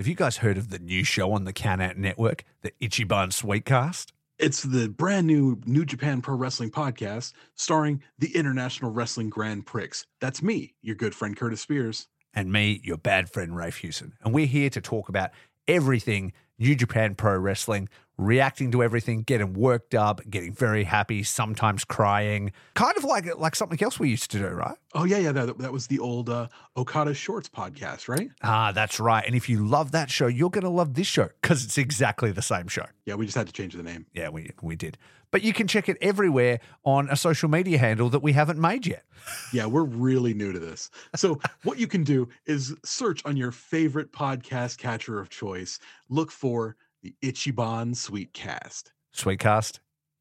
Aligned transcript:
Have 0.00 0.08
you 0.08 0.14
guys 0.14 0.38
heard 0.38 0.56
of 0.56 0.70
the 0.70 0.78
new 0.78 1.04
show 1.04 1.30
on 1.32 1.44
the 1.44 1.52
Count 1.52 1.98
Network, 1.98 2.44
the 2.62 2.72
Ichiban 2.80 3.32
Sweetcast? 3.32 4.12
It's 4.38 4.62
the 4.62 4.88
brand 4.88 5.26
new 5.26 5.60
New 5.66 5.84
Japan 5.84 6.22
Pro 6.22 6.36
Wrestling 6.36 6.70
podcast 6.70 7.34
starring 7.54 8.02
the 8.18 8.34
International 8.34 8.90
Wrestling 8.90 9.28
Grand 9.28 9.66
Prix. 9.66 9.90
That's 10.18 10.42
me, 10.42 10.72
your 10.80 10.96
good 10.96 11.14
friend 11.14 11.36
Curtis 11.36 11.60
Spears. 11.60 12.08
And 12.32 12.50
me, 12.50 12.80
your 12.82 12.96
bad 12.96 13.28
friend 13.28 13.54
Rafe 13.54 13.76
Hewson. 13.76 14.14
And 14.24 14.32
we're 14.32 14.46
here 14.46 14.70
to 14.70 14.80
talk 14.80 15.10
about 15.10 15.32
everything 15.68 16.32
New 16.58 16.74
Japan 16.74 17.14
Pro 17.14 17.36
Wrestling, 17.36 17.90
reacting 18.20 18.70
to 18.72 18.82
everything, 18.82 19.22
getting 19.22 19.54
worked 19.54 19.94
up, 19.94 20.20
getting 20.28 20.52
very 20.52 20.84
happy, 20.84 21.22
sometimes 21.22 21.84
crying, 21.84 22.52
kind 22.74 22.96
of 22.96 23.04
like 23.04 23.26
like 23.38 23.56
something 23.56 23.82
else 23.82 23.98
we 23.98 24.10
used 24.10 24.30
to 24.30 24.38
do, 24.38 24.46
right? 24.48 24.76
Oh 24.94 25.04
yeah, 25.04 25.18
yeah. 25.18 25.32
That, 25.32 25.58
that 25.58 25.72
was 25.72 25.86
the 25.86 25.98
old 25.98 26.28
uh, 26.28 26.48
Okada 26.76 27.14
Shorts 27.14 27.48
podcast, 27.48 28.08
right? 28.08 28.30
Ah, 28.42 28.72
that's 28.72 29.00
right. 29.00 29.24
And 29.26 29.34
if 29.34 29.48
you 29.48 29.66
love 29.66 29.92
that 29.92 30.10
show, 30.10 30.26
you're 30.26 30.50
going 30.50 30.64
to 30.64 30.70
love 30.70 30.94
this 30.94 31.06
show 31.06 31.30
because 31.40 31.64
it's 31.64 31.78
exactly 31.78 32.30
the 32.32 32.42
same 32.42 32.68
show. 32.68 32.86
Yeah, 33.06 33.14
we 33.14 33.24
just 33.24 33.36
had 33.36 33.46
to 33.46 33.52
change 33.52 33.74
the 33.74 33.82
name. 33.82 34.06
Yeah, 34.14 34.28
we 34.28 34.50
we 34.62 34.76
did. 34.76 34.98
But 35.30 35.42
you 35.42 35.52
can 35.52 35.68
check 35.68 35.88
it 35.88 35.96
everywhere 36.00 36.58
on 36.84 37.08
a 37.08 37.14
social 37.14 37.48
media 37.48 37.78
handle 37.78 38.10
that 38.10 38.22
we 38.22 38.32
haven't 38.32 38.60
made 38.60 38.86
yet. 38.86 39.04
Yeah, 39.52 39.66
we're 39.66 39.84
really 39.84 40.32
new 40.32 40.50
to 40.52 40.58
this. 40.58 40.90
So 41.14 41.38
what 41.64 41.78
you 41.78 41.86
can 41.86 42.04
do 42.04 42.28
is 42.46 42.74
search 42.84 43.24
on 43.26 43.36
your 43.36 43.52
favorite 43.52 44.12
podcast 44.12 44.78
catcher 44.78 45.20
of 45.20 45.28
choice. 45.28 45.78
Look 46.08 46.30
for 46.30 46.76
the 47.02 47.14
Ichiban 47.22 47.94
Sweetcast. 47.94 48.92
Sweetcast, 49.14 49.78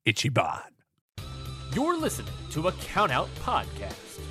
Ichiban. 0.07 0.61
You're 1.73 1.97
listening 1.97 2.33
to 2.51 2.67
a 2.67 2.71
Countout 2.71 3.27
Podcast. 3.41 4.28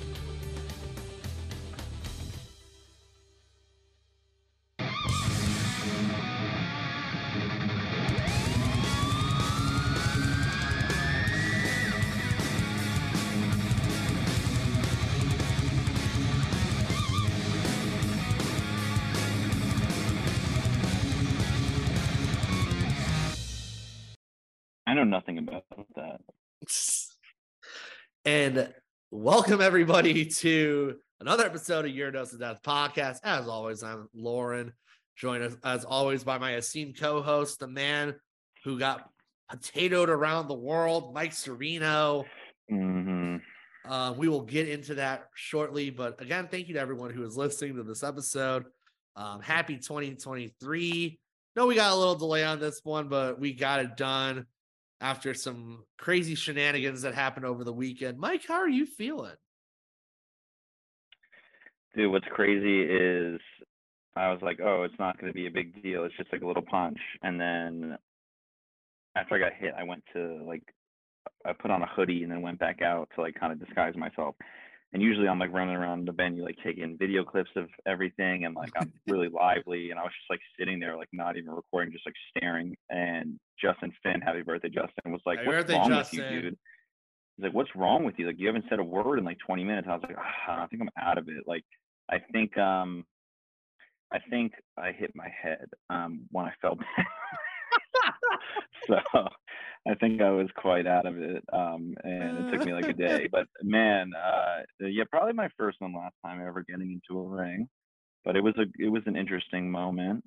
I 24.89 24.95
know 24.95 25.03
nothing 25.03 25.37
about 25.37 25.65
that. 25.95 26.19
And 28.25 28.73
welcome 29.11 29.61
everybody 29.61 30.25
to 30.25 30.95
another 31.19 31.45
episode 31.45 31.85
of 31.85 31.91
Your 31.91 32.09
Dose 32.09 32.33
of 32.33 32.39
Death 32.39 32.61
podcast. 32.65 33.19
As 33.23 33.47
always, 33.47 33.83
I'm 33.83 34.09
Lauren, 34.15 34.73
joined 35.15 35.43
us 35.43 35.55
as 35.63 35.85
always 35.85 36.23
by 36.23 36.39
my 36.39 36.55
esteemed 36.55 36.99
co-host, 36.99 37.59
the 37.59 37.67
man 37.67 38.15
who 38.63 38.79
got 38.79 39.07
potatoed 39.51 40.09
around 40.09 40.47
the 40.47 40.55
world, 40.55 41.13
Mike 41.13 41.33
Serino. 41.33 42.25
hmm 42.67 43.35
Uh, 43.87 44.15
we 44.17 44.27
will 44.27 44.41
get 44.41 44.67
into 44.67 44.95
that 44.95 45.27
shortly, 45.35 45.91
but 45.91 46.19
again, 46.19 46.47
thank 46.49 46.67
you 46.67 46.73
to 46.73 46.79
everyone 46.79 47.11
who 47.11 47.23
is 47.23 47.37
listening 47.37 47.75
to 47.75 47.83
this 47.83 48.03
episode. 48.03 48.65
Um, 49.15 49.39
happy 49.39 49.77
2023. 49.77 51.19
No, 51.55 51.67
we 51.67 51.75
got 51.75 51.91
a 51.91 51.95
little 51.95 52.15
delay 52.15 52.43
on 52.43 52.59
this 52.59 52.81
one, 52.83 53.07
but 53.07 53.39
we 53.39 53.53
got 53.53 53.81
it 53.81 53.95
done 53.95 54.47
after 55.01 55.33
some 55.33 55.83
crazy 55.97 56.35
shenanigans 56.35 57.01
that 57.01 57.13
happened 57.13 57.45
over 57.45 57.63
the 57.63 57.73
weekend. 57.73 58.19
Mike, 58.19 58.43
how 58.47 58.55
are 58.55 58.69
you 58.69 58.85
feeling? 58.85 59.35
Dude, 61.95 62.11
what's 62.11 62.27
crazy 62.31 62.81
is 62.81 63.39
I 64.15 64.31
was 64.31 64.39
like, 64.41 64.59
oh, 64.63 64.83
it's 64.83 64.99
not 64.99 65.19
going 65.19 65.31
to 65.31 65.35
be 65.35 65.47
a 65.47 65.51
big 65.51 65.81
deal. 65.81 66.03
It's 66.03 66.17
just 66.17 66.31
like 66.31 66.41
a 66.41 66.47
little 66.47 66.63
punch. 66.63 66.99
And 67.23 67.39
then 67.39 67.97
after 69.15 69.35
I 69.35 69.39
got 69.39 69.53
hit, 69.53 69.73
I 69.77 69.83
went 69.83 70.03
to 70.13 70.43
like, 70.45 70.63
I 71.45 71.53
put 71.53 71.71
on 71.71 71.81
a 71.81 71.87
hoodie 71.87 72.23
and 72.23 72.31
then 72.31 72.41
went 72.41 72.59
back 72.59 72.81
out 72.81 73.09
to 73.15 73.21
like 73.21 73.39
kind 73.39 73.53
of 73.53 73.59
disguise 73.59 73.95
myself. 73.95 74.35
And 74.91 75.03
usually 75.03 75.27
I'm 75.27 75.37
like 75.37 75.53
running 75.53 75.75
around 75.75 76.07
the 76.07 76.11
venue, 76.11 76.43
like 76.43 76.57
taking 76.63 76.97
video 76.97 77.23
clips 77.23 77.51
of 77.55 77.67
everything 77.85 78.45
and 78.45 78.55
like 78.55 78.71
I'm 78.75 78.91
really 79.07 79.29
lively. 79.33 79.91
And 79.91 79.99
I 79.99 80.03
was 80.03 80.11
just 80.11 80.29
like 80.29 80.39
sitting 80.57 80.79
there, 80.79 80.97
like 80.97 81.09
not 81.13 81.37
even 81.37 81.51
recording, 81.51 81.93
just 81.93 82.07
like 82.07 82.15
staring. 82.35 82.75
And 82.89 83.39
Justin 83.61 83.93
Finn, 84.01 84.19
happy 84.19 84.41
birthday, 84.41 84.69
Justin, 84.69 85.11
was 85.11 85.21
like, 85.25 85.39
Happy 85.39 85.49
what's 85.49 85.69
wrong 85.69 85.89
Justin." 85.89 86.19
with 86.19 86.31
you, 86.31 86.41
dude? 86.41 86.57
He's 87.37 87.43
like, 87.43 87.53
what's 87.53 87.75
wrong 87.75 88.03
with 88.03 88.15
you? 88.17 88.25
Like, 88.25 88.39
you 88.39 88.47
haven't 88.47 88.65
said 88.67 88.79
a 88.79 88.83
word 88.83 89.19
in 89.19 89.25
like 89.25 89.37
20 89.45 89.63
minutes. 89.63 89.87
I 89.89 89.93
was 89.93 90.03
like, 90.03 90.17
ah, 90.17 90.63
I 90.63 90.67
think 90.67 90.81
I'm 90.81 90.89
out 90.99 91.17
of 91.17 91.29
it. 91.29 91.43
Like, 91.45 91.63
I 92.09 92.17
think, 92.31 92.57
um, 92.57 93.05
I 94.11 94.17
think 94.29 94.53
I 94.75 94.91
hit 94.91 95.11
my 95.15 95.29
head 95.41 95.67
um, 95.91 96.21
when 96.31 96.45
I 96.45 96.51
fell 96.61 96.75
back. 96.97 97.07
so 98.87 99.27
I 99.87 99.95
think 99.95 100.21
I 100.21 100.29
was 100.31 100.49
quite 100.55 100.85
out 100.85 101.05
of 101.05 101.17
it, 101.17 101.43
um, 101.51 101.95
and 102.03 102.37
it 102.37 102.47
took 102.49 102.63
me 102.63 102.73
like 102.73 102.89
a 102.89 102.93
day. 102.93 103.27
But 103.31 103.47
man, 103.63 104.11
uh, 104.13 104.63
yeah, 104.79 105.05
probably 105.09 105.33
my 105.33 105.49
first 105.57 105.77
and 105.81 105.95
last 105.95 106.15
time 106.23 106.41
ever 106.45 106.63
getting 106.63 106.91
into 106.91 107.19
a 107.19 107.27
ring. 107.27 107.69
But 108.25 108.35
it 108.37 108.41
was 108.43 108.55
a 108.57 108.65
it 108.79 108.89
was 108.89 109.03
an 109.07 109.17
interesting 109.17 109.71
moment. 109.71 110.25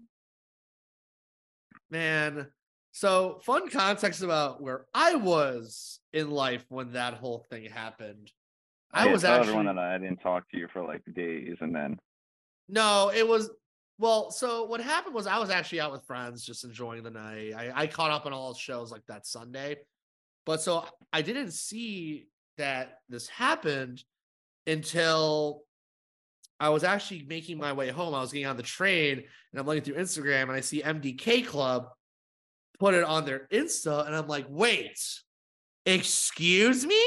Man, 1.90 2.52
so 2.90 3.38
fun 3.40 3.68
context 3.70 4.22
about 4.22 4.62
where 4.62 4.86
I 4.94 5.14
was 5.14 6.00
in 6.12 6.30
life 6.30 6.64
when 6.68 6.92
that 6.92 7.14
whole 7.14 7.38
thing 7.50 7.64
happened. 7.70 8.32
I 8.92 9.06
Yeah, 9.06 9.08
was 9.08 9.24
actually 9.24 9.36
everyone 9.40 9.66
that 9.66 9.78
I 9.78 9.98
didn't 9.98 10.18
talk 10.18 10.48
to 10.50 10.56
you 10.58 10.68
for 10.72 10.84
like 10.84 11.02
days, 11.14 11.56
and 11.60 11.74
then 11.74 11.98
No, 12.68 13.10
it 13.14 13.26
was 13.26 13.50
well. 14.02 14.30
So 14.30 14.64
what 14.64 14.80
happened 14.80 15.14
was 15.14 15.26
I 15.26 15.38
was 15.38 15.48
actually 15.48 15.80
out 15.80 15.92
with 15.92 16.04
friends, 16.04 16.44
just 16.44 16.64
enjoying 16.64 17.02
the 17.02 17.10
night. 17.10 17.54
I, 17.56 17.72
I 17.74 17.86
caught 17.86 18.10
up 18.10 18.26
on 18.26 18.32
all 18.32 18.52
shows 18.52 18.90
like 18.90 19.06
that 19.06 19.26
Sunday, 19.26 19.76
but 20.44 20.60
so 20.60 20.84
I 21.12 21.22
didn't 21.22 21.52
see 21.52 22.26
that 22.58 22.98
this 23.08 23.28
happened 23.28 24.02
until 24.66 25.62
I 26.60 26.68
was 26.68 26.84
actually 26.84 27.24
making 27.28 27.58
my 27.58 27.72
way 27.72 27.90
home. 27.90 28.14
I 28.14 28.20
was 28.20 28.32
getting 28.32 28.46
on 28.46 28.56
the 28.56 28.62
train 28.62 29.18
and 29.52 29.60
I'm 29.60 29.66
looking 29.66 29.82
through 29.82 29.94
Instagram 29.94 30.42
and 30.42 30.52
I 30.52 30.60
see 30.60 30.82
MDK 30.82 31.46
Club 31.46 31.86
put 32.82 32.94
it 32.94 33.04
on 33.04 33.24
their 33.24 33.46
Insta, 33.52 34.04
and 34.04 34.16
I'm 34.16 34.26
like, 34.26 34.46
wait, 34.48 34.98
excuse 35.86 36.84
me? 36.84 37.00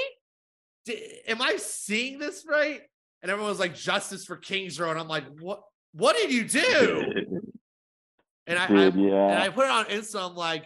D- 0.86 1.20
am 1.28 1.42
I 1.42 1.58
seeing 1.58 2.18
this 2.18 2.46
right? 2.48 2.80
And 3.22 3.30
everyone's 3.30 3.60
like, 3.60 3.76
justice 3.76 4.24
for 4.24 4.38
Kings 4.38 4.80
Road. 4.80 4.92
And 4.92 5.00
I'm 5.00 5.10
like, 5.10 5.26
what 5.42 5.64
what 5.96 6.16
did 6.16 6.32
you 6.32 6.46
do? 6.46 7.42
And 8.48 8.60
I, 8.60 8.66
I 8.66 8.90
Dude, 8.92 9.12
and. 9.12 9.40
I 9.40 9.50
put 9.50 9.66
it 9.66 9.72
on 9.72 9.86
Insta. 9.86 10.30
I'm 10.30 10.36
like, 10.36 10.66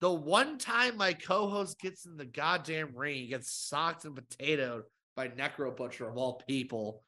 the 0.00 0.10
one 0.10 0.58
time 0.58 0.96
my 0.96 1.12
co-host 1.12 1.80
gets 1.80 2.04
in 2.04 2.16
the 2.16 2.24
goddamn 2.24 2.90
ring, 2.94 3.16
he 3.16 3.26
gets 3.28 3.50
socked 3.50 4.04
and 4.04 4.14
potatoed 4.14 4.82
by 5.16 5.28
Necro 5.28 5.74
Butcher 5.74 6.08
of 6.08 6.16
all 6.16 6.42
people. 6.46 7.02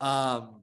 Um, 0.00 0.62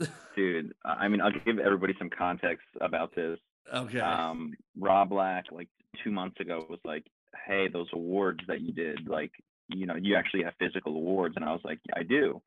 Dude, 0.36 0.74
I 0.84 1.08
mean, 1.08 1.20
I'll 1.20 1.32
give 1.32 1.58
everybody 1.58 1.94
some 1.98 2.10
context 2.10 2.66
about 2.80 3.14
this. 3.14 3.38
okay. 3.72 4.00
um 4.00 4.52
Rob 4.78 5.10
Black 5.10 5.46
like 5.52 5.68
two 6.02 6.10
months 6.10 6.40
ago 6.40 6.66
was 6.68 6.80
like, 6.84 7.04
Hey, 7.46 7.68
those 7.68 7.88
awards 7.92 8.40
that 8.48 8.60
you 8.60 8.72
did, 8.72 9.08
like, 9.08 9.30
you 9.68 9.86
know, 9.86 9.94
you 9.94 10.16
actually 10.16 10.42
have 10.42 10.54
physical 10.58 10.96
awards. 10.96 11.36
And 11.36 11.44
I 11.44 11.52
was 11.52 11.60
like, 11.64 11.78
I 11.96 12.02
do. 12.02 12.42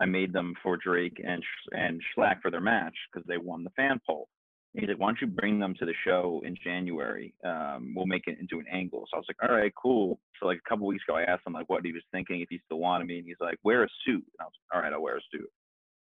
I 0.00 0.04
made 0.04 0.32
them 0.32 0.54
for 0.62 0.76
Drake 0.76 1.20
and 1.24 1.42
and 1.72 2.00
Shlak 2.16 2.42
for 2.42 2.50
their 2.50 2.60
match 2.60 2.94
because 3.12 3.26
they 3.26 3.38
won 3.38 3.64
the 3.64 3.70
fan 3.70 4.00
poll. 4.06 4.28
And 4.74 4.82
he's 4.82 4.90
like, 4.90 4.98
why 5.00 5.08
don't 5.08 5.20
you 5.22 5.26
bring 5.26 5.58
them 5.58 5.74
to 5.78 5.86
the 5.86 5.94
show 6.04 6.42
in 6.44 6.54
January? 6.62 7.32
Um, 7.44 7.94
we'll 7.96 8.04
make 8.06 8.24
it 8.26 8.38
into 8.38 8.58
an 8.58 8.66
angle. 8.70 9.06
So 9.10 9.16
I 9.16 9.18
was 9.18 9.26
like, 9.26 9.48
all 9.48 9.56
right, 9.56 9.72
cool. 9.80 10.18
So 10.38 10.46
like 10.46 10.58
a 10.58 10.68
couple 10.68 10.86
weeks 10.86 11.04
ago, 11.08 11.16
I 11.16 11.22
asked 11.22 11.46
him 11.46 11.54
like 11.54 11.70
what 11.70 11.84
he 11.84 11.92
was 11.92 12.02
thinking 12.12 12.42
if 12.42 12.48
he 12.50 12.60
still 12.66 12.78
wanted 12.78 13.06
me, 13.06 13.18
and 13.18 13.26
he's 13.26 13.40
like, 13.40 13.58
wear 13.64 13.84
a 13.84 13.88
suit. 14.04 14.24
And 14.24 14.40
I 14.40 14.44
was 14.44 14.52
like, 14.52 14.76
all 14.76 14.82
right, 14.82 14.92
I'll 14.92 15.02
wear 15.02 15.16
a 15.16 15.20
suit. 15.32 15.48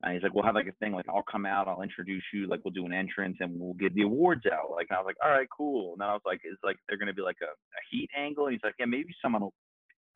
And 0.02 0.12
he's 0.12 0.22
like, 0.22 0.32
we'll 0.34 0.44
have 0.44 0.54
like 0.54 0.68
a 0.68 0.72
thing, 0.72 0.92
like 0.92 1.08
I'll 1.08 1.24
come 1.28 1.44
out, 1.44 1.66
I'll 1.66 1.82
introduce 1.82 2.22
you, 2.32 2.46
like 2.46 2.60
we'll 2.64 2.72
do 2.72 2.86
an 2.86 2.92
entrance 2.92 3.38
and 3.40 3.58
we'll 3.58 3.74
get 3.74 3.94
the 3.94 4.02
awards 4.02 4.42
out. 4.46 4.70
Like, 4.70 4.86
and 4.90 4.96
I 4.96 5.00
was 5.00 5.06
like, 5.06 5.16
all 5.24 5.30
right, 5.30 5.48
cool. 5.54 5.92
And 5.92 6.00
then 6.00 6.08
I 6.08 6.12
was 6.12 6.22
like, 6.24 6.40
it's 6.44 6.62
like 6.62 6.76
they're 6.88 6.98
gonna 6.98 7.14
be 7.14 7.22
like 7.22 7.38
a, 7.42 7.46
a 7.46 7.82
heat 7.90 8.08
angle? 8.16 8.46
And 8.46 8.52
he's 8.52 8.62
like, 8.62 8.74
yeah, 8.78 8.86
maybe 8.86 9.14
someone 9.20 9.42
will 9.42 9.54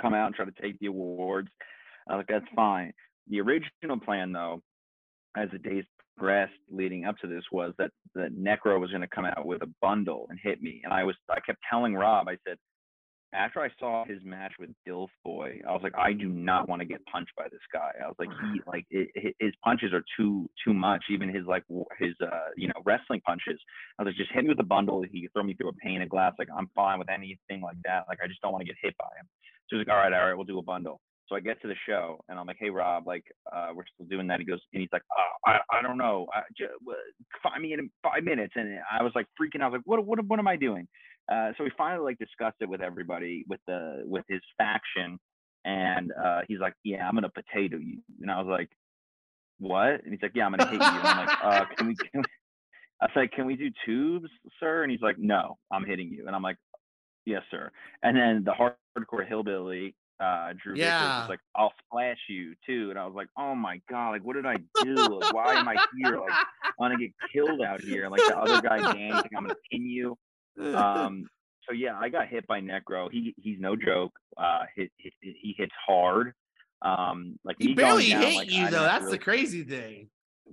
come 0.01 0.15
out 0.15 0.27
and 0.27 0.35
try 0.35 0.45
to 0.45 0.63
take 0.63 0.79
the 0.79 0.87
awards. 0.87 1.49
I 2.07 2.15
was 2.15 2.21
like, 2.21 2.41
that's 2.41 2.55
fine. 2.55 2.93
The 3.29 3.41
original 3.41 4.01
plan 4.05 4.33
though, 4.33 4.61
as 5.37 5.49
the 5.51 5.59
days 5.59 5.85
progressed 6.17 6.53
leading 6.71 7.05
up 7.05 7.17
to 7.19 7.27
this 7.27 7.45
was 7.51 7.73
that 7.79 7.91
the 8.15 8.29
Necro 8.39 8.79
was 8.79 8.91
gonna 8.91 9.09
come 9.09 9.25
out 9.25 9.47
with 9.47 9.63
a 9.63 9.71
bundle 9.81 10.27
and 10.31 10.39
hit 10.43 10.63
me. 10.63 10.81
And 10.85 10.93
I 10.93 11.05
was 11.05 11.17
I 11.31 11.41
kept 11.41 11.61
telling 11.71 11.95
Rob, 11.95 12.29
I 12.29 12.37
said, 12.47 12.59
after 13.35 13.61
I 13.61 13.71
saw 13.79 14.05
his 14.05 14.19
match 14.25 14.53
with 14.59 14.71
Dilf 14.87 15.09
Boy, 15.25 15.61
I 15.67 15.73
was 15.73 15.81
like, 15.83 15.97
I 15.97 16.13
do 16.13 16.29
not 16.29 16.69
want 16.69 16.81
to 16.81 16.87
get 16.87 17.05
punched 17.07 17.33
by 17.37 17.45
this 17.51 17.63
guy. 17.73 17.91
I 18.03 18.07
was 18.07 18.17
like, 18.19 18.29
he 18.29 18.61
like 18.67 18.85
it, 18.91 19.35
his 19.39 19.53
punches 19.65 19.93
are 19.93 20.05
too 20.17 20.49
too 20.65 20.75
much. 20.75 21.05
Even 21.11 21.35
his 21.35 21.47
like 21.47 21.65
his 21.99 22.15
uh 22.21 22.51
you 22.57 22.69
know 22.69 22.75
wrestling 22.85 23.21
punches. 23.27 23.59
I 23.99 24.03
was 24.03 24.11
like, 24.11 24.17
just 24.17 24.33
hit 24.33 24.45
me 24.45 24.51
with 24.51 24.61
a 24.61 24.65
bundle. 24.65 25.03
He 25.11 25.23
could 25.23 25.33
throw 25.33 25.43
me 25.43 25.55
through 25.55 25.71
a 25.71 25.75
pane 25.75 26.03
of 26.03 26.09
glass. 26.09 26.35
Like 26.39 26.49
I'm 26.57 26.69
fine 26.75 26.99
with 26.99 27.09
anything 27.11 27.63
like 27.63 27.79
that. 27.85 28.05
Like 28.09 28.19
I 28.23 28.27
just 28.27 28.41
don't 28.43 28.53
want 28.53 28.63
to 28.63 28.67
get 28.67 28.77
hit 28.83 28.95
by 28.99 29.09
him. 29.19 29.27
So 29.69 29.77
he's 29.77 29.87
like, 29.87 29.95
all 29.95 30.03
right, 30.03 30.13
all 30.13 30.27
right, 30.27 30.35
we'll 30.35 30.45
do 30.45 30.59
a 30.59 30.63
bundle. 30.63 31.01
So 31.33 31.37
I 31.37 31.41
get 31.41 31.63
to 31.63 31.69
the 31.69 31.75
show 31.89 32.21
and 32.29 32.39
I'm 32.39 32.47
like, 32.47 32.59
hey 32.61 32.71
Rob, 32.71 33.07
like 33.09 33.25
uh, 33.51 33.71
we're 33.75 33.87
still 33.95 34.07
doing 34.07 34.27
that. 34.29 34.41
He 34.41 34.45
goes 34.47 34.61
and 34.75 34.83
he's 34.83 34.91
like, 34.93 35.03
oh, 35.19 35.51
I, 35.51 35.61
I 35.79 35.83
don't 35.83 35.97
know, 35.97 36.27
I, 36.35 36.43
j- 36.59 36.67
w- 36.85 36.99
find 37.43 37.63
me 37.63 37.73
in 37.73 37.91
five 38.03 38.23
minutes. 38.25 38.53
And 38.57 38.79
I 38.91 39.03
was 39.03 39.13
like 39.15 39.27
freaking 39.41 39.63
out, 39.63 39.73
like 39.73 39.81
what 39.87 40.05
what 40.07 40.23
what 40.27 40.39
am 40.39 40.47
I 40.49 40.57
doing? 40.57 40.87
Uh, 41.33 41.53
so 41.57 41.65
we 41.65 41.71
finally 41.79 42.05
like 42.05 42.19
discussed 42.19 42.59
it 42.61 42.69
with 42.69 42.83
everybody, 42.83 43.45
with 43.49 43.61
the 43.67 44.03
with 44.07 44.25
his 44.29 44.43
faction, 44.59 45.19
and 45.65 46.13
uh, 46.23 46.43
he's 46.49 46.61
like, 46.61 46.75
yeah, 46.85 47.09
I'm 47.09 47.15
gonna 47.15 47.31
potato 47.31 47.79
you. 47.79 48.01
And 48.21 48.31
I 48.31 48.39
was 48.43 48.49
like, 48.51 48.69
what? 49.59 50.05
And 50.05 50.13
he's 50.13 50.23
like, 50.23 50.33
yeah, 50.35 50.47
I'm 50.47 50.53
gonna 50.53 50.71
hit 50.71 50.81
you. 50.81 50.87
And 50.87 51.09
I'm 51.09 51.27
like, 51.27 51.39
uh, 51.43 51.65
can 51.79 51.87
we? 51.89 51.97
Can 51.97 52.11
we? 52.21 52.25
I 53.03 53.09
said, 53.15 53.33
can 53.33 53.47
we 53.47 53.57
do 53.57 53.71
tubes, 53.87 54.29
sir? 54.61 54.83
And 54.85 54.93
he's 54.93 55.03
like, 55.03 55.19
no, 55.19 55.59
I'm 55.73 55.85
hitting 55.85 56.11
you. 56.11 56.27
And 56.27 56.37
I'm 56.37 56.43
like, 56.43 56.57
yes, 57.27 57.43
sir. 57.51 57.71
And 58.03 58.17
then 58.17 58.45
the 58.45 58.53
hardcore 58.53 59.27
hillbilly 59.29 59.95
uh 60.23 60.53
Drew 60.63 60.75
Yeah. 60.77 61.21
was 61.21 61.29
like, 61.29 61.41
I'll 61.57 61.73
splash 61.87 62.19
you 62.29 62.55
too. 62.67 62.91
And 62.91 62.99
I 62.99 63.05
was 63.07 63.15
like, 63.15 63.29
oh 63.39 63.55
my 63.55 63.81
god, 63.91 64.11
like 64.11 64.23
what 64.25 64.35
did 64.37 64.47
I 64.47 64.57
do? 64.83 64.95
Like, 64.95 65.33
why 65.35 65.55
am 65.55 65.69
I 65.69 65.77
here? 65.97 66.17
Like 66.19 66.31
I'm 66.65 66.73
gonna 66.79 66.99
get 66.99 67.11
killed 67.33 67.61
out 67.63 67.81
here. 67.81 68.09
Like 68.09 68.21
the 68.27 68.39
other 68.39 68.61
guy 68.63 68.79
Danny, 68.93 69.13
like 69.13 69.31
I'm 69.37 69.45
gonna 69.45 69.55
pin 69.71 69.87
you. 69.87 70.17
Um 70.77 71.27
so 71.69 71.73
yeah, 71.75 71.97
I 71.99 72.09
got 72.09 72.29
hit 72.29 72.47
by 72.47 72.61
Necro. 72.61 73.09
He 73.11 73.35
he's 73.39 73.59
no 73.59 73.75
joke. 73.77 74.13
Uh 74.37 74.61
hit, 74.77 74.91
hit, 74.99 75.13
he 75.21 75.55
hits 75.57 75.73
hard. 75.87 76.33
Um 76.83 77.39
like 77.45 77.57
he 77.59 77.75
barely 77.75 78.11
down, 78.11 78.23
hit 78.23 78.35
like, 78.37 78.51
you 78.51 78.65
I 78.67 78.71
though. 78.71 78.83
That's 78.83 79.05
really- 79.05 79.19
the 79.19 79.25
crazy 79.25 79.63
thing. 79.65 80.09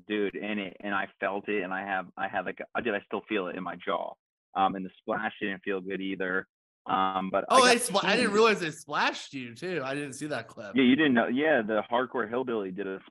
dude 0.08 0.36
and 0.36 0.60
it 0.60 0.78
and 0.80 0.94
i 0.96 1.06
felt 1.20 1.50
it 1.50 1.62
and 1.64 1.74
i 1.74 1.82
have 1.82 2.06
i 2.16 2.28
have 2.28 2.46
like 2.46 2.60
i 2.76 2.80
did 2.80 2.94
i 2.96 3.02
still 3.08 3.22
feel 3.28 3.48
it 3.48 3.56
in 3.58 3.64
my 3.64 3.76
jaw 3.84 4.14
um 4.56 4.76
and 4.76 4.86
the 4.86 4.90
splash 5.00 5.34
didn't 5.42 5.62
feel 5.64 5.82
good 5.82 6.00
either 6.00 6.48
um 6.86 7.30
but 7.32 7.46
Oh, 7.50 7.64
I, 7.64 7.76
spl- 7.76 8.04
I 8.04 8.16
didn't 8.16 8.32
realize 8.32 8.60
they 8.60 8.72
splashed 8.72 9.34
you 9.34 9.54
too. 9.54 9.82
I 9.84 9.94
didn't 9.96 10.14
see 10.14 10.28
that 10.28 10.48
clip. 10.48 10.72
yeah 10.76 10.84
you 10.84 10.96
didn't 10.96 11.14
know 11.14 11.28
yeah 11.28 11.62
the 11.62 11.84
hardcore 11.92 12.28
hillbilly 12.30 12.72
did 12.72 12.88
a 12.88 13.00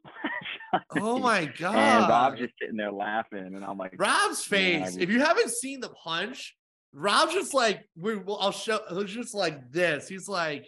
splash 0.70 0.82
Oh 0.96 1.18
my 1.18 1.40
and 1.40 1.54
god. 1.58 2.08
rob's 2.08 2.38
just 2.40 2.54
sitting 2.60 2.76
there 2.76 2.90
laughing 2.92 3.52
and 3.54 3.64
i'm 3.64 3.78
like 3.78 3.94
Rob's 3.98 4.44
face. 4.44 4.96
If 4.96 5.10
you 5.10 5.20
haven't 5.20 5.50
seen 5.50 5.80
the 5.80 5.90
punch, 5.90 6.56
Rob's 6.92 7.34
just 7.34 7.52
like 7.54 7.84
we. 7.96 8.16
Well, 8.16 8.38
I'll 8.40 8.50
show. 8.52 8.80
He's 8.90 9.10
just 9.10 9.34
like 9.34 9.70
this. 9.70 10.08
He's 10.08 10.26
like, 10.28 10.66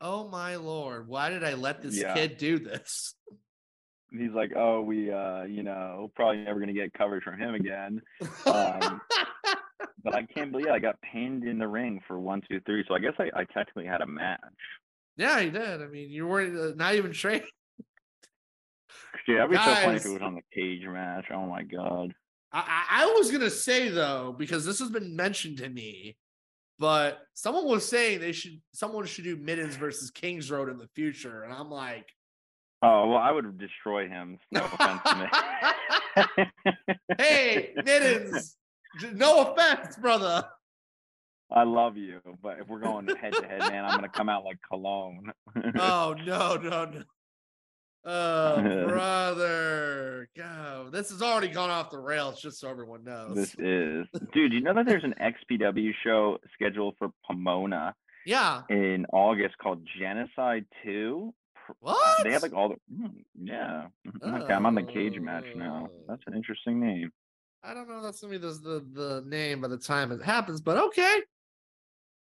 "Oh 0.00 0.28
my 0.28 0.56
lord, 0.56 1.06
why 1.08 1.30
did 1.30 1.44
I 1.44 1.54
let 1.54 1.80
this 1.82 1.96
Yeah. 1.96 2.14
kid 2.14 2.36
do 2.36 2.58
this?" 2.58 3.14
he's 4.12 4.32
like 4.32 4.50
oh 4.56 4.80
we 4.80 5.08
uh 5.12 5.44
you 5.44 5.62
know 5.62 6.10
probably 6.16 6.38
never 6.42 6.58
gonna 6.58 6.72
get 6.72 6.92
coverage 6.92 7.22
from 7.22 7.38
him 7.38 7.54
again 7.54 8.02
Um, 8.46 9.00
but 10.04 10.14
i 10.14 10.22
can't 10.22 10.52
believe 10.52 10.68
i 10.68 10.78
got 10.78 10.96
pinned 11.02 11.44
in 11.44 11.58
the 11.58 11.68
ring 11.68 12.00
for 12.06 12.18
one 12.18 12.42
two 12.50 12.60
three 12.66 12.84
so 12.88 12.94
i 12.94 12.98
guess 12.98 13.14
i, 13.18 13.30
I 13.34 13.44
technically 13.44 13.86
had 13.86 14.00
a 14.00 14.06
match 14.06 14.40
yeah, 15.20 15.40
he 15.40 15.50
did. 15.50 15.82
I 15.82 15.86
mean, 15.86 16.10
you 16.10 16.26
weren't 16.26 16.58
uh, 16.58 16.74
not 16.76 16.94
even 16.94 17.12
trained. 17.12 17.44
Yeah, 19.28 19.46
that'd 19.46 19.50
be 19.50 19.56
so 19.56 19.62
funny 19.62 19.96
if 19.96 20.06
it 20.06 20.12
was 20.12 20.22
on 20.22 20.34
the 20.34 20.42
cage 20.52 20.82
match 20.84 21.26
oh 21.32 21.46
my 21.46 21.62
god 21.62 22.12
I, 22.52 22.84
I, 22.90 23.14
was 23.16 23.30
gonna 23.30 23.50
say 23.50 23.88
though, 23.88 24.34
because 24.36 24.64
this 24.64 24.80
has 24.80 24.90
been 24.90 25.14
mentioned 25.14 25.58
to 25.58 25.68
me, 25.68 26.16
but 26.78 27.18
someone 27.34 27.66
was 27.66 27.88
saying 27.88 28.20
they 28.20 28.32
should 28.32 28.60
someone 28.72 29.04
should 29.06 29.24
do 29.24 29.36
Middens 29.36 29.76
versus 29.76 30.10
Kings 30.10 30.50
Road 30.50 30.68
in 30.68 30.78
the 30.78 30.88
future, 30.96 31.42
and 31.42 31.52
I'm 31.52 31.70
like, 31.70 32.08
Oh 32.82 33.08
well, 33.08 33.18
I 33.18 33.30
would 33.30 33.58
destroy 33.58 34.08
him. 34.08 34.38
No 34.50 34.64
offense 34.64 35.00
to 35.06 35.30
me. 36.36 36.86
"Hey, 37.18 37.72
Middens, 37.84 38.56
no 39.14 39.52
offense, 39.52 39.96
brother." 39.96 40.44
I 41.52 41.64
love 41.64 41.96
you, 41.96 42.20
but 42.42 42.60
if 42.60 42.68
we're 42.68 42.78
going 42.78 43.08
head 43.08 43.32
to 43.32 43.46
head, 43.46 43.58
man, 43.58 43.84
I'm 43.84 43.96
gonna 43.96 44.08
come 44.08 44.28
out 44.28 44.44
like 44.44 44.58
Cologne. 44.68 45.32
Oh 45.78 46.14
no, 46.24 46.56
no, 46.56 46.84
no. 46.84 47.02
Oh, 48.04 48.84
brother. 48.88 50.28
God, 50.36 50.92
this 50.92 51.10
has 51.10 51.22
already 51.22 51.48
gone 51.48 51.70
off 51.70 51.90
the 51.90 51.98
rails, 51.98 52.40
just 52.40 52.60
so 52.60 52.70
everyone 52.70 53.04
knows. 53.04 53.34
this 53.34 53.54
is, 53.58 54.06
dude. 54.32 54.52
You 54.52 54.60
know 54.60 54.74
that 54.74 54.86
there's 54.86 55.04
an 55.04 55.14
XPW 55.20 55.90
show 56.02 56.38
scheduled 56.54 56.94
for 56.98 57.10
Pomona 57.26 57.94
yeah. 58.24 58.62
in 58.70 59.06
August 59.12 59.58
called 59.58 59.86
Genocide 59.98 60.64
Two. 60.82 61.34
What? 61.80 62.24
They 62.24 62.32
have 62.32 62.42
like 62.42 62.54
all 62.54 62.70
the, 62.70 62.76
mm, 62.92 63.24
yeah. 63.40 63.86
Mhm. 64.06 64.42
Okay, 64.42 64.52
I'm 64.52 64.66
on 64.66 64.74
the 64.74 64.82
cage 64.82 65.18
match 65.20 65.44
now. 65.54 65.88
Oh. 65.90 66.04
That's 66.08 66.22
an 66.26 66.34
interesting 66.34 66.80
name. 66.80 67.12
I 67.62 67.74
don't 67.74 67.88
know 67.88 68.02
that's 68.02 68.20
gonna 68.20 68.32
be 68.32 68.38
the, 68.38 68.52
the 68.52 68.86
the 68.92 69.24
name 69.26 69.60
by 69.60 69.68
the 69.68 69.76
time 69.76 70.12
it 70.12 70.22
happens, 70.22 70.60
but 70.60 70.76
okay. 70.78 71.20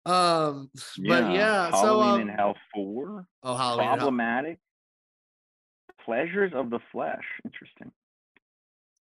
Um, 0.07 0.71
but 1.07 1.33
yeah, 1.33 1.71
so 1.71 1.77
Halloween 1.77 2.15
um, 2.15 2.21
in 2.23 2.29
Hell 2.29 2.55
Four. 2.75 3.27
oh, 3.43 3.57
Halloween. 3.57 3.85
in 3.85 3.89
Hell- 3.89 3.97
Problematic. 3.99 4.59
Pleasures 6.05 6.53
of 6.55 6.71
the 6.71 6.79
Flesh. 6.91 7.25
Interesting. 7.45 7.93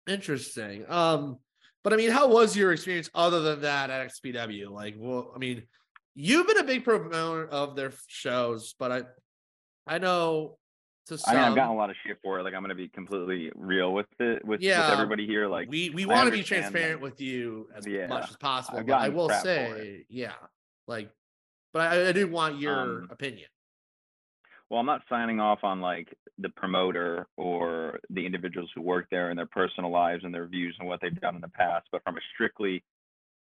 Interesting. 0.06 0.84
Um, 0.88 1.38
but 1.82 1.92
I 1.92 1.96
mean, 1.96 2.10
how 2.10 2.28
was 2.28 2.56
your 2.56 2.72
experience 2.72 3.10
other 3.14 3.40
than 3.40 3.60
that 3.60 3.90
at 3.90 4.08
XPW? 4.08 4.70
Like, 4.70 4.94
well, 4.96 5.30
I 5.34 5.38
mean, 5.38 5.64
you've 6.14 6.46
been 6.46 6.58
a 6.58 6.64
big 6.64 6.82
proponent 6.82 7.50
of 7.50 7.76
their 7.76 7.92
shows, 8.06 8.74
but 8.78 8.90
I, 8.90 9.02
I 9.86 9.98
know 9.98 10.56
to 11.06 11.18
I 11.26 11.34
mean, 11.34 11.42
I've 11.44 11.54
gotten 11.54 11.70
a 11.72 11.76
lot 11.76 11.90
of 11.90 11.96
shit 12.06 12.18
for 12.22 12.38
it. 12.38 12.42
Like, 12.44 12.54
I'm 12.54 12.62
gonna 12.62 12.74
be 12.74 12.88
completely 12.88 13.50
real 13.54 13.92
with 13.92 14.06
it 14.18 14.44
with, 14.44 14.60
Yeah, 14.60 14.90
with 14.90 14.98
everybody 14.98 15.26
here. 15.26 15.46
Like, 15.46 15.68
we 15.68 15.90
we 15.90 16.06
want 16.06 16.26
to 16.26 16.32
be 16.32 16.42
transparent 16.42 17.02
like- 17.02 17.12
with 17.12 17.20
you 17.20 17.68
as 17.74 17.86
Yeah, 17.86 18.06
much 18.06 18.30
as 18.30 18.36
possible. 18.36 18.82
But 18.82 18.94
I 18.94 19.08
will 19.10 19.28
say, 19.28 20.06
yeah, 20.08 20.32
like, 20.86 21.10
but 21.72 21.92
I, 21.92 22.08
I 22.08 22.12
do 22.12 22.26
want 22.28 22.58
your 22.58 22.78
Um, 23.02 23.08
opinion. 23.10 23.48
well, 24.70 24.80
I'm 24.80 24.86
not 24.86 25.02
signing 25.08 25.40
off 25.40 25.62
on 25.62 25.80
like 25.80 26.12
the 26.38 26.48
promoter 26.50 27.26
or 27.36 28.00
the 28.10 28.24
individuals 28.26 28.70
who 28.74 28.80
work 28.80 29.06
there 29.10 29.30
and 29.30 29.38
their 29.38 29.46
personal 29.46 29.90
lives 29.90 30.24
and 30.24 30.34
their 30.34 30.46
views 30.46 30.74
and 30.80 30.88
what 30.88 31.00
they've 31.00 31.20
done 31.20 31.34
in 31.36 31.40
the 31.40 31.48
past. 31.48 31.86
But 31.92 32.02
from 32.02 32.16
a 32.16 32.20
strictly 32.34 32.82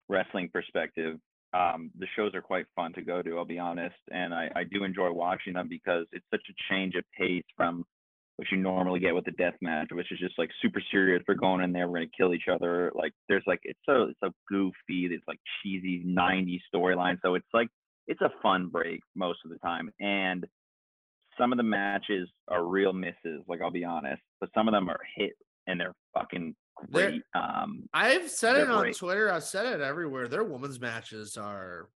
wrestling 0.09 0.49
perspective, 0.49 1.19
um, 1.57 1.91
the 1.97 2.07
shows 2.15 2.35
are 2.35 2.41
quite 2.41 2.65
fun 2.75 2.93
to 2.93 3.01
go 3.01 3.21
to. 3.21 3.37
I'll 3.37 3.45
be 3.45 3.59
honest, 3.59 3.95
and 4.11 4.33
I, 4.33 4.49
I 4.55 4.63
do 4.63 4.83
enjoy 4.83 5.11
watching 5.11 5.53
them 5.53 5.67
because 5.67 6.05
it's 6.11 6.25
such 6.29 6.43
a 6.49 6.73
change 6.73 6.95
of 6.95 7.03
pace 7.17 7.43
from 7.55 7.83
what 8.35 8.47
you 8.51 8.57
normally 8.57 8.99
get 8.99 9.15
with 9.15 9.25
the 9.25 9.31
death 9.31 9.55
match, 9.61 9.87
which 9.91 10.11
is 10.11 10.19
just 10.19 10.37
like 10.37 10.51
super 10.61 10.81
serious. 10.91 11.23
We're 11.27 11.33
going 11.33 11.63
in 11.63 11.71
there, 11.71 11.87
we're 11.87 11.99
gonna 11.99 12.11
kill 12.15 12.33
each 12.33 12.47
other. 12.51 12.91
Like 12.93 13.11
there's 13.27 13.43
like 13.47 13.59
it's 13.63 13.79
so 13.85 14.03
it's 14.03 14.19
so 14.23 14.29
goofy. 14.47 15.07
It's 15.11 15.27
like 15.27 15.39
cheesy 15.63 16.03
'90s 16.05 16.61
storyline. 16.73 17.17
So 17.23 17.33
it's 17.33 17.47
like 17.53 17.69
it's 18.07 18.21
a 18.21 18.31
fun 18.43 18.67
break 18.67 19.01
most 19.15 19.39
of 19.43 19.49
the 19.49 19.57
time. 19.57 19.89
And 19.99 20.45
some 21.39 21.51
of 21.51 21.57
the 21.57 21.63
matches 21.63 22.29
are 22.47 22.65
real 22.65 22.93
misses. 22.93 23.43
Like 23.47 23.61
I'll 23.61 23.71
be 23.71 23.85
honest, 23.85 24.21
but 24.39 24.49
some 24.53 24.67
of 24.67 24.73
them 24.73 24.89
are 24.89 24.99
hit 25.15 25.33
and 25.65 25.79
they're 25.79 25.95
fucking 26.13 26.55
great. 26.91 27.21
Um, 27.33 27.87
I've 27.93 28.29
said 28.29 28.57
it 28.57 28.69
on 28.69 28.81
great. 28.81 28.95
Twitter. 28.97 29.31
I've 29.31 29.43
said 29.43 29.65
it 29.65 29.81
everywhere. 29.81 30.27
Their 30.27 30.43
women's 30.43 30.79
matches 30.79 31.37
are 31.37 31.89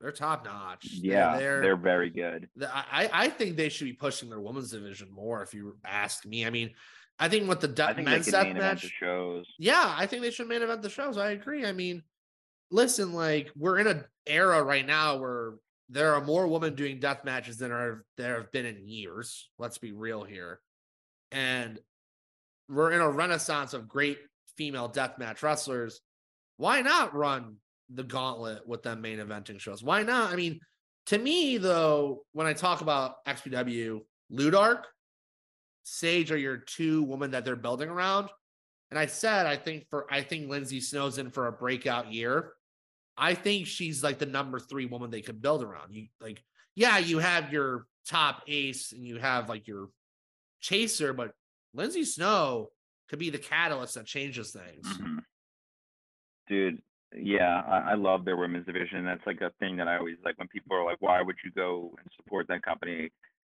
they're 0.00 0.12
top 0.12 0.44
notch. 0.44 0.86
yeah, 0.90 1.38
they're, 1.38 1.62
they're 1.62 1.76
very 1.76 2.10
good. 2.10 2.48
I 2.62 3.08
I 3.12 3.28
think 3.28 3.56
they 3.56 3.68
should 3.68 3.84
be 3.84 3.92
pushing 3.92 4.28
their 4.28 4.40
women's 4.40 4.70
division 4.70 5.10
more. 5.10 5.42
If 5.42 5.54
you 5.54 5.78
ask 5.84 6.26
me, 6.26 6.44
I 6.46 6.50
mean, 6.50 6.72
I 7.18 7.28
think 7.28 7.48
with 7.48 7.60
the 7.60 7.84
I 7.84 7.94
think 7.94 8.08
men's 8.08 8.26
death 8.26 8.54
match, 8.54 8.80
shows. 9.00 9.46
yeah, 9.58 9.94
I 9.96 10.06
think 10.06 10.22
they 10.22 10.30
should 10.30 10.48
main 10.48 10.62
event 10.62 10.82
the 10.82 10.90
shows. 10.90 11.16
I 11.16 11.30
agree. 11.30 11.64
I 11.64 11.72
mean, 11.72 12.02
listen, 12.70 13.12
like 13.12 13.50
we're 13.56 13.78
in 13.78 13.86
an 13.86 14.04
era 14.26 14.62
right 14.62 14.86
now 14.86 15.16
where 15.16 15.54
there 15.88 16.14
are 16.14 16.24
more 16.24 16.48
women 16.48 16.74
doing 16.74 16.98
death 16.98 17.24
matches 17.24 17.58
than 17.58 17.70
are 17.70 18.04
there 18.16 18.36
have 18.36 18.50
been 18.52 18.66
in 18.66 18.88
years. 18.88 19.48
Let's 19.58 19.78
be 19.78 19.92
real 19.92 20.24
here, 20.24 20.60
and 21.30 21.78
we're 22.68 22.92
in 22.92 23.00
a 23.00 23.10
renaissance 23.10 23.74
of 23.74 23.88
great 23.88 24.18
female 24.56 24.88
death 24.88 25.18
match 25.18 25.42
wrestlers. 25.42 26.00
Why 26.56 26.82
not 26.82 27.14
run 27.14 27.56
the 27.92 28.04
gauntlet 28.04 28.66
with 28.66 28.82
them 28.82 29.00
main 29.00 29.18
eventing 29.18 29.60
shows? 29.60 29.82
Why 29.82 30.02
not? 30.02 30.32
I 30.32 30.36
mean, 30.36 30.60
to 31.06 31.18
me 31.18 31.58
though, 31.58 32.24
when 32.32 32.46
I 32.46 32.52
talk 32.52 32.80
about 32.80 33.24
XPW, 33.26 34.00
Ludark, 34.32 34.82
Sage 35.82 36.32
are 36.32 36.38
your 36.38 36.56
two 36.56 37.02
women 37.02 37.32
that 37.32 37.44
they're 37.44 37.56
building 37.56 37.90
around. 37.90 38.30
And 38.90 38.98
I 38.98 39.06
said, 39.06 39.46
I 39.46 39.56
think 39.56 39.86
for 39.90 40.06
I 40.10 40.22
think 40.22 40.48
Lindsay 40.48 40.80
Snow's 40.80 41.18
in 41.18 41.30
for 41.30 41.46
a 41.46 41.52
breakout 41.52 42.12
year. 42.12 42.52
I 43.16 43.34
think 43.34 43.66
she's 43.66 44.02
like 44.02 44.18
the 44.18 44.26
number 44.26 44.58
three 44.58 44.86
woman 44.86 45.10
they 45.10 45.20
could 45.20 45.42
build 45.42 45.62
around. 45.62 45.92
You 45.92 46.06
like, 46.20 46.42
yeah, 46.74 46.98
you 46.98 47.18
have 47.18 47.52
your 47.52 47.86
top 48.08 48.42
ace 48.48 48.92
and 48.92 49.06
you 49.06 49.18
have 49.18 49.48
like 49.48 49.66
your 49.68 49.88
chaser, 50.60 51.12
but 51.12 51.32
Lindsay 51.74 52.04
Snow 52.04 52.70
could 53.08 53.18
be 53.18 53.30
the 53.30 53.38
catalyst 53.38 53.94
that 53.94 54.06
changes 54.06 54.52
things. 54.52 54.86
Mhm. 54.98 55.18
Dude, 56.48 56.82
yeah, 57.16 57.62
I, 57.66 57.92
I 57.92 57.94
love 57.94 58.24
their 58.24 58.36
women's 58.36 58.66
division. 58.66 59.04
That's 59.04 59.24
like 59.26 59.40
a 59.40 59.50
thing 59.60 59.76
that 59.76 59.88
I 59.88 59.96
always 59.98 60.16
like 60.24 60.38
when 60.38 60.48
people 60.48 60.76
are 60.76 60.84
like, 60.84 61.00
"Why 61.00 61.20
would 61.22 61.36
you 61.44 61.50
go 61.52 61.94
and 61.98 62.08
support 62.16 62.48
that 62.48 62.62
company?" 62.62 63.10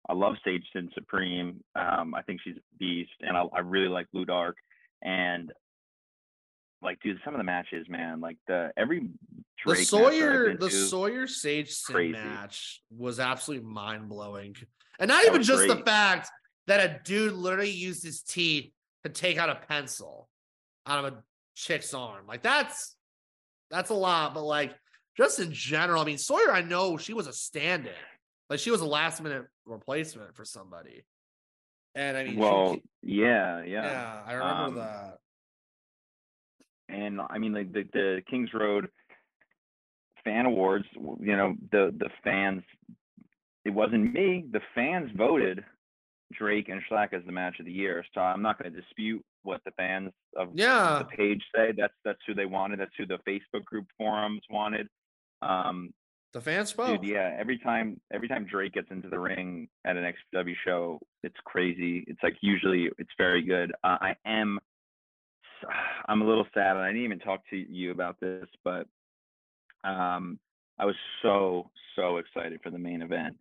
I 0.08 0.14
love 0.14 0.36
Sage 0.44 0.64
Sin 0.72 0.90
Supreme. 0.94 1.62
Um, 1.74 2.14
I 2.14 2.22
think 2.22 2.40
she's 2.42 2.56
a 2.56 2.76
beast, 2.78 3.10
and 3.20 3.36
I, 3.36 3.42
I 3.52 3.60
really 3.60 3.88
like 3.88 4.10
Blue 4.12 4.24
Dark. 4.24 4.56
And 5.02 5.52
like, 6.82 6.98
dude, 7.02 7.20
some 7.24 7.34
of 7.34 7.38
the 7.38 7.44
matches, 7.44 7.86
man, 7.88 8.20
like 8.20 8.38
the 8.48 8.72
every 8.76 9.00
The 9.00 9.08
Drake 9.64 9.78
match 9.78 9.86
Sawyer, 9.86 10.56
the 10.56 10.68
to- 10.70 10.74
Sawyer 10.74 11.26
Sage 11.26 11.70
Sin 11.70 11.94
crazy. 11.94 12.12
match 12.12 12.82
was 12.90 13.20
absolutely 13.20 13.66
mind 13.68 14.08
blowing. 14.08 14.56
And 14.98 15.08
not 15.08 15.22
That 15.22 15.28
even 15.30 15.42
just 15.42 15.66
the 15.68 15.76
fact 15.84 16.30
that 16.70 16.88
a 16.88 17.00
dude 17.02 17.32
literally 17.32 17.68
used 17.68 18.04
his 18.04 18.22
teeth 18.22 18.70
to 19.02 19.10
take 19.10 19.38
out 19.38 19.50
a 19.50 19.56
pencil 19.66 20.28
out 20.86 21.04
of 21.04 21.12
a 21.12 21.22
chick's 21.56 21.92
arm. 21.92 22.26
Like 22.28 22.42
that's 22.42 22.94
that's 23.72 23.90
a 23.90 23.94
lot, 23.94 24.34
but 24.34 24.44
like 24.44 24.72
just 25.16 25.40
in 25.40 25.52
general, 25.52 26.00
I 26.00 26.04
mean 26.04 26.16
Sawyer, 26.16 26.52
I 26.52 26.62
know 26.62 26.96
she 26.96 27.12
was 27.12 27.26
a 27.26 27.32
stand-in. 27.32 27.92
Like 28.48 28.60
she 28.60 28.70
was 28.70 28.82
a 28.82 28.86
last 28.86 29.20
minute 29.20 29.46
replacement 29.66 30.36
for 30.36 30.44
somebody. 30.44 31.04
And 31.96 32.16
I 32.16 32.22
mean 32.22 32.36
well, 32.36 32.74
she- 32.74 32.82
yeah, 33.02 33.64
yeah, 33.64 33.82
yeah, 33.82 34.22
I 34.24 34.32
remember 34.34 34.64
um, 34.64 34.74
that. 34.76 35.18
and 36.88 37.20
I 37.28 37.38
mean 37.38 37.52
like 37.52 37.72
the, 37.72 37.82
the 37.92 38.22
Kings 38.30 38.50
Road 38.54 38.88
fan 40.22 40.46
awards. 40.46 40.84
You 40.94 41.36
know, 41.36 41.56
the 41.72 41.92
the 41.98 42.10
fans. 42.22 42.62
It 43.64 43.70
wasn't 43.70 44.14
me. 44.14 44.44
The 44.52 44.60
fans 44.76 45.10
voted 45.16 45.64
Drake 46.32 46.68
and 46.68 46.80
Shlak 46.90 47.12
as 47.12 47.22
the 47.26 47.32
match 47.32 47.58
of 47.60 47.66
the 47.66 47.72
year. 47.72 48.04
So 48.14 48.20
I'm 48.20 48.42
not 48.42 48.60
going 48.60 48.72
to 48.72 48.80
dispute 48.80 49.24
what 49.42 49.60
the 49.64 49.70
fans 49.72 50.12
of 50.36 50.50
Yeah. 50.54 50.98
the 51.10 51.16
page 51.16 51.42
say. 51.54 51.72
That's 51.76 51.94
that's 52.04 52.20
who 52.26 52.34
they 52.34 52.46
wanted. 52.46 52.78
That's 52.80 52.94
who 52.96 53.06
the 53.06 53.18
Facebook 53.26 53.64
group 53.64 53.86
forums 53.98 54.42
wanted. 54.50 54.88
Um, 55.42 55.92
The 56.32 56.40
fans 56.40 56.68
spoke. 56.70 57.00
Dude, 57.00 57.10
yeah. 57.10 57.36
Every 57.38 57.58
time, 57.58 58.00
every 58.12 58.28
time 58.28 58.44
Drake 58.44 58.74
gets 58.74 58.90
into 58.90 59.08
the 59.08 59.18
ring 59.18 59.68
at 59.84 59.96
an 59.96 60.04
XW 60.34 60.54
show, 60.64 61.00
it's 61.22 61.36
crazy. 61.44 62.04
It's 62.06 62.22
like 62.22 62.36
usually 62.40 62.90
it's 62.98 63.10
very 63.18 63.42
good. 63.42 63.72
Uh, 63.82 63.98
I 64.00 64.16
am, 64.24 64.60
I'm 66.08 66.22
a 66.22 66.26
little 66.26 66.46
sad, 66.54 66.76
and 66.76 66.84
I 66.84 66.88
didn't 66.88 67.04
even 67.04 67.18
talk 67.18 67.40
to 67.50 67.56
you 67.56 67.90
about 67.90 68.20
this, 68.20 68.46
but 68.64 68.86
um, 69.84 70.38
I 70.78 70.84
was 70.84 70.96
so 71.22 71.70
so 71.96 72.18
excited 72.18 72.60
for 72.62 72.70
the 72.70 72.78
main 72.78 73.02
event. 73.02 73.36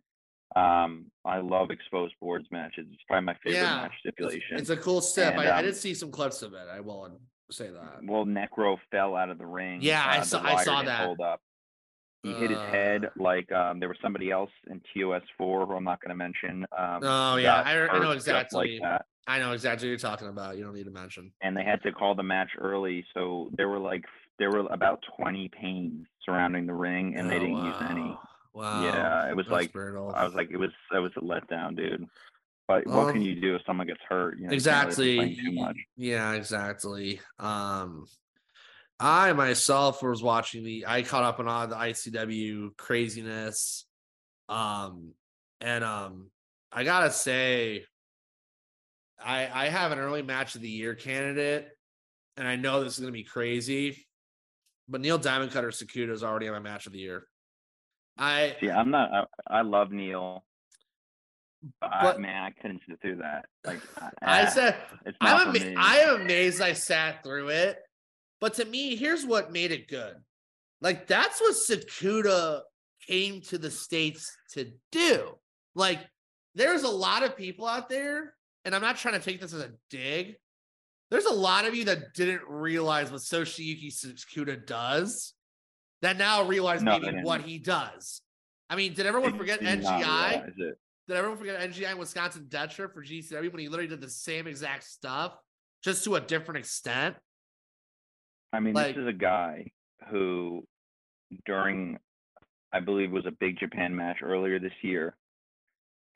Um, 0.56 1.06
I 1.24 1.38
love 1.40 1.70
exposed 1.70 2.14
boards 2.20 2.46
matches. 2.50 2.86
It's 2.92 3.02
probably 3.06 3.26
my 3.26 3.34
favorite 3.44 3.60
Yeah, 3.60 3.76
match 3.82 3.92
It's, 4.04 4.14
stipulation. 4.16 4.58
it's 4.58 4.70
a 4.70 4.76
cool 4.76 5.00
step. 5.00 5.34
And, 5.34 5.42
I, 5.42 5.46
I 5.46 5.58
um, 5.60 5.64
did 5.64 5.76
see 5.76 5.94
some 5.94 6.10
clips 6.10 6.42
of 6.42 6.54
it. 6.54 6.66
I 6.72 6.80
will 6.80 7.08
say 7.50 7.68
that. 7.70 8.00
well, 8.04 8.24
Necro 8.24 8.76
fell 8.90 9.14
out 9.16 9.30
of 9.30 9.38
the 9.38 9.46
ring. 9.46 9.78
Yeah, 9.82 10.02
I 10.04 10.16
uh, 10.16 10.20
the 10.20 10.26
saw- 10.26 10.42
I 10.42 10.64
saw 10.64 10.82
that. 10.82 11.04
Hold 11.06 11.20
up. 11.20 11.40
He 12.22 12.32
hit 12.34 12.50
his 12.50 12.58
head 12.58 13.06
Uh. 13.06 13.08
like 13.16 13.50
um, 13.52 13.80
there 13.80 13.88
was 13.88 13.96
somebody 14.02 14.30
else 14.30 14.50
in 14.68 14.80
TOS 14.94 15.22
four 15.38 15.66
who 15.66 15.74
I'm 15.74 15.84
not 15.84 16.00
going 16.02 16.10
to 16.10 16.16
mention. 16.16 16.66
Um, 16.76 17.00
Oh 17.02 17.36
yeah, 17.36 17.62
I, 17.62 17.88
I 17.88 17.98
know 17.98 18.10
exactly. 18.10 18.80
like 18.80 18.82
that. 18.82 19.06
I 19.26 19.38
know 19.38 19.52
exactly 19.52 19.86
what 19.86 19.90
you're 19.90 19.98
talking 19.98 20.28
about. 20.28 20.56
You 20.58 20.64
don't 20.64 20.74
need 20.74 20.84
to 20.86 20.90
mention. 20.90 21.32
And 21.40 21.56
they 21.56 21.62
had 21.64 21.80
to 21.84 21.92
call 21.92 22.14
the 22.16 22.22
match 22.22 22.50
early, 22.58 23.04
so 23.14 23.50
there 23.56 23.68
were 23.68 23.78
like 23.78 24.04
there 24.38 24.50
were 24.50 24.66
about 24.70 25.02
20 25.18 25.48
panes 25.48 26.06
surrounding 26.24 26.66
the 26.66 26.74
ring, 26.74 27.14
and 27.16 27.30
they 27.30 27.36
Oh, 27.36 27.38
didn't 27.40 27.64
use 27.64 27.76
any. 27.88 28.18
Wow. 28.52 28.84
Yeah, 28.84 29.30
it 29.30 29.36
was 29.36 29.46
That's 29.46 29.52
like 29.52 29.72
brutal. 29.72 30.12
I 30.14 30.24
was 30.24 30.34
like 30.34 30.50
it 30.50 30.56
was 30.56 30.70
it 30.92 30.98
was 30.98 31.12
a 31.16 31.20
letdown, 31.20 31.76
dude. 31.76 32.06
But 32.68 32.86
what 32.86 33.12
can 33.12 33.22
you 33.22 33.40
do 33.40 33.56
if 33.56 33.62
someone 33.66 33.88
gets 33.88 34.00
hurt? 34.08 34.38
You 34.38 34.46
know, 34.46 34.52
you 34.52 34.60
can't 34.60 34.88
let 34.88 34.96
them 34.96 35.06
complain 35.06 35.28
exactly. 35.28 35.86
Yeah, 35.96 36.32
exactly. 36.34 37.20
Um, 37.40 38.06
I 39.00 39.32
myself 39.32 40.02
was 40.02 40.22
watching 40.22 40.62
the. 40.62 40.84
I 40.86 41.02
caught 41.02 41.24
up 41.24 41.40
on 41.40 41.48
all 41.48 41.66
the 41.66 41.74
ICW 41.74 42.76
craziness. 42.76 43.86
Um, 44.48 45.14
and 45.60 45.82
um, 45.82 46.30
I 46.70 46.84
gotta 46.84 47.10
say, 47.10 47.84
I 49.20 49.48
I 49.52 49.68
have 49.68 49.90
an 49.90 49.98
early 49.98 50.22
match 50.22 50.54
of 50.54 50.60
the 50.60 50.68
year 50.68 50.94
candidate, 50.94 51.68
and 52.36 52.46
I 52.46 52.56
know 52.56 52.84
this 52.84 52.94
is 52.94 53.00
gonna 53.00 53.10
be 53.10 53.24
crazy, 53.24 54.06
but 54.88 55.00
Neil 55.00 55.18
Diamond 55.18 55.50
Cutter 55.50 55.70
Sakuda 55.70 56.10
is 56.10 56.22
already 56.22 56.46
on 56.46 56.54
my 56.54 56.70
match 56.70 56.86
of 56.86 56.92
the 56.92 56.98
year. 56.98 57.24
I 58.20 58.54
See, 58.60 58.70
I'm 58.70 58.90
not. 58.90 59.10
I, 59.48 59.58
I 59.58 59.62
love 59.62 59.90
Neil, 59.90 60.44
but, 61.80 61.90
I, 61.90 62.18
man, 62.18 62.42
I 62.42 62.50
couldn't 62.50 62.82
sit 62.86 63.00
through 63.00 63.16
that. 63.16 63.46
Like 63.64 63.80
I 63.96 64.10
ah, 64.44 64.50
said 64.50 64.76
it's 65.06 65.16
not 65.22 65.46
I'm 65.46 65.52
me. 65.52 65.74
I 65.74 66.00
am 66.00 66.20
amazed 66.20 66.60
I 66.60 66.74
sat 66.74 67.24
through 67.24 67.48
it. 67.48 67.78
But 68.40 68.54
to 68.54 68.64
me, 68.66 68.94
here's 68.94 69.24
what 69.24 69.52
made 69.52 69.72
it 69.72 69.88
good. 69.88 70.14
Like 70.82 71.06
that's 71.06 71.40
what 71.40 71.54
Sakuda 71.54 72.60
came 73.06 73.40
to 73.42 73.58
the 73.58 73.70
states 73.70 74.36
to 74.52 74.70
do. 74.92 75.36
Like 75.74 76.00
there's 76.54 76.82
a 76.82 76.88
lot 76.88 77.22
of 77.22 77.36
people 77.36 77.66
out 77.66 77.88
there, 77.88 78.34
and 78.66 78.74
I'm 78.74 78.82
not 78.82 78.96
trying 78.96 79.14
to 79.14 79.20
take 79.20 79.40
this 79.40 79.54
as 79.54 79.62
a 79.62 79.72
dig. 79.88 80.36
There's 81.10 81.26
a 81.26 81.32
lot 81.32 81.66
of 81.66 81.74
you 81.74 81.86
that 81.86 82.14
didn't 82.14 82.42
realize 82.46 83.10
what 83.10 83.22
Toshiyuki 83.22 83.92
Sakuda 83.92 84.64
does, 84.66 85.34
that 86.02 86.16
now 86.16 86.44
realize 86.44 86.82
No, 86.82 86.98
maybe 86.98 87.18
what 87.22 87.42
he 87.42 87.58
does. 87.58 88.22
I 88.68 88.76
mean, 88.76 88.94
did 88.94 89.06
everyone 89.06 89.32
They 89.32 89.38
forget 89.38 89.60
did 89.60 89.80
NGI? 89.82 90.54
Did 90.56 91.16
everyone 91.16 91.38
forget 91.38 91.60
NGI 91.60 91.90
and 91.90 91.98
Wisconsin 91.98 92.46
Detra 92.48 92.92
for 92.92 93.02
GCW 93.02 93.50
when 93.52 93.60
he 93.60 93.68
literally 93.68 93.88
did 93.88 94.00
the 94.00 94.08
same 94.10 94.46
exact 94.46 94.84
stuff, 94.84 95.36
just 95.82 96.04
to 96.04 96.14
a 96.14 96.20
different 96.20 96.58
extent? 96.58 97.16
I 98.52 98.60
mean, 98.60 98.74
Like- 98.74 98.94
this 98.94 99.02
is 99.02 99.08
a 99.08 99.12
guy 99.12 99.70
who, 100.08 100.66
during, 101.46 101.98
I 102.72 102.80
believe, 102.80 103.10
was 103.12 103.26
a 103.26 103.32
big 103.32 103.58
Japan 103.58 103.94
match 103.94 104.18
earlier 104.22 104.58
this 104.58 104.72
year, 104.82 105.16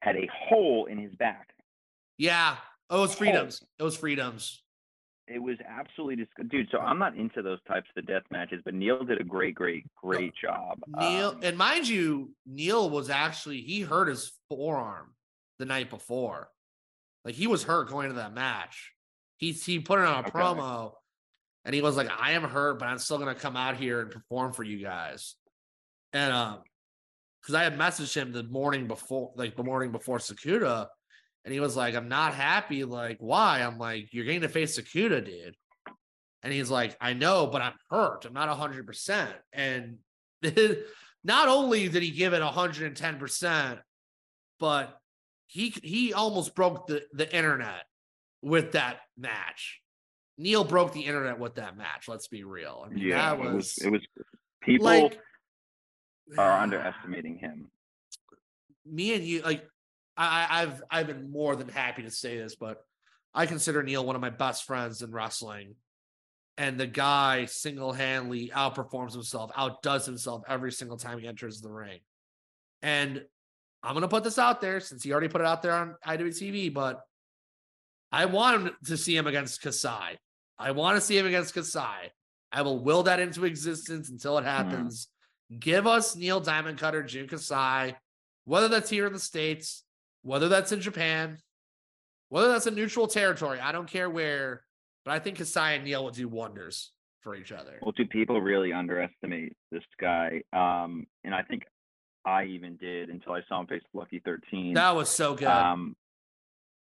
had 0.03 0.17
a 0.17 0.29
hole 0.33 0.87
in 0.87 0.99
his 0.99 1.15
back. 1.17 1.55
Yeah. 2.17 2.57
Oh, 2.91 2.99
it 2.99 3.01
was 3.03 3.15
freedoms. 3.15 3.63
It 3.79 3.83
was 3.83 3.97
freedoms. 3.97 4.63
It 5.27 5.39
was 5.43 5.57
absolutely 5.67 6.17
disgusting, 6.17 6.49
dude. 6.49 6.69
So 6.71 6.79
I'm 6.79 6.99
not 6.99 7.17
into 7.17 7.41
those 7.41 7.59
types 7.67 7.89
of 7.97 8.07
death 8.07 8.25
matches, 8.31 8.61
but 8.65 8.75
Neil 8.75 9.03
did 9.05 9.21
a 9.21 9.25
great, 9.25 9.55
great, 9.55 9.87
great 9.97 10.35
job. 10.37 10.79
Neil, 10.87 11.31
Um, 11.31 11.41
and 11.43 11.57
mind 11.57 11.89
you, 11.89 12.35
Neil 12.45 12.91
was 12.91 13.09
actually 13.09 13.63
he 13.63 13.81
hurt 13.81 14.09
his 14.09 14.33
forearm 14.51 15.15
the 15.59 15.65
night 15.65 15.89
before. 15.89 16.51
Like 17.25 17.35
he 17.35 17.47
was 17.47 17.63
hurt 17.65 17.89
going 17.89 18.05
into 18.11 18.17
that 18.17 18.35
match. 18.35 18.93
He 19.39 19.53
he 19.53 19.81
put 19.81 19.99
it 19.99 20.05
on 20.05 20.25
a 20.25 20.29
Okay. 20.29 20.31
promo, 20.31 20.93
and 21.65 21.75
he 21.75 21.81
was 21.81 21.97
like, 21.97 22.11
"I 22.11 22.33
am 22.33 22.43
hurt, 22.43 22.79
but 22.79 22.89
I'm 22.89 22.99
still 22.99 23.17
gonna 23.19 23.35
come 23.35 23.57
out 23.57 23.79
here 23.79 24.01
and 24.01 24.11
perform 24.11 24.53
for 24.53 24.63
you 24.63 24.79
guys." 24.79 25.37
And 26.13 26.35
um, 26.35 26.63
because 27.41 27.55
I 27.55 27.65
had 27.65 27.79
messaged 27.79 28.15
him 28.15 28.33
the 28.33 28.43
morning 28.43 28.87
before, 28.89 29.33
like 29.37 29.57
the 29.57 29.65
morning 29.65 29.91
before 29.91 30.19
Sakuda, 30.19 30.89
and 31.45 31.53
he 31.53 31.61
was 31.61 31.77
like, 31.77 31.95
"I'm 31.95 32.09
not 32.09 32.35
happy. 32.35 32.85
Like, 32.85 33.19
why?" 33.21 33.61
I'm 33.61 33.79
like, 33.79 34.13
"You're 34.13 34.25
getting 34.25 34.43
to 34.43 34.49
face 34.49 34.79
Sakuda, 34.79 35.25
dude." 35.25 35.57
And 36.43 36.53
he's 36.53 36.71
like, 36.71 36.97
"I 37.01 37.13
know, 37.13 37.47
but 37.47 37.63
I'm 37.63 37.75
hurt. 37.91 38.25
I'm 38.25 38.33
not 38.33 38.49
100." 38.49 38.87
percent 38.87 39.35
And 39.53 39.99
not 41.25 41.49
only 41.49 41.89
did 41.89 42.03
he 42.03 42.11
give 42.11 42.33
it 42.33 42.43
110 42.43 43.19
percent, 43.19 43.81
but 44.59 44.99
he 45.47 45.75
he 45.83 46.13
almost 46.13 46.55
broke 46.55 46.87
the 46.87 47.03
the 47.13 47.35
internet 47.35 47.85
with 48.43 48.73
that 48.73 49.01
match. 49.17 49.81
Neil 50.37 50.65
broke 50.65 50.93
the 50.93 51.03
internet 51.03 51.39
with 51.39 51.57
that 51.57 51.77
match. 51.77 52.09
Let's 52.09 52.29
be 52.29 52.45
real. 52.45 52.85
I 52.87 52.89
mean, 52.89 53.07
yeah, 53.07 53.37
that 53.37 53.45
it 53.45 53.53
was, 53.53 53.55
was. 53.55 53.79
It 53.79 53.93
was. 53.93 54.01
People 54.63 54.87
like 54.87 55.19
are 56.39 56.61
underestimating 56.61 57.39
him. 57.39 57.67
me 58.87 59.15
and 59.15 59.25
you 59.25 59.43
like 59.43 59.67
I, 60.17 60.27
I- 60.27 60.63
I've 60.63 60.83
I've 60.91 61.07
been 61.07 61.31
more 61.31 61.57
than 61.57 61.69
happy 61.69 62.03
to 62.03 62.11
say 62.11 62.39
this, 62.39 62.57
but 62.57 62.79
I 63.35 63.47
consider 63.47 63.83
Neil 63.83 64.05
one 64.05 64.17
of 64.17 64.23
my 64.23 64.31
best 64.31 64.65
friends 64.65 65.03
in 65.03 65.11
wrestling. 65.11 65.75
And 66.57 66.79
the 66.79 66.87
guy 66.87 67.47
single-handedly 67.47 68.53
outperforms 68.55 69.13
himself, 69.13 69.51
outdoes 69.57 70.07
himself 70.07 70.45
every 70.47 70.71
single 70.71 70.97
time 70.97 71.19
he 71.19 71.27
enters 71.27 71.61
the 71.61 71.73
ring. 71.73 71.99
And 72.81 73.25
I'm 73.83 73.95
gonna 73.95 74.07
put 74.07 74.23
this 74.23 74.39
out 74.39 74.61
there 74.61 74.79
since 74.79 75.03
he 75.03 75.11
already 75.11 75.29
put 75.29 75.41
it 75.41 75.47
out 75.49 75.63
there 75.63 75.73
on 75.73 75.97
IWTV, 76.07 76.73
but 76.73 77.01
I 78.13 78.27
want 78.27 78.63
him 78.63 78.71
to 78.87 78.97
see 78.97 79.17
him 79.17 79.27
against 79.27 79.61
Kasai. 79.61 80.17
I 80.57 80.71
want 80.71 80.97
to 80.97 81.01
see 81.01 81.19
him 81.19 81.27
against 81.27 81.53
Kasai. 81.53 82.13
I 82.53 82.63
will 82.63 82.79
will 82.79 83.03
that 83.03 83.19
into 83.19 83.45
existence 83.45 84.09
until 84.09 84.39
it 84.39 84.43
hmm. 84.43 84.49
happens. 84.49 85.09
Give 85.59 85.87
us 85.87 86.15
Neil 86.15 86.41
Diamond 86.41 86.79
Cutter, 86.79 87.03
Jun 87.03 87.27
Kasai, 87.27 87.97
whether 88.45 88.69
that's 88.69 88.89
here 88.89 89.07
in 89.07 89.13
the 89.13 89.19
States, 89.19 89.83
whether 90.25 90.49
that's 90.49 90.73
in 90.73 90.81
Japan, 90.81 91.39
whether 92.31 92.49
that's 92.49 92.67
in 92.67 92.75
neutral 92.75 93.07
territory. 93.07 93.61
I 93.61 93.71
don't 93.71 93.89
care 93.89 94.11
where, 94.11 94.65
but 95.05 95.13
I 95.13 95.21
think 95.21 95.39
Kasai 95.39 95.77
and 95.77 95.85
Neil 95.85 96.03
will 96.03 96.11
do 96.11 96.27
wonders 96.27 96.91
for 97.21 97.37
each 97.37 97.53
other. 97.53 97.79
Well, 97.81 97.93
do 97.97 98.07
people 98.07 98.41
really 98.41 98.73
underestimate 98.73 99.53
this 99.71 99.85
guy? 100.01 100.43
Um, 100.53 101.07
and 101.23 101.35
I 101.35 101.43
think 101.43 101.63
I 102.25 102.45
even 102.45 102.77
did 102.77 103.11
until 103.11 103.33
I 103.33 103.43
saw 103.49 103.61
him 103.61 103.67
face 103.67 103.83
Lucky 103.93 104.21
13. 104.25 104.75
That 104.75 104.97
was 104.97 105.09
so 105.09 105.35
good. 105.35 105.47
Um, 105.47 105.95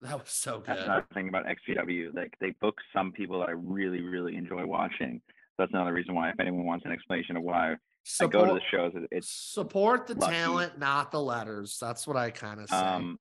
that 0.01 0.19
was 0.19 0.29
so 0.29 0.59
good. 0.59 0.67
that's 0.67 0.83
another 0.83 1.07
thing 1.13 1.29
about 1.29 1.45
XPW. 1.45 2.13
Like 2.15 2.33
they 2.39 2.51
book 2.59 2.75
some 2.93 3.11
people 3.11 3.39
that 3.39 3.49
I 3.49 3.53
really, 3.53 4.01
really 4.01 4.35
enjoy 4.35 4.65
watching. 4.65 5.21
That's 5.57 5.71
another 5.73 5.93
reason 5.93 6.13
why, 6.13 6.29
if 6.29 6.39
anyone 6.39 6.65
wants 6.65 6.85
an 6.85 6.91
explanation 6.91 7.35
of 7.35 7.43
why 7.43 7.75
I 8.21 8.27
go 8.27 8.45
to 8.45 8.53
the 8.53 8.61
shows, 8.69 8.93
it's 9.11 9.29
support 9.29 10.05
the 10.05 10.13
lucky. 10.13 10.33
talent, 10.33 10.77
not 10.77 11.11
the 11.11 11.21
letters. 11.21 11.77
That's 11.81 12.05
what 12.05 12.15
I 12.15 12.29
kind 12.29 12.59
of 12.59 12.69
say. 12.69 12.75
um. 12.75 13.19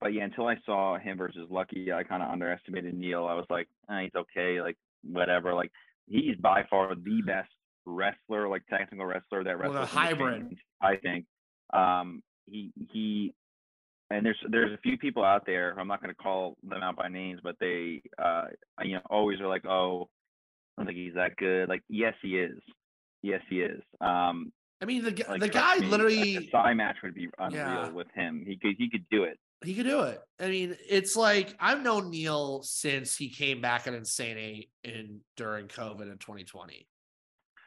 But 0.00 0.12
yeah, 0.12 0.24
until 0.24 0.46
I 0.46 0.56
saw 0.66 0.98
him 0.98 1.16
versus 1.18 1.46
Lucky, 1.50 1.92
I 1.92 2.02
kind 2.02 2.22
of 2.22 2.30
underestimated 2.30 2.94
Neil. 2.94 3.26
I 3.26 3.34
was 3.34 3.46
like, 3.48 3.68
eh, 3.90 4.02
he's 4.02 4.10
okay, 4.14 4.60
like 4.60 4.76
whatever. 5.02 5.54
Like 5.54 5.72
he's 6.06 6.36
by 6.36 6.64
far 6.68 6.94
the 6.94 7.22
best 7.26 7.48
wrestler, 7.86 8.48
like 8.48 8.62
technical 8.68 9.06
wrestler 9.06 9.44
that 9.44 9.58
Well, 9.58 9.72
wrestles. 9.72 9.90
the 9.90 9.96
hybrid. 9.98 10.58
I 10.80 10.96
think. 10.96 11.24
Um, 11.72 12.22
he 12.46 12.70
he 12.92 13.34
and 14.10 14.24
there's 14.24 14.38
there's 14.50 14.72
a 14.72 14.78
few 14.82 14.98
people 14.98 15.24
out 15.24 15.44
there. 15.46 15.74
I'm 15.78 15.88
not 15.88 16.02
going 16.02 16.14
to 16.14 16.22
call 16.22 16.56
them 16.62 16.82
out 16.82 16.96
by 16.96 17.08
names, 17.08 17.40
but 17.42 17.56
they, 17.60 18.02
uh, 18.22 18.44
you 18.82 18.94
know, 18.94 19.00
always 19.10 19.40
are 19.40 19.48
like, 19.48 19.66
oh, 19.66 20.08
I 20.76 20.82
don't 20.82 20.86
think 20.86 20.98
he's 20.98 21.14
that 21.14 21.36
good. 21.36 21.68
Like, 21.68 21.82
yes, 21.88 22.14
he 22.22 22.38
is. 22.38 22.58
Yes, 23.22 23.40
he 23.50 23.60
is. 23.60 23.82
Um, 24.00 24.52
I 24.80 24.84
mean, 24.84 25.02
the, 25.02 25.10
like, 25.28 25.40
the 25.40 25.48
guy 25.48 25.78
me, 25.78 25.86
literally 25.86 26.36
a 26.36 26.50
side 26.50 26.76
match 26.76 26.96
would 27.02 27.14
be 27.14 27.28
unreal 27.38 27.58
Yeah. 27.64 27.88
with 27.90 28.06
him. 28.14 28.44
He 28.46 28.56
could 28.56 28.76
he 28.78 28.88
could 28.88 29.04
do 29.10 29.24
it. 29.24 29.38
He 29.64 29.74
could 29.74 29.86
do 29.86 30.02
it. 30.02 30.20
I 30.40 30.48
mean, 30.48 30.76
it's 30.88 31.16
like 31.16 31.54
I've 31.58 31.82
known 31.82 32.10
Neil 32.10 32.62
since 32.62 33.16
he 33.16 33.28
came 33.28 33.60
back 33.60 33.86
at 33.86 33.94
Insane 33.94 34.38
Eight 34.38 34.70
in 34.84 35.20
during 35.36 35.66
COVID 35.66 36.02
in 36.02 36.18
2020, 36.18 36.86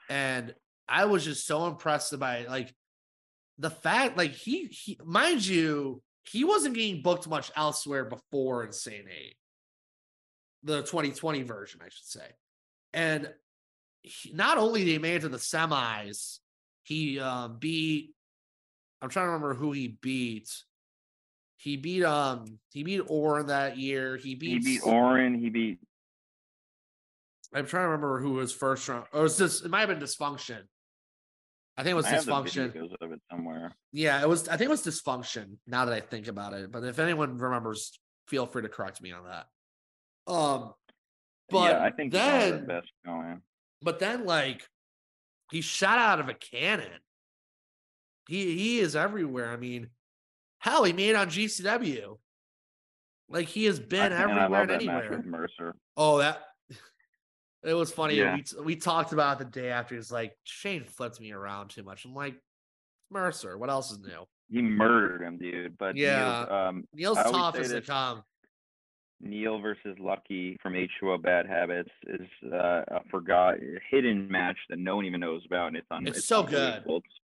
and 0.09 0.55
I 0.87 1.05
was 1.05 1.25
just 1.25 1.45
so 1.45 1.67
impressed 1.67 2.17
by 2.19 2.45
like 2.45 2.73
the 3.57 3.69
fact, 3.69 4.17
like 4.17 4.31
he, 4.31 4.65
he 4.65 4.97
mind 5.03 5.45
you, 5.45 6.01
he 6.23 6.43
wasn't 6.43 6.75
getting 6.75 7.01
booked 7.01 7.27
much 7.27 7.51
elsewhere 7.55 8.05
before 8.05 8.63
Insane 8.63 9.05
Eight, 9.09 9.35
the 10.63 10.81
2020 10.81 11.43
version, 11.43 11.81
I 11.83 11.89
should 11.89 12.05
say, 12.05 12.27
and 12.93 13.29
he, 14.01 14.31
not 14.33 14.57
only 14.57 14.83
did 14.83 14.91
he 14.91 14.97
made 14.97 15.15
it 15.15 15.21
to 15.21 15.29
the 15.29 15.37
semis, 15.37 16.39
he 16.83 17.19
um, 17.19 17.57
beat. 17.59 18.13
I'm 19.01 19.09
trying 19.09 19.25
to 19.25 19.31
remember 19.31 19.53
who 19.53 19.71
he 19.71 19.97
beat. 20.01 20.49
He 21.61 21.77
beat 21.77 22.03
um 22.03 22.57
he 22.73 22.81
beat 22.81 23.01
Orin 23.07 23.47
that 23.47 23.77
year. 23.77 24.17
He 24.17 24.33
beat 24.33 24.49
He 24.49 24.59
beat 24.59 24.83
Orin. 24.83 25.35
He 25.35 25.49
beat 25.49 25.77
I'm 27.53 27.67
trying 27.67 27.83
to 27.83 27.89
remember 27.89 28.19
who 28.19 28.31
was 28.31 28.51
first 28.51 28.87
round. 28.89 29.05
Or 29.13 29.21
was 29.21 29.37
this 29.37 29.61
it 29.61 29.69
might 29.69 29.81
have 29.81 29.89
been 29.89 29.99
dysfunction. 29.99 30.61
I 31.77 31.83
think 31.83 31.91
it 31.91 31.95
was 31.95 32.07
I 32.07 32.15
dysfunction. 32.15 32.69
of 32.99 33.11
it 33.11 33.21
somewhere. 33.29 33.75
Yeah, 33.91 34.19
it 34.23 34.27
was 34.27 34.49
I 34.49 34.57
think 34.57 34.69
it 34.69 34.71
was 34.71 34.83
dysfunction 34.83 35.57
now 35.67 35.85
that 35.85 35.93
I 35.93 35.99
think 35.99 36.27
about 36.27 36.53
it. 36.53 36.71
But 36.71 36.83
if 36.83 36.97
anyone 36.97 37.37
remembers, 37.37 37.99
feel 38.27 38.47
free 38.47 38.63
to 38.63 38.69
correct 38.69 38.99
me 38.99 39.11
on 39.11 39.25
that. 39.25 39.45
Um 40.25 40.73
but 41.51 41.73
yeah, 41.73 41.83
I 41.83 41.91
think 41.91 42.11
then 42.11 42.61
the 42.61 42.65
best 42.65 42.91
going. 43.05 43.41
but 43.83 43.99
then 43.99 44.25
like 44.25 44.65
he 45.51 45.61
shot 45.61 45.99
out 45.99 46.19
of 46.19 46.27
a 46.27 46.33
cannon. 46.33 47.01
He 48.27 48.57
he 48.57 48.79
is 48.79 48.95
everywhere. 48.95 49.51
I 49.51 49.57
mean, 49.57 49.89
hell, 50.61 50.83
he 50.83 50.93
made 50.93 51.09
it 51.09 51.15
on 51.15 51.27
GCW. 51.27 52.17
Like 53.29 53.47
he 53.47 53.65
has 53.65 53.79
been 53.79 54.13
I 54.13 54.21
everywhere 54.21 54.61
and 54.61 54.71
anywhere. 54.71 55.23
Mercer. 55.25 55.75
Oh, 55.97 56.19
that 56.19 56.43
it 57.63 57.73
was 57.73 57.91
funny. 57.91 58.15
Yeah. 58.15 58.35
We, 58.35 58.63
we 58.63 58.75
talked 58.75 59.11
about 59.11 59.41
it 59.41 59.45
the 59.45 59.61
day 59.61 59.69
after. 59.69 59.95
He's 59.95 60.11
like, 60.11 60.33
Shane 60.43 60.83
flipped 60.85 61.19
me 61.19 61.31
around 61.31 61.69
too 61.69 61.83
much. 61.83 62.05
I'm 62.05 62.13
like, 62.13 62.35
Mercer, 63.09 63.57
what 63.57 63.69
else 63.69 63.91
is 63.91 63.99
new? 63.99 64.25
He 64.49 64.61
murdered 64.61 65.21
him, 65.21 65.37
dude. 65.37 65.77
But 65.77 65.95
Yeah. 65.95 66.45
Neil's, 66.47 66.51
um, 66.51 66.83
Neil's 66.93 67.17
tough 67.17 67.55
as 67.55 67.69
they 67.69 67.81
come. 67.81 68.23
Neil 69.21 69.59
versus 69.59 69.95
Lucky 69.99 70.57
from 70.61 70.73
H2O 70.73 71.21
Bad 71.21 71.45
Habits 71.45 71.91
is 72.07 72.27
uh, 72.51 72.81
a 72.87 73.01
forgot 73.09 73.55
hidden 73.89 74.27
match 74.29 74.57
that 74.69 74.79
no 74.79 74.95
one 74.95 75.05
even 75.05 75.19
knows 75.19 75.43
about, 75.45 75.67
and 75.67 75.77
it's 75.77 75.87
on. 75.91 76.07
It's 76.07 76.25
so 76.25 76.39
unbelievable. 76.39 76.97
It's, 76.97 77.20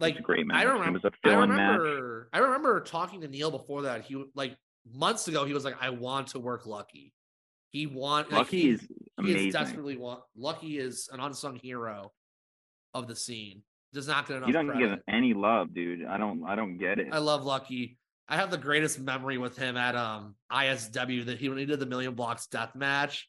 Like 0.00 0.22
great 0.22 0.46
match. 0.46 0.56
I 0.56 0.62
It 0.68 0.72
remember, 0.72 0.98
was 1.02 1.04
a 1.04 1.12
I 1.24 1.28
fill-in 1.30 1.48
match. 1.50 1.78
remember, 1.78 2.28
I 2.32 2.38
remember 2.38 2.80
talking 2.80 3.20
to 3.20 3.28
Neil 3.28 3.50
before 3.50 3.82
that. 3.82 4.02
He 4.04 4.22
like 4.34 4.56
months 4.92 5.28
ago, 5.28 5.44
he 5.44 5.52
was 5.54 5.64
like, 5.64 5.76
"I 5.80 5.90
want 5.90 6.28
to 6.28 6.38
work 6.40 6.66
Lucky." 6.66 7.12
He 7.70 7.86
want 7.86 8.32
Lucky 8.32 8.62
he, 8.62 8.68
is 8.70 8.80
he 8.80 8.88
amazing. 9.18 9.46
is 9.48 9.52
desperately 9.52 9.96
want. 9.96 10.22
Lucky 10.36 10.78
is 10.78 11.08
an 11.12 11.20
unsung 11.20 11.56
hero 11.56 12.12
of 12.94 13.06
the 13.06 13.14
scene. 13.14 13.62
Does 13.92 14.08
not 14.08 14.26
get 14.26 14.38
enough 14.38 14.46
he 14.48 14.52
doesn't 14.52 14.68
credit. 14.70 14.88
get 15.06 15.14
any 15.14 15.34
love, 15.34 15.74
dude. 15.74 16.04
I 16.04 16.16
don't. 16.16 16.44
I 16.44 16.54
don't 16.54 16.78
get 16.78 16.98
it. 16.98 17.08
I 17.12 17.18
love 17.18 17.44
Lucky. 17.44 17.98
I 18.28 18.36
have 18.36 18.50
the 18.52 18.58
greatest 18.58 19.00
memory 19.00 19.38
with 19.38 19.56
him 19.56 19.76
at 19.76 19.96
um 19.96 20.34
ISW 20.52 21.26
that 21.26 21.38
he 21.38 21.48
when 21.48 21.58
he 21.58 21.66
did 21.66 21.78
the 21.80 21.86
Million 21.86 22.14
Blocks 22.14 22.46
death 22.46 22.74
match. 22.74 23.28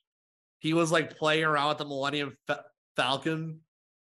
He 0.60 0.74
was 0.74 0.92
like 0.92 1.18
playing 1.18 1.44
around 1.44 1.70
with 1.70 1.78
the 1.80 1.86
Millennium 1.86 2.36
Fa- 2.48 2.64
Falcon 2.96 3.62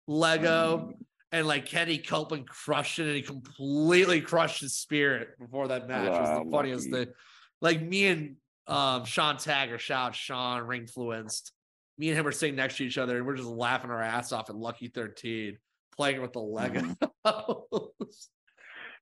Lego, 0.06 0.92
Mm, 0.92 1.03
and 1.34 1.46
like 1.46 1.66
Kenny 1.66 1.98
Copeland 1.98 2.48
crushed 2.48 2.98
it, 2.98 3.06
and 3.06 3.16
he 3.16 3.22
completely 3.22 4.20
crushed 4.20 4.60
his 4.60 4.76
spirit 4.76 5.38
before 5.38 5.68
that 5.68 5.88
match. 5.88 6.06
it 6.06 6.20
was 6.20 6.44
the 6.44 6.50
funniest 6.50 6.90
Lucky. 6.90 7.04
thing. 7.06 7.14
Like 7.60 7.82
me 7.82 8.06
and 8.06 8.36
um 8.66 9.04
Sean 9.04 9.36
Tagger, 9.36 9.78
shout 9.78 10.08
out 10.08 10.14
Sean, 10.14 10.62
ringfluenced. 10.62 11.50
Me 11.98 12.08
and 12.08 12.18
him 12.18 12.26
are 12.26 12.32
sitting 12.32 12.56
next 12.56 12.76
to 12.78 12.84
each 12.84 12.98
other, 12.98 13.16
and 13.18 13.26
we're 13.26 13.36
just 13.36 13.48
laughing 13.48 13.90
our 13.90 14.02
ass 14.02 14.32
off 14.32 14.50
at 14.50 14.56
Lucky 14.56 14.88
13, 14.88 15.58
playing 15.96 16.20
with 16.22 16.32
the 16.32 16.40
Legos. 16.40 16.96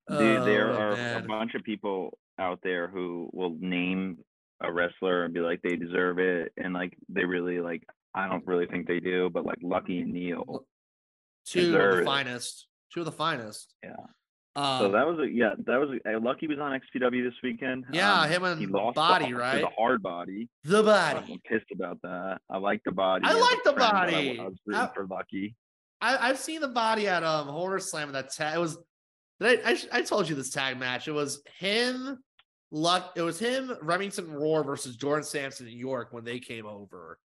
Dude, 0.09 0.39
Oh, 0.39 0.45
there 0.45 0.73
are 0.73 0.97
man. 0.97 1.25
a 1.25 1.27
bunch 1.27 1.55
of 1.55 1.63
people 1.63 2.19
out 2.39 2.59
there 2.63 2.89
who 2.89 3.31
will 3.33 3.57
name 3.61 4.19
a 4.61 4.73
wrestler 4.73 5.25
and 5.25 5.33
be 5.33 5.41
like 5.41 5.63
they 5.63 5.77
deserve 5.77 6.19
it, 6.19 6.53
and 6.57 6.75
like 6.75 6.97
they 7.09 7.25
really 7.25 7.61
like. 7.61 7.83
I 8.15 8.29
don't 8.29 8.47
really 8.47 8.67
think 8.67 8.87
they 8.87 9.01
do, 9.01 9.31
but 9.33 9.47
like 9.47 9.57
Lucky 9.63 10.01
and 10.01 10.13
Neil. 10.13 10.67
Two 11.47 11.77
of 11.77 11.97
the 11.99 12.05
finest, 12.05 12.67
two 12.93 13.01
of 13.01 13.07
the 13.07 13.13
finest. 13.13 13.75
Yeah. 13.83 13.95
Um, 14.55 14.79
So 14.81 14.91
that 14.93 15.07
was 15.07 15.19
a 15.19 15.29
yeah, 15.31 15.55
that 15.67 15.77
was 15.81 15.99
a, 16.05 16.17
uh, 16.17 16.21
Lucky 16.21 16.47
was 16.47 16.59
on 16.59 16.79
XPW 16.79 17.25
this 17.25 17.35
weekend. 17.43 17.87
Yeah, 17.93 18.21
Um, 18.23 18.29
him 18.31 18.45
and 18.45 18.61
he 18.61 18.67
lost 18.67 18.97
Body, 18.97 19.33
the, 19.33 19.35
right? 19.39 19.61
The 19.63 19.69
hard 19.79 20.03
body. 20.03 20.49
the 20.65 20.83
body. 20.83 21.17
I 21.19 21.21
body. 21.21 21.33
was 21.33 21.41
pissed 21.49 21.71
about 21.73 22.01
that. 22.03 22.39
I 22.51 22.59
like 22.59 22.83
the 22.85 22.93
body. 22.93 23.25
I 23.27 23.33
like 23.33 23.65
the 23.65 23.73
but 23.73 23.83
I, 23.83 23.91
Body. 24.11 24.39
I 24.41 24.45
was 24.45 24.59
rooting 24.67 24.83
I- 24.83 24.91
for 24.95 25.07
Lucky. 25.07 25.57
I, 26.03 26.31
I've 26.31 26.39
seen 26.39 26.61
the 26.61 26.69
body 26.69 27.07
at 27.09 27.23
um 27.23 27.47
Horror 27.47 27.79
Slam. 27.79 28.13
That 28.13 28.31
tag. 28.33 28.57
It 28.57 28.59
was. 28.61 28.77
I, 29.41 29.59
I 29.65 29.99
I 29.99 30.03
told 30.03 30.29
you 30.29 30.35
this 30.35 30.51
tag 30.51 30.79
match. 30.79 31.07
It 31.09 31.13
was 31.13 31.43
him. 31.59 32.19
Luck. 32.73 33.13
It 33.17 33.23
was 33.23 33.39
him. 33.39 33.73
Remington 33.81 34.31
Roar 34.33 34.65
versus 34.65 34.97
Jordan 34.97 35.25
Sampson 35.25 35.67
in 35.69 35.75
York 35.79 36.09
when 36.13 36.25
they 36.25 36.41
came 36.41 36.67
over, 36.67 37.19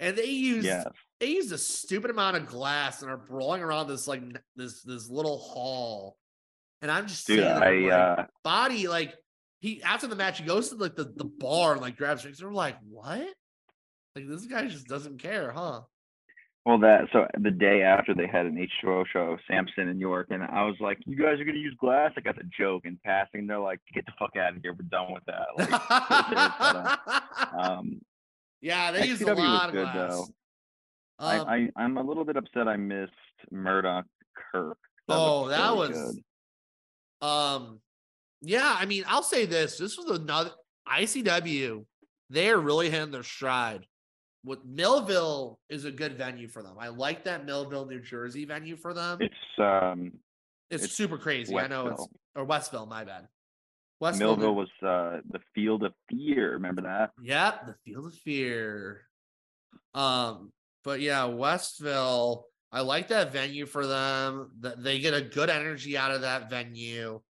and 0.00 0.16
they 0.16 0.24
used 0.26 0.66
Yeah, 0.66 0.84
they 1.20 1.26
used 1.26 1.52
a 1.52 1.58
stupid 1.58 2.10
amount 2.10 2.36
of 2.36 2.46
glass 2.46 3.02
and 3.02 3.10
are 3.10 3.16
brawling 3.16 3.62
around 3.62 3.88
this 3.88 4.06
like 4.06 4.22
this 4.56 4.82
this 4.82 5.08
little 5.08 5.38
hall. 5.38 6.16
And 6.80 6.90
I'm 6.90 7.06
just 7.06 7.26
dude. 7.26 7.38
seeing 7.38 7.48
I 7.48 7.70
like, 7.70 7.92
uh, 7.92 8.26
body 8.44 8.88
like 8.88 9.14
he 9.60 9.82
after 9.82 10.06
the 10.06 10.16
match 10.16 10.38
he 10.38 10.44
goes 10.44 10.68
to 10.70 10.76
like 10.76 10.94
the, 10.94 11.12
the 11.16 11.24
bar 11.24 11.72
and 11.72 11.80
like 11.80 11.96
grabs 11.96 12.22
drinks. 12.22 12.40
They're 12.40 12.52
like, 12.52 12.76
what? 12.88 13.28
Like 14.14 14.28
this 14.28 14.46
guy 14.46 14.66
just 14.66 14.86
doesn't 14.86 15.20
care, 15.20 15.52
huh? 15.52 15.82
well 16.68 16.78
that 16.78 17.08
so 17.14 17.26
the 17.40 17.50
day 17.50 17.80
after 17.80 18.14
they 18.14 18.26
had 18.26 18.44
an 18.44 18.54
H2O 18.84 19.06
show, 19.10 19.38
Samson 19.48 19.88
in 19.88 19.98
York, 19.98 20.26
and 20.28 20.42
I 20.42 20.66
was 20.66 20.76
like, 20.80 20.98
"You 21.06 21.16
guys 21.16 21.40
are 21.40 21.44
gonna 21.44 21.56
use 21.56 21.74
glass?" 21.80 22.12
I 22.14 22.20
got 22.20 22.36
the 22.36 22.44
joke 22.58 22.84
in 22.84 22.98
passing. 23.02 23.46
They're 23.46 23.58
like, 23.58 23.80
"Get 23.94 24.04
the 24.04 24.12
fuck 24.18 24.36
out 24.36 24.54
of 24.54 24.60
here. 24.62 24.74
We're 24.74 24.86
done 24.90 25.14
with 25.14 25.24
that." 25.24 25.46
Like, 25.56 27.52
um, 27.58 28.02
yeah, 28.60 28.90
they 28.90 29.06
used 29.06 29.22
a 29.22 29.34
lot 29.34 29.68
of 29.70 29.74
good, 29.74 29.82
glass. 29.84 30.10
though. 30.10 30.26
Um, 31.18 31.46
I, 31.48 31.54
I 31.54 31.68
I'm 31.76 31.96
a 31.96 32.02
little 32.02 32.24
bit 32.24 32.36
upset. 32.36 32.68
I 32.68 32.76
missed 32.76 33.12
Murdoch 33.50 34.06
Kirk. 34.52 34.78
Oh, 35.08 35.48
that 35.48 35.58
so 35.58 35.74
was- 35.76 35.90
good. 35.90 37.26
Um, 37.26 37.80
yeah, 38.42 38.76
I 38.78 38.86
mean, 38.86 39.04
I'll 39.08 39.22
say 39.22 39.44
this: 39.46 39.76
this 39.78 39.96
was 39.96 40.18
another 40.18 40.50
ICW. 40.88 41.84
They're 42.30 42.58
really 42.58 42.90
hitting 42.90 43.10
their 43.10 43.22
stride. 43.22 43.86
With 44.44 44.64
Millville 44.64 45.58
is 45.68 45.84
a 45.84 45.90
good 45.90 46.16
venue 46.16 46.48
for 46.48 46.62
them. 46.62 46.76
I 46.78 46.88
like 46.88 47.24
that 47.24 47.44
Millville, 47.44 47.86
New 47.86 48.00
Jersey 48.00 48.44
venue 48.44 48.76
for 48.76 48.94
them. 48.94 49.18
It's, 49.20 49.34
It's 49.34 49.58
um 49.58 50.12
it's 50.70 50.92
super 50.92 51.18
crazy. 51.18 51.56
I 51.58 51.66
know 51.66 51.88
it's 51.88 52.06
or 52.36 52.44
Westville. 52.44 52.86
My 52.86 53.04
bad. 53.04 53.26
Westville. 54.00 54.36
Millville 54.36 54.54
was 54.54 54.68
uh 54.82 55.20
the 55.30 55.40
field 55.54 55.82
of 55.82 55.92
fear. 56.08 56.52
Remember 56.52 56.82
that? 56.82 57.10
Yep, 57.20 57.66
the 57.66 57.74
Field 57.84 58.06
of 58.06 58.14
Fear. 58.14 59.02
Um, 59.94 60.52
but 60.88 61.02
yeah, 61.02 61.26
Westville. 61.26 62.46
I 62.72 62.80
like 62.80 63.08
that 63.08 63.30
venue 63.30 63.66
for 63.66 63.86
them. 63.86 64.50
They 64.78 65.00
get 65.00 65.12
a 65.12 65.20
good 65.20 65.50
energy 65.50 65.98
out 65.98 66.12
of 66.12 66.22
that 66.22 66.48
venue. 66.48 67.20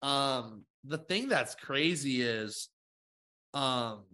Um, 0.00 0.62
the 0.84 0.98
thing 0.98 1.28
that's 1.28 1.56
crazy 1.56 2.22
is, 2.22 2.68
um, 3.52 4.04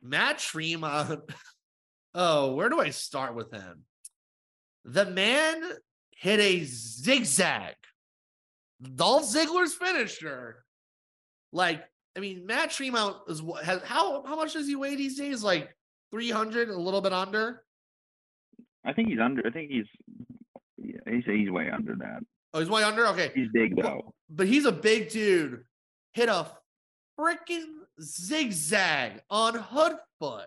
Matt 0.00 0.38
Tremont. 0.38 1.30
oh, 2.14 2.54
where 2.54 2.70
do 2.70 2.80
I 2.80 2.88
start 2.88 3.34
with 3.34 3.52
him? 3.52 3.82
The 4.86 5.04
man 5.04 5.60
hit 6.12 6.40
a 6.40 6.64
zigzag. 6.64 7.74
Dolph 8.94 9.24
Ziggler's 9.24 9.74
finisher. 9.74 10.64
Like, 11.52 11.84
I 12.16 12.20
mean, 12.20 12.46
Matt 12.46 12.70
Tremont 12.70 13.18
is 13.28 13.42
what 13.42 13.62
has 13.62 13.82
how 13.82 14.24
how 14.24 14.36
much 14.36 14.54
does 14.54 14.66
he 14.66 14.74
weigh 14.74 14.96
these 14.96 15.18
days? 15.18 15.42
Like 15.42 15.68
300, 16.12 16.70
a 16.70 16.80
little 16.80 17.02
bit 17.02 17.12
under. 17.12 17.62
I 18.86 18.92
think 18.92 19.08
he's 19.08 19.18
under. 19.20 19.42
I 19.46 19.50
think 19.50 19.70
he's 19.70 19.86
yeah, 20.78 21.00
he's 21.10 21.24
he's 21.24 21.50
way 21.50 21.68
under 21.70 21.94
that. 21.96 22.20
Oh, 22.54 22.60
he's 22.60 22.70
way 22.70 22.82
under. 22.84 23.06
Okay, 23.08 23.32
He's 23.34 23.48
big 23.52 23.76
though. 23.76 24.14
but 24.30 24.46
he's 24.46 24.64
a 24.64 24.72
big 24.72 25.10
dude. 25.10 25.64
Hit 26.14 26.28
a 26.28 26.46
freaking 27.18 27.66
zigzag 28.00 29.20
on 29.28 29.54
hood 29.54 29.96
foot. 30.18 30.46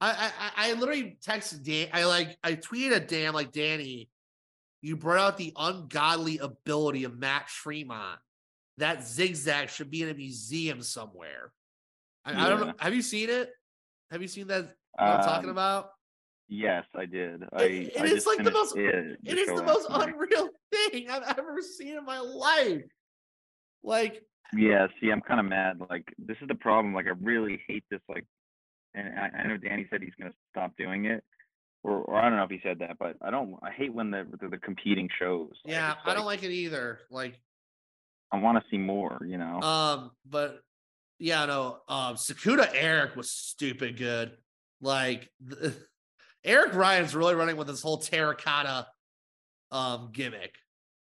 I, 0.00 0.30
I 0.56 0.70
I 0.70 0.72
literally 0.74 1.18
texted 1.24 1.64
Dan. 1.64 1.88
I 1.92 2.04
like 2.04 2.36
I 2.42 2.54
tweeted 2.54 2.92
at 2.92 3.08
Dan 3.08 3.32
like 3.34 3.52
Danny, 3.52 4.08
you 4.82 4.96
brought 4.96 5.18
out 5.18 5.36
the 5.38 5.52
ungodly 5.56 6.38
ability 6.38 7.04
of 7.04 7.18
Matt 7.18 7.46
Tremont 7.48 8.18
that 8.78 9.06
zigzag 9.06 9.70
should 9.70 9.90
be 9.90 10.02
in 10.02 10.08
a 10.10 10.14
museum 10.14 10.82
somewhere. 10.82 11.52
I, 12.24 12.46
I 12.46 12.48
don't 12.50 12.60
know. 12.66 12.72
Have 12.78 12.94
you 12.94 13.00
seen 13.02 13.30
it? 13.30 13.50
Have 14.10 14.20
you 14.20 14.28
seen 14.28 14.48
that? 14.48 14.74
I'm 14.98 15.22
talking 15.22 15.44
Um, 15.48 15.50
about? 15.50 15.90
Yes, 16.48 16.84
I 16.94 17.06
did. 17.06 17.42
I, 17.52 17.62
it 17.64 18.00
I 18.00 18.04
is 18.04 18.26
like 18.26 18.42
the 18.44 18.50
most- 18.52 18.76
It, 18.76 19.18
It 19.24 19.38
is 19.38 19.48
the 19.48 19.62
most 19.64 19.90
night. 19.90 20.08
unreal 20.08 20.48
thing 20.92 21.10
I've 21.10 21.38
ever 21.38 21.60
seen 21.60 21.96
in 21.98 22.04
my 22.04 22.20
life. 22.20 22.84
Like, 23.82 24.22
Yeah, 24.56 24.86
see, 25.00 25.10
I'm 25.10 25.20
kind 25.22 25.40
of 25.40 25.46
mad. 25.46 25.78
Like, 25.90 26.04
this 26.18 26.36
is 26.40 26.48
the 26.48 26.54
problem. 26.54 26.94
Like, 26.94 27.06
I 27.06 27.12
really 27.20 27.60
hate 27.66 27.84
this. 27.90 28.00
Like, 28.08 28.24
and 28.94 29.18
I, 29.18 29.30
I 29.40 29.46
know 29.48 29.56
Danny 29.56 29.86
said 29.90 30.02
he's 30.02 30.14
gonna 30.18 30.32
stop 30.50 30.72
doing 30.78 31.04
it, 31.06 31.22
or, 31.82 31.98
or 32.02 32.16
I 32.16 32.28
don't 32.28 32.38
know 32.38 32.44
if 32.44 32.50
he 32.50 32.60
said 32.62 32.78
that, 32.78 32.96
but 32.98 33.16
I 33.20 33.30
don't. 33.30 33.56
I 33.62 33.70
hate 33.70 33.92
when 33.92 34.10
the 34.10 34.24
the, 34.40 34.48
the 34.48 34.58
competing 34.58 35.08
shows. 35.18 35.50
Like, 35.64 35.72
yeah, 35.74 35.92
it's 35.92 36.00
I 36.04 36.14
don't 36.14 36.24
like 36.26 36.42
it 36.44 36.50
either. 36.52 37.00
Like, 37.10 37.38
I 38.32 38.38
want 38.38 38.56
to 38.58 38.64
see 38.70 38.78
more. 38.78 39.18
You 39.26 39.36
know. 39.38 39.60
um, 39.60 40.10
but 40.24 40.60
yeah, 41.18 41.44
no, 41.46 41.78
um, 41.88 42.14
Sakuda 42.14 42.70
Eric 42.72 43.16
was 43.16 43.30
stupid 43.30 43.98
good. 43.98 44.32
Like, 44.80 45.28
Eric 46.46 46.74
Ryan's 46.74 47.14
really 47.14 47.34
running 47.34 47.56
with 47.56 47.66
this 47.66 47.82
whole 47.82 47.98
terracotta 47.98 48.86
um 49.72 50.10
gimmick. 50.12 50.54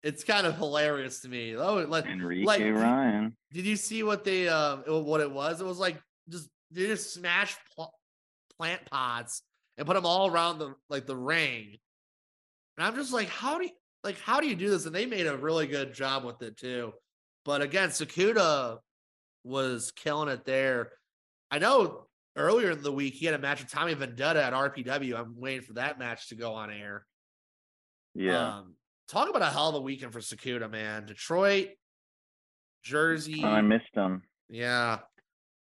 It's 0.02 0.24
kind 0.24 0.46
of 0.46 0.56
hilarious 0.56 1.20
to 1.20 1.28
me. 1.28 1.56
Oh, 1.56 1.76
like, 1.88 2.06
Enrique 2.06 2.44
like, 2.44 2.62
Ryan. 2.62 3.36
Did 3.52 3.66
you 3.66 3.76
see 3.76 4.02
what 4.02 4.24
they 4.24 4.48
um 4.48 4.82
uh, 4.90 5.00
what 5.00 5.20
it 5.20 5.30
was? 5.30 5.60
It 5.60 5.66
was 5.66 5.78
like 5.78 6.02
just 6.28 6.48
they 6.70 6.86
just 6.86 7.14
smash 7.14 7.56
pl- 7.74 7.94
plant 8.58 8.84
pots 8.90 9.42
and 9.78 9.86
put 9.86 9.94
them 9.94 10.06
all 10.06 10.30
around 10.30 10.58
the 10.58 10.74
like 10.88 11.06
the 11.06 11.16
ring. 11.16 11.76
And 12.76 12.86
I'm 12.86 12.96
just 12.96 13.12
like, 13.12 13.28
how 13.28 13.58
do 13.58 13.64
you 13.66 13.72
like 14.02 14.18
how 14.20 14.40
do 14.40 14.48
you 14.48 14.56
do 14.56 14.70
this? 14.70 14.86
And 14.86 14.94
they 14.94 15.06
made 15.06 15.26
a 15.26 15.36
really 15.36 15.66
good 15.66 15.94
job 15.94 16.24
with 16.24 16.42
it 16.42 16.56
too. 16.56 16.92
But 17.44 17.62
again, 17.62 17.90
Sakuda 17.90 18.78
was 19.44 19.92
killing 19.92 20.28
it 20.28 20.44
there. 20.44 20.92
I 21.50 21.58
know 21.58 22.06
earlier 22.40 22.70
in 22.70 22.82
the 22.82 22.92
week 22.92 23.14
he 23.14 23.26
had 23.26 23.34
a 23.34 23.38
match 23.38 23.60
with 23.60 23.70
Tommy 23.70 23.94
Vendetta 23.94 24.42
at 24.42 24.52
RPW. 24.52 25.18
I'm 25.18 25.38
waiting 25.38 25.62
for 25.62 25.74
that 25.74 25.98
match 25.98 26.28
to 26.28 26.34
go 26.34 26.54
on 26.54 26.70
air. 26.70 27.06
Yeah. 28.14 28.58
Um, 28.58 28.74
talk 29.08 29.28
about 29.28 29.42
a 29.42 29.46
hell 29.46 29.68
of 29.68 29.74
a 29.76 29.80
weekend 29.80 30.12
for 30.12 30.20
Sakuda, 30.20 30.70
man. 30.70 31.06
Detroit, 31.06 31.68
Jersey. 32.82 33.42
oh, 33.44 33.48
I 33.48 33.60
missed 33.60 33.94
him. 33.94 34.22
Yeah. 34.48 34.98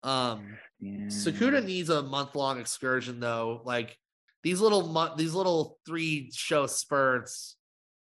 Um 0.02 0.56
Yeah. 0.80 1.06
Sakuda 1.06 1.64
needs 1.64 1.90
a 1.90 2.02
month 2.02 2.34
long 2.34 2.58
excursion 2.58 3.20
though. 3.20 3.62
Like 3.64 3.96
these 4.42 4.60
little 4.60 4.88
month 4.88 5.16
these 5.16 5.34
little 5.34 5.78
three 5.86 6.30
show 6.34 6.66
spurts, 6.66 7.56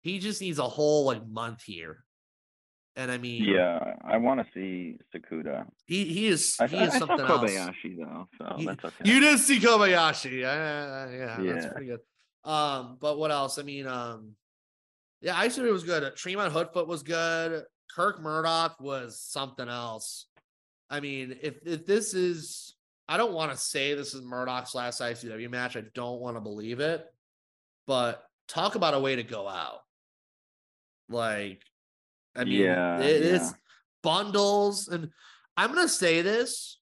he 0.01 0.19
just 0.19 0.41
needs 0.41 0.59
a 0.59 0.67
whole 0.67 1.05
like 1.05 1.25
month 1.27 1.63
here. 1.63 2.03
And 2.97 3.11
I 3.11 3.17
mean, 3.19 3.43
Yeah, 3.43 3.93
I 4.03 4.17
want 4.17 4.39
to 4.39 4.47
see 4.55 4.97
Sakuda. 5.13 5.67
he 5.85 6.05
he 6.05 6.27
is 6.27 6.57
I, 6.59 6.65
he 6.67 6.77
I, 6.79 6.83
is 6.87 6.95
I 6.95 6.99
saw 6.99 7.05
something 7.05 7.25
else. 7.27 7.51
Kobayashi 7.51 7.97
though, 7.97 8.27
so 8.39 8.55
You- 8.57 8.65
that's 8.65 8.83
okay. 8.85 8.95
You 9.09 9.19
did 9.19 9.39
see 9.39 9.59
Kobayashi. 9.59 10.39
Uh, 10.43 11.11
yeah, 11.11 11.53
that's 11.53 11.67
pretty 11.73 11.87
good. 11.87 11.99
Um, 12.43 12.97
but 12.99 13.17
what 13.19 13.29
else? 13.31 13.59
I 13.59 13.61
mean, 13.63 13.85
um, 13.87 14.31
yeah, 15.21 15.37
I 15.37 15.47
said 15.49 15.65
it 15.65 15.71
was 15.71 15.83
good. 15.83 16.15
Tremont 16.15 16.51
Hoodfoot 16.53 16.87
was 16.87 17.03
good. 17.03 17.63
Kirk 17.95 18.19
Murdoch 18.19 18.79
was 18.81 19.19
something 19.19 19.67
else. 19.69 20.25
I 20.89 20.99
mean, 20.99 21.37
if 21.41 21.55
if 21.65 21.85
this 21.85 22.13
is, 22.15 22.73
I 23.07 23.17
don't 23.17 23.33
want 23.33 23.51
to 23.51 23.57
say 23.57 23.93
this 23.93 24.13
is 24.15 24.21
Murdoch's 24.23 24.73
last 24.73 25.01
ICW 25.01 25.49
match. 25.51 25.75
I 25.77 25.83
don't 25.93 26.19
want 26.19 26.35
to 26.37 26.41
believe 26.41 26.79
it, 26.79 27.05
but 27.85 28.23
talk 28.47 28.73
about 28.75 28.93
a 28.95 28.99
way 28.99 29.15
to 29.17 29.23
go 29.23 29.47
out. 29.47 29.81
Like, 31.09 31.61
I 32.37 32.43
mean, 32.43 32.61
Yeah, 32.61 32.99
it- 32.99 33.23
it's 33.23 33.53
bundles, 34.03 34.87
and 34.87 35.11
I'm 35.57 35.73
gonna 35.73 35.87
say 35.89 36.21
this, 36.21 36.79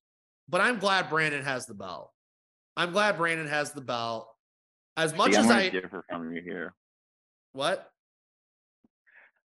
but 0.49 0.61
I'm 0.61 0.79
glad 0.79 1.09
Brandon 1.09 1.43
has 1.43 1.65
the 1.65 1.73
belt. 1.73 2.11
I'm 2.77 2.91
glad 2.91 3.17
Brandon 3.17 3.47
has 3.47 3.71
the 3.71 3.81
belt. 3.81 4.29
As 4.97 5.15
much 5.15 5.31
See, 5.31 5.37
I'm 5.39 5.45
as 5.45 5.51
I 5.51 5.69
differ 5.69 6.03
from 6.09 6.33
you 6.33 6.41
here. 6.41 6.73
what 7.53 7.91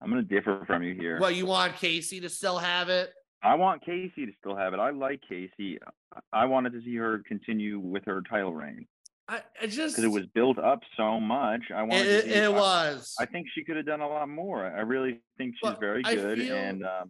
I'm 0.01 0.09
gonna 0.09 0.21
differ 0.23 0.63
from 0.65 0.83
you 0.83 0.93
here. 0.93 1.19
what 1.19 1.35
you 1.35 1.45
want 1.45 1.75
Casey 1.75 2.19
to 2.21 2.29
still 2.29 2.57
have 2.57 2.89
it. 2.89 3.13
I 3.41 3.55
want 3.55 3.83
Casey 3.83 4.25
to 4.25 4.33
still 4.39 4.55
have 4.55 4.73
it. 4.73 4.79
I 4.79 4.91
like 4.91 5.21
Casey. 5.27 5.79
I- 5.81 6.19
I 6.33 6.45
wanted 6.45 6.73
to 6.73 6.81
see 6.81 6.95
her 6.95 7.19
continue 7.19 7.79
with 7.79 8.05
her 8.05 8.21
title 8.21 8.53
reign 8.53 8.87
I, 9.29 9.41
I 9.61 9.67
just 9.67 9.95
because 9.95 10.03
it 10.05 10.13
was 10.13 10.25
built 10.33 10.57
up 10.57 10.79
so 10.95 11.19
much. 11.19 11.63
I 11.75 11.83
wanted. 11.83 12.07
it, 12.07 12.21
to 12.23 12.29
it, 12.29 12.33
see, 12.33 12.39
it 12.39 12.43
I- 12.45 12.49
was. 12.49 13.15
I 13.19 13.25
think 13.25 13.47
she 13.53 13.63
could 13.63 13.75
have 13.75 13.85
done 13.85 14.01
a 14.01 14.07
lot 14.07 14.29
more. 14.29 14.65
I 14.65 14.81
really 14.81 15.19
think 15.37 15.55
she's 15.55 15.69
But 15.69 15.79
very 15.79 16.01
good, 16.03 16.37
feel- 16.39 16.55
and 16.55 16.85
um, 16.85 17.09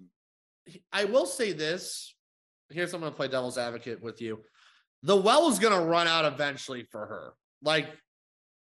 I 0.91 1.05
will 1.05 1.25
say 1.25 1.53
this. 1.53 2.15
Here's 2.69 2.93
I'm 2.93 2.99
gonna 3.01 3.11
play 3.13 3.27
devil's 3.27 3.57
advocate 3.57 4.01
with 4.01 4.21
you. 4.21 4.39
The 5.03 5.15
well 5.15 5.47
is 5.49 5.59
gonna 5.59 5.85
run 5.85 6.07
out 6.07 6.25
eventually 6.25 6.83
for 6.91 7.05
her. 7.05 7.33
Like 7.61 7.87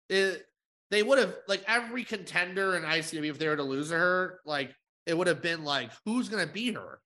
it 0.09 0.45
they 0.91 1.03
would 1.03 1.19
have 1.19 1.35
like 1.47 1.63
every 1.69 2.05
contender 2.05 2.75
in 2.77 2.83
ICW 2.83 3.31
if 3.31 3.39
they 3.39 3.49
were 3.49 3.57
to 3.57 3.63
lose 3.63 3.91
her, 3.91 4.41
like 4.45 4.75
it 5.07 5.17
would 5.17 5.27
have 5.27 5.43
been 5.43 5.63
like 5.63 5.91
who's 6.05 6.29
gonna 6.29 6.47
beat 6.47 6.75
her? 6.75 7.01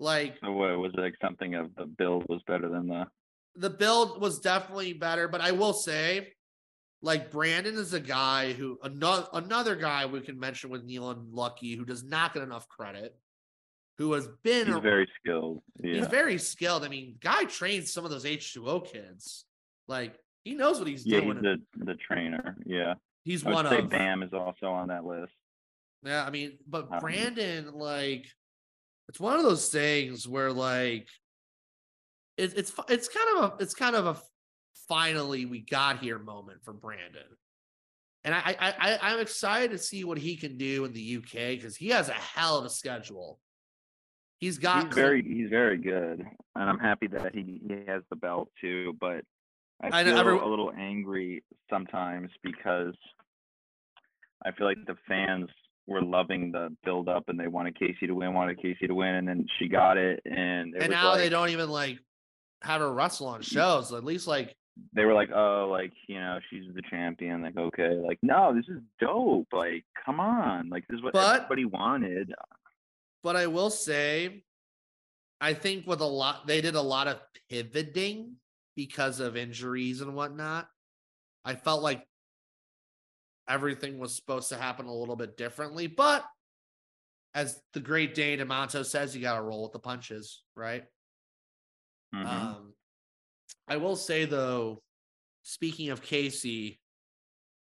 Like 0.00 0.36
so 0.42 0.50
what 0.52 0.78
was 0.78 0.92
it 0.94 1.00
like 1.00 1.14
something 1.22 1.54
of 1.54 1.74
the 1.76 1.84
build 1.86 2.24
was 2.28 2.40
better 2.46 2.68
than 2.68 2.88
the. 2.88 3.06
The 3.56 3.70
build 3.70 4.20
was 4.20 4.38
definitely 4.40 4.92
better, 4.92 5.28
but 5.28 5.40
I 5.40 5.52
will 5.52 5.72
say, 5.72 6.32
like 7.02 7.30
Brandon 7.30 7.74
is 7.76 7.92
a 7.92 8.00
guy 8.00 8.52
who 8.52 8.78
another 8.82 9.26
another 9.32 9.76
guy 9.76 10.06
we 10.06 10.20
can 10.20 10.38
mention 10.38 10.70
with 10.70 10.84
Neil 10.84 11.10
and 11.10 11.32
Lucky 11.32 11.74
who 11.74 11.84
does 11.84 12.04
not 12.04 12.34
get 12.34 12.42
enough 12.42 12.68
credit, 12.68 13.16
who 13.98 14.12
has 14.14 14.28
been 14.42 14.70
a- 14.72 14.80
very 14.80 15.08
skilled. 15.20 15.62
Yeah. 15.82 15.96
he's 15.96 16.06
very 16.08 16.38
skilled. 16.38 16.84
I 16.84 16.88
mean, 16.88 17.16
guy 17.20 17.44
trains 17.44 17.92
some 17.92 18.04
of 18.04 18.10
those 18.10 18.26
H 18.26 18.54
two 18.54 18.68
O 18.68 18.80
kids. 18.80 19.44
Like 19.88 20.18
he 20.44 20.54
knows 20.54 20.78
what 20.78 20.88
he's 20.88 21.06
yeah, 21.06 21.20
doing. 21.20 21.34
he's 21.34 21.42
the 21.42 21.84
the 21.84 21.94
trainer. 21.94 22.56
Yeah, 22.66 22.94
he's 23.24 23.44
I 23.46 23.50
one 23.52 23.64
would 23.64 23.70
say 23.70 23.78
of 23.80 23.90
Bam 23.90 24.22
is 24.22 24.32
also 24.32 24.66
on 24.66 24.88
that 24.88 25.04
list. 25.04 25.32
Yeah, 26.04 26.24
I 26.24 26.30
mean, 26.30 26.58
but 26.68 26.88
Um, 26.92 26.98
Brandon, 27.00 27.74
like, 27.74 28.26
it's 29.08 29.18
one 29.18 29.38
of 29.38 29.42
those 29.42 29.70
things 29.70 30.28
where, 30.28 30.52
like, 30.52 31.08
it, 32.36 32.56
it's 32.56 32.72
it's 32.88 33.08
kind 33.08 33.38
of 33.38 33.44
a 33.44 33.62
it's 33.62 33.74
kind 33.74 33.96
of 33.96 34.06
a 34.06 34.16
finally 34.88 35.46
we 35.46 35.60
got 35.60 35.98
here 36.00 36.18
moment 36.18 36.62
for 36.62 36.72
Brandon, 36.72 37.22
and 38.24 38.34
I 38.34 38.56
I, 38.58 38.74
I 38.78 38.98
I'm 39.02 39.20
excited 39.20 39.70
to 39.72 39.78
see 39.78 40.04
what 40.04 40.18
he 40.18 40.36
can 40.36 40.56
do 40.56 40.84
in 40.84 40.92
the 40.92 41.16
UK 41.18 41.56
because 41.56 41.76
he 41.76 41.88
has 41.88 42.08
a 42.08 42.12
hell 42.12 42.58
of 42.58 42.64
a 42.64 42.70
schedule. 42.70 43.40
He's 44.38 44.58
got 44.58 44.86
he's 44.86 44.94
very 44.94 45.22
he's 45.22 45.48
very 45.48 45.78
good, 45.78 46.24
and 46.54 46.70
I'm 46.70 46.78
happy 46.78 47.06
that 47.08 47.34
he, 47.34 47.60
he 47.66 47.74
has 47.86 48.02
the 48.10 48.16
belt 48.16 48.50
too. 48.60 48.94
But 49.00 49.24
I 49.80 50.00
I 50.00 50.04
feel 50.04 50.44
a 50.44 50.48
little 50.48 50.72
angry 50.76 51.42
sometimes 51.70 52.30
because 52.42 52.94
I 54.44 54.52
feel 54.52 54.66
like 54.66 54.78
the 54.86 54.96
fans 55.08 55.48
were 55.86 56.02
loving 56.02 56.52
the 56.52 56.76
build 56.84 57.08
up 57.08 57.28
and 57.28 57.38
they 57.38 57.46
wanted 57.46 57.78
Casey 57.78 58.06
to 58.06 58.12
win, 58.12 58.34
wanted 58.34 58.60
Casey 58.60 58.86
to 58.86 58.94
win, 58.94 59.14
and 59.14 59.26
then 59.28 59.46
she 59.58 59.68
got 59.68 59.96
it, 59.96 60.20
and 60.26 60.74
it 60.74 60.82
and 60.82 60.90
now 60.90 61.16
they 61.16 61.30
don't 61.30 61.48
even 61.48 61.70
like 61.70 61.98
have 62.62 62.80
her 62.80 62.92
wrestle 62.92 63.28
on 63.28 63.42
shows. 63.42 63.92
At 63.92 64.04
least 64.04 64.26
like 64.26 64.56
they 64.94 65.04
were 65.04 65.14
like, 65.14 65.30
oh, 65.34 65.68
like 65.70 65.92
you 66.08 66.18
know, 66.20 66.38
she's 66.50 66.64
the 66.74 66.82
champion. 66.90 67.42
Like, 67.42 67.56
okay, 67.56 67.94
like 68.04 68.18
no, 68.22 68.54
this 68.54 68.66
is 68.68 68.80
dope. 69.00 69.48
Like, 69.52 69.84
come 70.04 70.20
on, 70.20 70.68
like 70.68 70.84
this 70.88 70.98
is 70.98 71.02
what 71.04 71.12
But- 71.12 71.36
everybody 71.44 71.64
wanted. 71.64 72.32
But 73.22 73.34
I 73.36 73.48
will 73.48 73.70
say, 73.70 74.44
I 75.40 75.52
think 75.54 75.86
with 75.86 76.00
a 76.00 76.06
lot, 76.06 76.46
they 76.46 76.60
did 76.60 76.76
a 76.76 76.80
lot 76.80 77.08
of 77.08 77.20
pivoting 77.50 78.36
because 78.76 79.18
of 79.18 79.36
injuries 79.36 80.00
and 80.00 80.14
whatnot. 80.14 80.68
I 81.44 81.54
felt 81.56 81.82
like 81.82 82.06
everything 83.48 83.98
was 83.98 84.14
supposed 84.14 84.50
to 84.50 84.56
happen 84.56 84.86
a 84.86 84.94
little 84.94 85.16
bit 85.16 85.36
differently, 85.36 85.86
but 85.88 86.24
as 87.34 87.60
the 87.74 87.80
great 87.80 88.14
Dane 88.14 88.38
Amanto 88.38 88.84
says, 88.84 89.14
you 89.14 89.22
got 89.22 89.36
to 89.36 89.42
roll 89.42 89.62
with 89.64 89.72
the 89.72 89.78
punches, 89.78 90.42
right? 90.54 90.84
Mhm. 92.14 92.26
Um, 92.26 92.74
I 93.68 93.76
will 93.76 93.96
say 93.96 94.24
though, 94.24 94.82
speaking 95.42 95.90
of 95.90 96.02
Casey, 96.02 96.80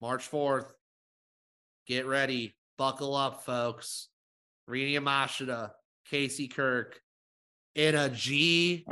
March 0.00 0.28
4th, 0.28 0.72
get 1.86 2.06
ready, 2.06 2.56
buckle 2.76 3.14
up, 3.14 3.44
folks. 3.44 4.08
Rina 4.66 5.00
Yamashita, 5.00 5.70
Casey 6.06 6.48
Kirk 6.48 7.00
in 7.74 7.94
a 7.94 8.08
GCW 8.08 8.86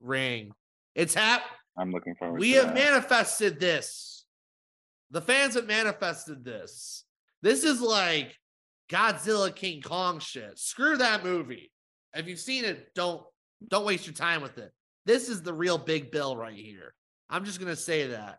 ring. 0.00 0.52
It's 0.94 1.14
hap. 1.14 1.42
I'm 1.76 1.90
looking 1.90 2.14
forward. 2.16 2.40
We 2.40 2.52
have 2.52 2.66
that. 2.66 2.74
manifested 2.74 3.60
this. 3.60 4.24
The 5.10 5.20
fans 5.20 5.54
have 5.54 5.66
manifested 5.66 6.44
this. 6.44 7.04
This 7.42 7.64
is 7.64 7.80
like 7.80 8.36
Godzilla 8.90 9.54
King 9.54 9.82
Kong 9.82 10.18
shit. 10.18 10.58
Screw 10.58 10.96
that 10.96 11.24
movie. 11.24 11.70
If 12.14 12.26
you've 12.26 12.40
seen 12.40 12.64
it, 12.64 12.94
don't 12.94 13.22
don't 13.66 13.84
waste 13.84 14.06
your 14.06 14.14
time 14.14 14.42
with 14.42 14.58
it. 14.58 14.72
This 15.06 15.28
is 15.28 15.42
the 15.42 15.52
real 15.54 15.78
big 15.78 16.10
bill 16.10 16.36
right 16.36 16.54
here. 16.54 16.94
I'm 17.28 17.44
just 17.44 17.58
gonna 17.58 17.76
say 17.76 18.08
that. 18.08 18.38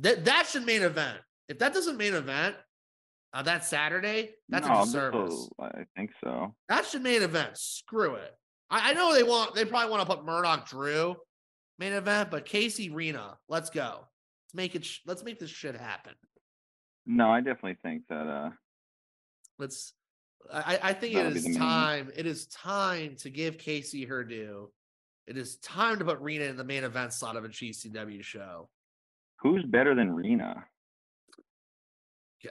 That 0.00 0.24
that 0.26 0.46
should 0.46 0.64
main 0.64 0.82
event. 0.82 1.18
If 1.48 1.58
that 1.60 1.72
doesn't 1.74 1.96
main 1.96 2.14
event, 2.14 2.56
Uh, 3.32 3.42
that 3.42 3.62
Saturday, 3.64 4.34
that's 4.48 4.66
No, 4.66 4.80
a 4.80 4.84
disservice. 4.84 5.50
I 5.60 5.84
think 5.96 6.10
so. 6.24 6.54
That's 6.68 6.92
the 6.92 7.00
main 7.00 7.22
event. 7.22 7.58
Screw 7.58 8.14
it. 8.14 8.32
I, 8.70 8.90
I 8.90 8.92
know 8.94 9.12
they 9.14 9.22
want 9.22 9.54
they 9.54 9.64
probably 9.66 9.90
want 9.90 10.08
to 10.08 10.14
put 10.16 10.24
Murdoch 10.24 10.66
Drew 10.68 11.14
main 11.78 11.92
event, 11.92 12.30
but 12.30 12.44
Casey 12.46 12.88
Rina, 12.90 13.36
let's 13.48 13.70
go. 13.70 14.06
Let's 14.46 14.54
make 14.54 14.74
it. 14.74 14.84
sh- 14.84 15.00
Let's 15.06 15.22
make 15.24 15.38
this 15.38 15.50
shit 15.50 15.76
happen. 15.76 16.14
No, 17.06 17.30
I 17.30 17.40
definitely 17.40 17.76
think 17.82 18.04
that. 18.08 18.26
uh 18.26 18.50
Let's. 19.58 19.92
I, 20.52 20.78
I 20.82 20.92
think 20.92 21.14
it 21.14 21.16
That'll 21.16 21.32
be 21.32 21.38
is 21.38 21.48
main- 21.48 21.58
time. 21.58 22.12
It 22.16 22.26
is 22.26 22.46
time 22.46 23.16
to 23.20 23.30
give 23.30 23.58
Casey 23.58 24.04
her 24.06 24.24
due. 24.24 24.70
It 25.26 25.36
is 25.36 25.56
time 25.58 25.98
to 25.98 26.04
put 26.04 26.18
Rina 26.20 26.44
in 26.44 26.56
the 26.56 26.64
main 26.64 26.84
event 26.84 27.12
slot 27.12 27.36
of 27.36 27.44
a 27.44 27.48
GCW 27.48 28.22
show. 28.22 28.68
Who's 29.40 29.62
better 29.64 29.94
than 29.94 30.10
Rina? 30.12 30.64
Yeah. 32.42 32.50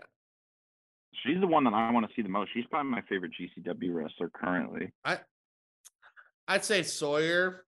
She's 1.23 1.39
the 1.41 1.47
one 1.47 1.63
that 1.63 1.73
I 1.73 1.91
want 1.91 2.07
to 2.07 2.13
see 2.15 2.21
the 2.21 2.29
most. 2.29 2.51
She's 2.53 2.65
probably 2.69 2.91
my 2.91 3.01
favorite 3.09 3.31
GCW 3.39 3.93
wrestler 3.93 4.29
currently. 4.29 4.91
I'd 6.47 6.63
say 6.63 6.83
Sawyer, 6.83 7.65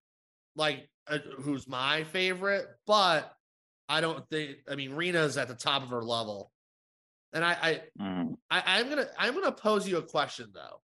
like 0.56 0.88
uh, 1.08 1.18
who's 1.42 1.68
my 1.68 2.04
favorite, 2.06 2.68
but 2.88 3.34
I 3.89 4.02
don't 4.02 4.28
think. 4.30 4.58
I 4.72 4.76
mean, 4.76 4.94
Rina's 4.94 5.38
at 5.38 5.48
the 5.48 5.56
top 5.56 5.82
of 5.84 5.89
her 5.89 6.04
level, 6.04 6.52
and 7.34 7.44
I, 7.46 7.52
I 7.52 7.82
Mhm. 8.02 8.36
I, 8.50 8.63
I'm 8.80 8.89
gonna 8.89 9.08
I'm 9.18 9.34
gonna 9.34 9.52
pose 9.52 9.88
you 9.88 9.98
a 9.98 10.02
question 10.02 10.52
though. 10.54 10.82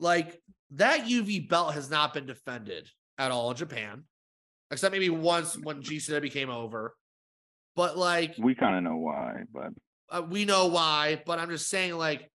Like 0.00 0.40
that 0.72 1.02
UV 1.06 1.48
belt 1.48 1.74
has 1.74 1.90
not 1.90 2.14
been 2.14 2.26
defended 2.26 2.88
at 3.18 3.30
all 3.30 3.50
in 3.50 3.56
Japan, 3.56 4.04
except 4.70 4.92
maybe 4.92 5.10
once 5.10 5.56
when 5.56 5.82
GCW 5.82 6.30
came 6.30 6.50
over. 6.50 6.94
But 7.74 7.96
like 7.98 8.34
We 8.38 8.54
kind 8.54 8.76
of 8.76 8.82
know 8.84 8.96
why, 8.98 9.42
but 9.52 9.70
uh, 10.10 10.22
we 10.22 10.44
know 10.44 10.66
why. 10.66 11.22
But 11.26 11.38
I'm 11.38 11.48
just 11.50 11.68
saying, 11.68 11.94
like, 11.94 12.30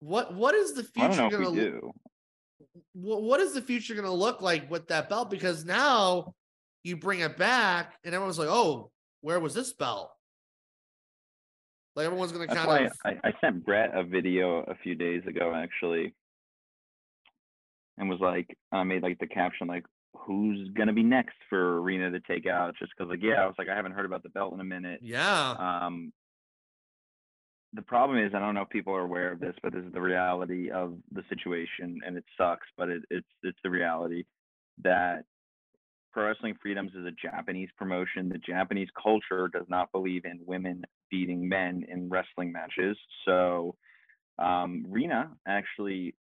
what 0.00 0.34
what 0.34 0.54
is 0.54 0.72
the 0.74 0.86
I 1.00 1.08
don't 1.08 1.16
know 1.16 1.28
future 1.30 1.44
gonna 1.44 1.60
do. 1.60 1.90
wh- 2.94 3.22
what 3.22 3.40
is 3.40 3.52
the 3.54 3.62
future 3.62 3.94
going 3.94 4.06
to 4.06 4.10
look 4.12 4.42
like 4.42 4.70
with 4.70 4.88
that 4.88 5.08
belt? 5.08 5.30
Because 5.30 5.64
now 5.64 6.34
you 6.82 6.96
bring 6.96 7.20
it 7.20 7.36
back, 7.36 7.96
and 8.04 8.14
everyone's 8.14 8.38
like, 8.38 8.48
"Oh, 8.48 8.90
where 9.22 9.40
was 9.40 9.54
this 9.54 9.72
belt?" 9.72 10.10
Like 11.96 12.06
everyone's 12.06 12.32
going 12.32 12.48
to 12.48 12.54
That's 12.54 12.66
kind 12.66 12.86
of 12.86 12.92
I, 13.04 13.28
I 13.28 13.32
sent 13.40 13.64
Brett 13.64 13.90
a 13.94 14.02
video 14.02 14.60
a 14.60 14.74
few 14.82 14.94
days 14.94 15.22
ago 15.26 15.52
actually, 15.54 16.14
and 17.98 18.08
was 18.08 18.20
like, 18.20 18.56
I 18.72 18.82
made 18.82 19.02
like 19.02 19.18
the 19.18 19.26
caption 19.28 19.68
like, 19.68 19.84
"Who's 20.26 20.68
gonna 20.76 20.92
be 20.92 21.04
next 21.04 21.36
for 21.48 21.80
Arena 21.80 22.10
to 22.10 22.20
take 22.20 22.46
out?" 22.46 22.74
Just 22.78 22.92
because 22.96 23.10
like, 23.10 23.22
yeah, 23.22 23.42
I 23.42 23.46
was 23.46 23.54
like, 23.58 23.68
I 23.68 23.76
haven't 23.76 23.92
heard 23.92 24.06
about 24.06 24.22
the 24.22 24.28
belt 24.30 24.54
in 24.54 24.60
a 24.60 24.64
minute. 24.64 25.00
yeah, 25.02 25.54
Um, 25.58 26.12
the 27.72 27.82
problem 27.82 28.18
is, 28.24 28.32
I 28.34 28.38
don't 28.38 28.54
know 28.54 28.62
if 28.62 28.68
people 28.70 28.94
are 28.94 29.00
aware 29.02 29.32
of 29.32 29.40
this, 29.40 29.54
but 29.62 29.72
this 29.72 29.84
is 29.84 29.92
the 29.92 30.00
reality 30.00 30.70
of 30.70 30.96
the 31.12 31.22
situation, 31.28 32.00
and 32.06 32.16
it 32.16 32.24
sucks, 32.36 32.66
but 32.76 32.88
it, 32.88 33.02
it's 33.10 33.26
it's 33.42 33.58
the 33.62 33.70
reality 33.70 34.24
that 34.82 35.24
Pro 36.14 36.26
Wrestling 36.28 36.54
Freedoms 36.62 36.92
is 36.94 37.04
a 37.04 37.10
Japanese 37.10 37.68
promotion. 37.76 38.28
The 38.28 38.38
Japanese 38.38 38.88
culture 39.02 39.48
does 39.48 39.66
not 39.68 39.90
believe 39.90 40.24
in 40.24 40.38
women 40.46 40.84
beating 41.10 41.48
men 41.48 41.84
in 41.88 42.08
wrestling 42.08 42.52
matches. 42.52 42.96
So, 43.24 43.74
um, 44.38 44.86
Rina 44.88 45.32
actually 45.46 46.14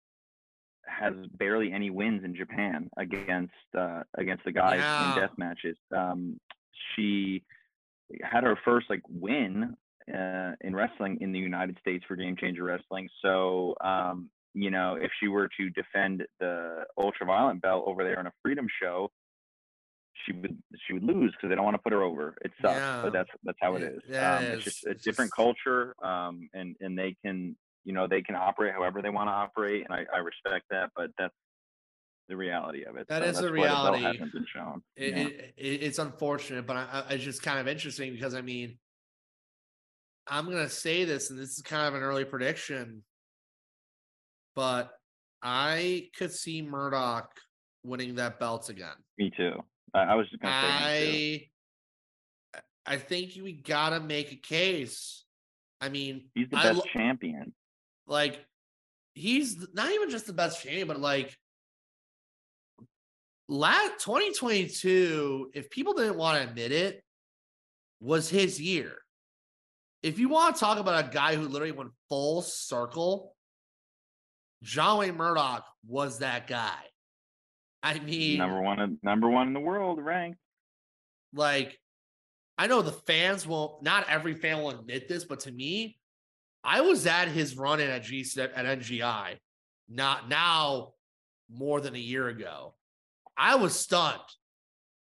has 0.88 1.14
barely 1.38 1.72
any 1.72 1.92
wins 1.92 2.24
in 2.26 2.36
Japan 2.36 2.90
against 2.98 3.54
uh, 3.78 4.02
against 4.18 4.44
the 4.46 4.52
guys 4.52 4.82
Yeah. 4.82 5.16
in 5.16 5.22
death 5.22 5.38
matches. 5.38 5.78
Um, 5.96 6.40
she 6.96 7.44
had 8.24 8.44
her 8.44 8.58
first 8.66 8.90
like 8.90 9.02
win 9.08 9.78
uh, 10.12 10.52
in 10.62 10.76
wrestling 10.76 11.20
in 11.22 11.32
the 11.32 11.40
United 11.40 11.78
States 11.80 12.04
for 12.08 12.16
Game 12.16 12.36
Changer 12.36 12.64
Wrestling. 12.64 13.08
So, 13.22 13.76
um, 13.82 14.30
you 14.56 14.72
know, 14.72 14.96
if 14.96 15.12
she 15.20 15.28
were 15.28 15.50
to 15.60 15.70
defend 15.70 16.24
the 16.40 16.86
ultraviolet 16.98 17.62
belt 17.62 17.84
over 17.86 18.04
there 18.04 18.20
in 18.20 18.26
a 18.26 18.34
freedom 18.42 18.68
show, 18.82 19.12
she 20.26 20.32
would 20.34 20.58
she 20.88 20.94
would 20.94 21.04
lose 21.04 21.32
because 21.32 21.50
they 21.50 21.56
don't 21.56 21.66
want 21.66 21.76
to 21.76 21.82
put 21.82 21.92
her 21.94 22.04
over. 22.04 22.36
It 22.44 22.52
sucks, 22.62 22.76
Yeah. 22.78 23.02
but 23.04 23.14
that's 23.14 23.30
that's 23.44 23.58
how 23.62 23.76
it 23.76 23.84
It- 23.84 23.94
is. 23.96 24.02
yeah, 24.08 24.38
um, 24.38 24.44
it 24.44 24.48
it's 24.56 24.64
just 24.64 24.86
a 24.86 24.92
It's 24.92 25.04
different 25.04 25.30
just- 25.32 25.36
culture, 25.36 25.96
um, 26.04 26.50
and 26.54 26.76
and 26.80 26.98
they 26.98 27.16
can 27.26 27.56
you 27.84 27.94
know 27.94 28.08
they 28.08 28.22
can 28.22 28.36
operate 28.36 28.74
however 28.74 29.02
they 29.02 29.10
want 29.10 29.28
to 29.28 29.34
operate, 29.34 29.84
and 29.86 29.94
I, 29.94 30.06
I 30.14 30.20
respect 30.20 30.66
that, 30.70 30.92
but 30.96 31.12
that's 31.18 31.34
the 32.30 32.38
reality 32.38 32.84
of 32.86 32.96
it. 32.96 33.08
That 33.10 33.22
so 33.24 33.30
is 33.30 33.38
the 33.40 33.52
reality. 33.52 34.04
hasn't 34.04 34.32
been 34.32 34.46
shown. 34.54 34.82
it, 34.96 35.10
Yeah. 35.18 35.24
it, 35.28 35.54
it- 35.58 35.84
it's 35.84 36.00
unfortunate, 36.00 36.66
but 36.66 36.78
I, 36.78 37.04
I, 37.10 37.14
it's 37.16 37.24
just 37.24 37.42
kind 37.44 37.60
of 37.60 37.68
interesting 37.68 38.14
because 38.14 38.34
I 38.34 38.42
mean, 38.42 38.78
I'm 40.28 40.46
going 40.46 40.58
to 40.64 40.70
say 40.70 41.04
this, 41.04 41.30
and 41.30 41.38
this 41.38 41.50
is 41.50 41.62
kind 41.62 41.86
of 41.88 41.96
an 41.96 42.02
early 42.02 42.24
prediction, 42.24 43.04
but 44.56 44.92
I 45.42 46.10
could 46.18 46.32
see 46.32 46.62
Murdoch 46.62 47.30
winning 47.84 48.16
that 48.16 48.40
belt 48.40 48.70
again. 48.70 48.96
Me 49.18 49.30
too. 49.36 49.62
I, 49.94 50.00
I 50.02 50.16
was 50.16 50.28
just 50.30 50.42
gonna 50.42 50.54
say. 50.88 51.50
I 52.86 52.94
I 52.94 52.98
think 52.98 53.32
we 53.42 53.54
gotta 53.54 54.00
make 54.00 54.32
a 54.32 54.36
case. 54.36 55.24
I 55.80 55.90
mean, 55.90 56.30
He's 56.36 56.50
the 56.50 56.58
best 56.58 56.80
lo- 56.80 56.84
champion. 56.94 57.54
like 58.08 58.46
he's 59.16 59.58
not 59.74 59.92
even 59.92 60.10
just 60.10 60.26
the 60.28 60.34
best 60.34 60.62
champion, 60.64 60.88
but 60.88 61.00
like 61.00 61.38
last 63.48 64.00
2022, 64.04 65.52
if 65.54 65.70
people 65.70 65.94
didn't 65.94 66.18
want 66.18 66.42
to 66.42 66.48
admit 66.50 66.72
it, 66.72 67.04
was 68.02 68.30
his 68.30 68.60
year. 68.60 68.98
If 70.02 70.20
you 70.20 70.28
want 70.30 70.56
to 70.56 70.60
talk 70.60 70.80
about 70.80 71.06
a 71.06 71.10
guy 71.10 71.36
who 71.36 71.48
literally 71.48 71.72
went 71.72 71.92
full 72.10 72.42
circle, 72.42 73.36
John 74.62 75.00
Wayne 75.00 75.16
Murdoch 75.16 75.66
was 75.88 76.20
that 76.20 76.48
guy. 76.48 76.76
I 77.84 78.00
mean, 78.00 78.38
Number 78.39 78.62
one, 78.62 78.80
in- 78.80 79.00
number 79.04 79.30
one 79.30 79.48
in 79.48 79.54
the 79.54 79.60
world 79.60 80.00
ranked. 80.02 80.39
like 81.34 81.78
I 82.58 82.67
know 82.67 82.82
the 82.82 82.91
fans 82.91 83.46
won't 83.46 83.84
not 83.84 84.08
every 84.10 84.36
fan 84.36 84.60
will 84.60 84.69
admit 84.72 85.08
this, 85.10 85.26
but 85.26 85.41
to 85.41 85.52
me, 85.52 85.98
I 86.63 86.82
was 86.82 87.06
at 87.08 87.28
his 87.28 87.58
run 87.58 87.80
in 87.82 87.89
at 87.89 88.04
G 88.04 88.26
at 88.38 88.56
NGI, 88.56 89.38
not 89.89 90.30
now 90.30 90.93
more 91.50 91.82
than 91.82 91.93
a 91.96 92.00
year 92.00 92.28
ago. 92.30 92.76
I 93.36 93.56
was 93.56 93.78
stunned. 93.78 94.19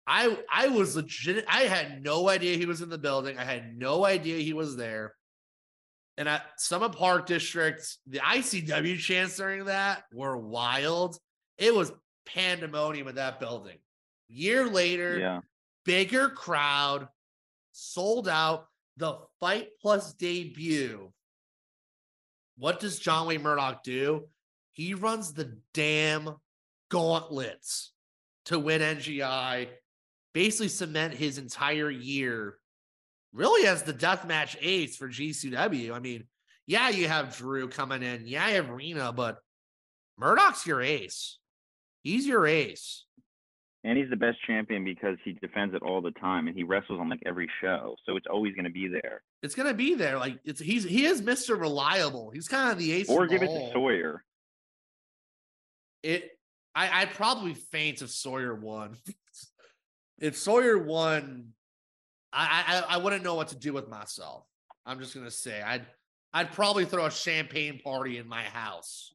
I 0.06 0.36
I 0.52 0.68
was 0.68 0.96
legit. 0.96 1.44
I 1.48 1.62
had 1.62 2.02
no 2.02 2.28
idea 2.28 2.56
he 2.56 2.66
was 2.66 2.80
in 2.82 2.88
the 2.88 2.98
building. 2.98 3.38
I 3.38 3.44
had 3.44 3.76
no 3.78 4.04
idea 4.04 4.38
he 4.38 4.52
was 4.54 4.76
there. 4.76 5.14
And 6.16 6.28
at 6.28 6.42
Summit 6.58 6.92
Park 6.92 7.26
District, 7.26 7.86
the 8.06 8.18
ICW 8.20 8.98
chants 8.98 9.36
during 9.36 9.66
that 9.66 10.04
were 10.14 10.36
wild. 10.36 11.18
It 11.58 11.74
was 11.74 11.92
pandemonium 12.26 13.08
in 13.08 13.14
that 13.16 13.40
building. 13.40 13.78
Year 14.28 14.68
later, 14.68 15.18
Yeah. 15.18 15.40
bigger 15.84 16.28
crowd, 16.28 17.08
sold 17.72 18.28
out. 18.28 18.68
The 18.98 19.18
FITE+ 19.40 19.72
debut. 20.18 21.12
What 22.56 22.80
does 22.80 22.98
John 22.98 23.26
Wayne 23.26 23.42
Murdoch 23.42 23.82
do? 23.82 24.30
He 24.72 24.94
runs 24.94 25.34
the 25.34 25.60
damn 25.74 26.36
gauntlets 26.88 27.92
to 28.46 28.58
win 28.58 28.80
NGI, 28.80 29.68
basically 30.32 30.68
cement 30.68 31.12
his 31.12 31.36
entire 31.36 31.90
year 31.90 32.58
really 33.32 33.66
as 33.68 33.82
the 33.82 33.92
deathmatch 33.92 34.56
ace 34.62 34.96
for 34.96 35.08
GCW. 35.08 35.92
I 35.92 35.98
mean, 35.98 36.26
yeah, 36.66 36.88
you 36.88 37.06
have 37.06 37.36
Drew 37.36 37.68
coming 37.68 38.02
in, 38.02 38.26
yeah, 38.26 38.48
you 38.48 38.54
have 38.54 38.70
Rina, 38.70 39.12
but 39.12 39.38
Murdoch's 40.16 40.66
your 40.66 40.80
ace. 40.80 41.38
He's 42.06 42.24
your 42.24 42.46
ace. 42.46 43.02
And 43.82 43.98
he's 43.98 44.08
the 44.10 44.16
best 44.16 44.38
champion 44.46 44.84
because 44.84 45.16
he 45.24 45.32
defends 45.32 45.74
it 45.74 45.82
all 45.82 46.00
the 46.00 46.12
time 46.12 46.46
and 46.46 46.56
he 46.56 46.62
wrestles 46.62 47.00
on 47.00 47.08
like 47.08 47.22
every 47.26 47.48
show. 47.60 47.96
So 48.06 48.16
it's 48.16 48.28
always 48.30 48.54
going 48.54 48.64
to 48.64 48.70
be 48.70 48.86
there. 48.86 49.22
It's 49.42 49.56
gonna 49.56 49.74
be 49.74 49.94
there. 49.94 50.16
Like 50.16 50.38
it's 50.44 50.60
he's 50.60 50.84
he 50.84 51.04
is 51.04 51.20
Mr. 51.20 51.58
Reliable. 51.58 52.30
He's 52.30 52.46
kind 52.46 52.70
of 52.70 52.78
the 52.78 52.92
ace. 52.92 53.08
Or 53.08 53.26
give 53.26 53.42
it 53.42 53.48
to. 53.48 53.72
Sawyer. 53.72 54.24
It 56.04 56.30
I 56.76 57.02
I'd 57.02 57.10
probably 57.10 57.54
faint 57.54 58.02
if 58.02 58.10
Sawyer 58.10 58.54
won. 58.54 58.96
if 60.20 60.36
Sawyer 60.36 60.78
won, 60.78 61.54
I, 62.32 62.84
I 62.88 62.94
I 62.94 62.96
wouldn't 62.98 63.24
know 63.24 63.34
what 63.34 63.48
to 63.48 63.56
do 63.56 63.72
with 63.72 63.88
myself. 63.88 64.46
I'm 64.84 65.00
just 65.00 65.12
gonna 65.12 65.30
say 65.30 65.60
I'd 65.60 65.86
I'd 66.32 66.52
probably 66.52 66.84
throw 66.84 67.06
a 67.06 67.10
champagne 67.10 67.80
party 67.82 68.18
in 68.18 68.28
my 68.28 68.42
house 68.42 69.12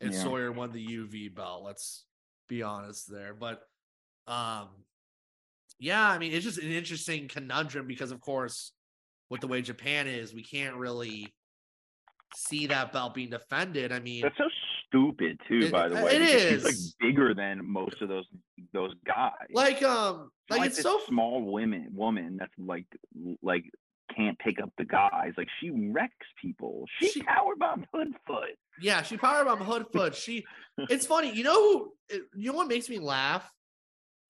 if 0.00 0.12
Yeah. 0.12 0.22
Sawyer 0.22 0.52
won 0.52 0.72
the 0.72 0.86
UV 0.86 1.34
belt. 1.34 1.64
Let's 1.64 2.04
be 2.48 2.62
honest 2.62 3.10
there. 3.10 3.34
But 3.34 3.60
um 4.26 4.68
yeah, 5.78 6.08
I 6.08 6.18
mean 6.18 6.32
it's 6.32 6.44
just 6.44 6.58
an 6.58 6.70
interesting 6.70 7.28
conundrum 7.28 7.86
because 7.86 8.10
of 8.10 8.20
course 8.20 8.72
with 9.30 9.40
the 9.40 9.48
way 9.48 9.62
Japan 9.62 10.06
is, 10.06 10.34
we 10.34 10.42
can't 10.44 10.76
really 10.76 11.34
see 12.36 12.66
that 12.66 12.92
belt 12.92 13.14
being 13.14 13.30
defended. 13.30 13.92
I 13.92 14.00
mean 14.00 14.22
That's 14.22 14.36
so 14.38 14.48
stupid 14.88 15.40
too, 15.48 15.66
It- 15.66 15.72
by 15.72 15.88
the 15.88 15.96
way. 15.96 16.16
It 16.16 16.22
is. 16.22 16.64
Like 16.64 16.74
bigger 17.00 17.34
than 17.34 17.64
most 17.64 18.00
of 18.02 18.08
those 18.08 18.26
those 18.72 18.92
guys. 19.06 19.32
like 19.52 19.82
um 19.82 20.30
not 20.50 20.58
like 20.60 20.70
it's 20.70 20.82
so 20.82 21.00
small 21.08 21.42
women 21.52 21.88
woman 21.92 22.36
that's 22.38 22.52
like 22.58 22.86
like 23.42 23.64
can't 24.16 24.38
pick 24.38 24.60
up 24.60 24.70
the 24.78 24.84
guys. 24.84 25.32
Like 25.36 25.48
she 25.60 25.70
wrecks 25.70 26.26
people. 26.40 26.84
She, 26.98 27.08
She- 27.08 27.22
powerbombed 27.22 27.86
Hoodfoot. 27.94 28.56
Yeah, 28.80 29.02
she 29.02 29.16
powerbomb 29.16 29.58
Hoodfoot. 29.58 30.14
She, 30.14 30.44
it's 30.78 31.06
funny. 31.06 31.34
You 31.34 31.44
know 31.44 31.54
who? 31.54 31.92
You 32.36 32.50
know 32.50 32.56
what 32.58 32.68
makes 32.68 32.88
me 32.88 32.98
laugh? 32.98 33.50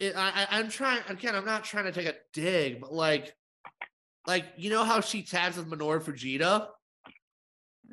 It, 0.00 0.14
I, 0.16 0.46
I, 0.50 0.58
I'm 0.58 0.68
trying. 0.68 1.02
Again, 1.08 1.34
I'm 1.34 1.44
not 1.44 1.64
trying 1.64 1.84
to 1.84 1.92
take 1.92 2.06
a 2.06 2.14
dig, 2.32 2.80
but 2.80 2.92
like, 2.92 3.34
like 4.26 4.44
you 4.56 4.70
know 4.70 4.84
how 4.84 5.00
she 5.00 5.22
tags 5.22 5.56
with 5.56 5.70
Minoru 5.70 6.02
Fujita? 6.02 6.68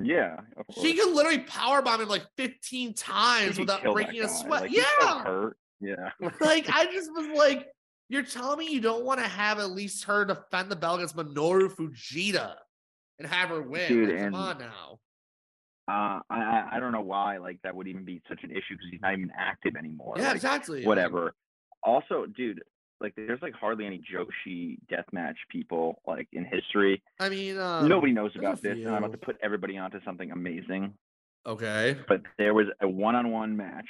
Yeah, 0.00 0.36
of. 0.56 0.66
She 0.82 0.94
can 0.94 1.14
literally 1.14 1.40
powerbomb 1.44 2.00
him 2.00 2.08
like 2.08 2.26
15 2.36 2.94
times 2.94 3.54
She 3.56 3.60
without 3.62 3.84
breaking 3.84 4.22
a 4.22 4.28
sweat. 4.28 4.62
Like, 4.62 4.72
yeah. 4.72 5.48
Yeah. 5.80 6.10
like 6.40 6.68
I 6.68 6.86
just 6.86 7.10
was 7.12 7.26
like, 7.36 7.68
you're 8.12 8.22
telling 8.22 8.58
me 8.58 8.70
you 8.72 8.80
don't 8.80 9.04
want 9.04 9.20
to 9.20 9.26
have 9.28 9.58
at 9.58 9.70
least 9.70 10.04
her 10.04 10.24
defend 10.24 10.70
the 10.70 10.76
belt 10.76 10.96
against 10.98 11.16
Minoru 11.16 11.70
Fujita 11.74 12.54
and 13.18 13.26
have 13.26 13.48
her 13.48 13.62
win? 13.62 13.88
Dude, 13.88 14.08
Like, 14.10 14.18
come 14.24 14.34
on 14.34 14.58
now. 14.58 14.98
Uh, 15.88 16.20
I 16.30 16.40
I- 16.40 16.68
I 16.76 16.80
don't 16.80 16.92
know 16.92 17.00
why 17.00 17.38
like 17.38 17.58
that 17.62 17.74
would 17.74 17.88
even 17.88 18.04
be 18.04 18.22
such 18.28 18.44
an 18.44 18.50
issue 18.50 18.74
because 18.74 18.86
he's 18.90 19.00
not 19.00 19.14
even 19.14 19.32
active 19.36 19.74
anymore. 19.76 20.14
Yeah, 20.18 20.28
Like, 20.28 20.36
exactly. 20.36 20.86
Whatever. 20.86 21.34
Also, 21.82 22.26
dude, 22.26 22.62
like 23.00 23.14
there's 23.16 23.42
like 23.42 23.54
hardly 23.54 23.86
any 23.86 23.98
Joshi 24.00 24.78
deathmatch 24.92 25.34
people 25.50 26.00
like 26.06 26.28
in 26.32 26.44
history. 26.44 27.02
I 27.18 27.28
mean, 27.30 27.58
um, 27.58 27.88
Nobody 27.88 28.12
knows 28.12 28.30
about 28.36 28.62
this, 28.62 28.76
and 28.78 28.88
I'm 28.90 29.02
about 29.02 29.12
to 29.12 29.18
put 29.18 29.36
everybody 29.42 29.76
onto 29.78 29.98
something 30.04 30.30
amazing. 30.30 30.94
Okay. 31.46 31.96
But 32.06 32.20
there 32.38 32.54
was 32.54 32.66
a 32.80 32.86
one-on-one 32.88 33.56
match 33.56 33.88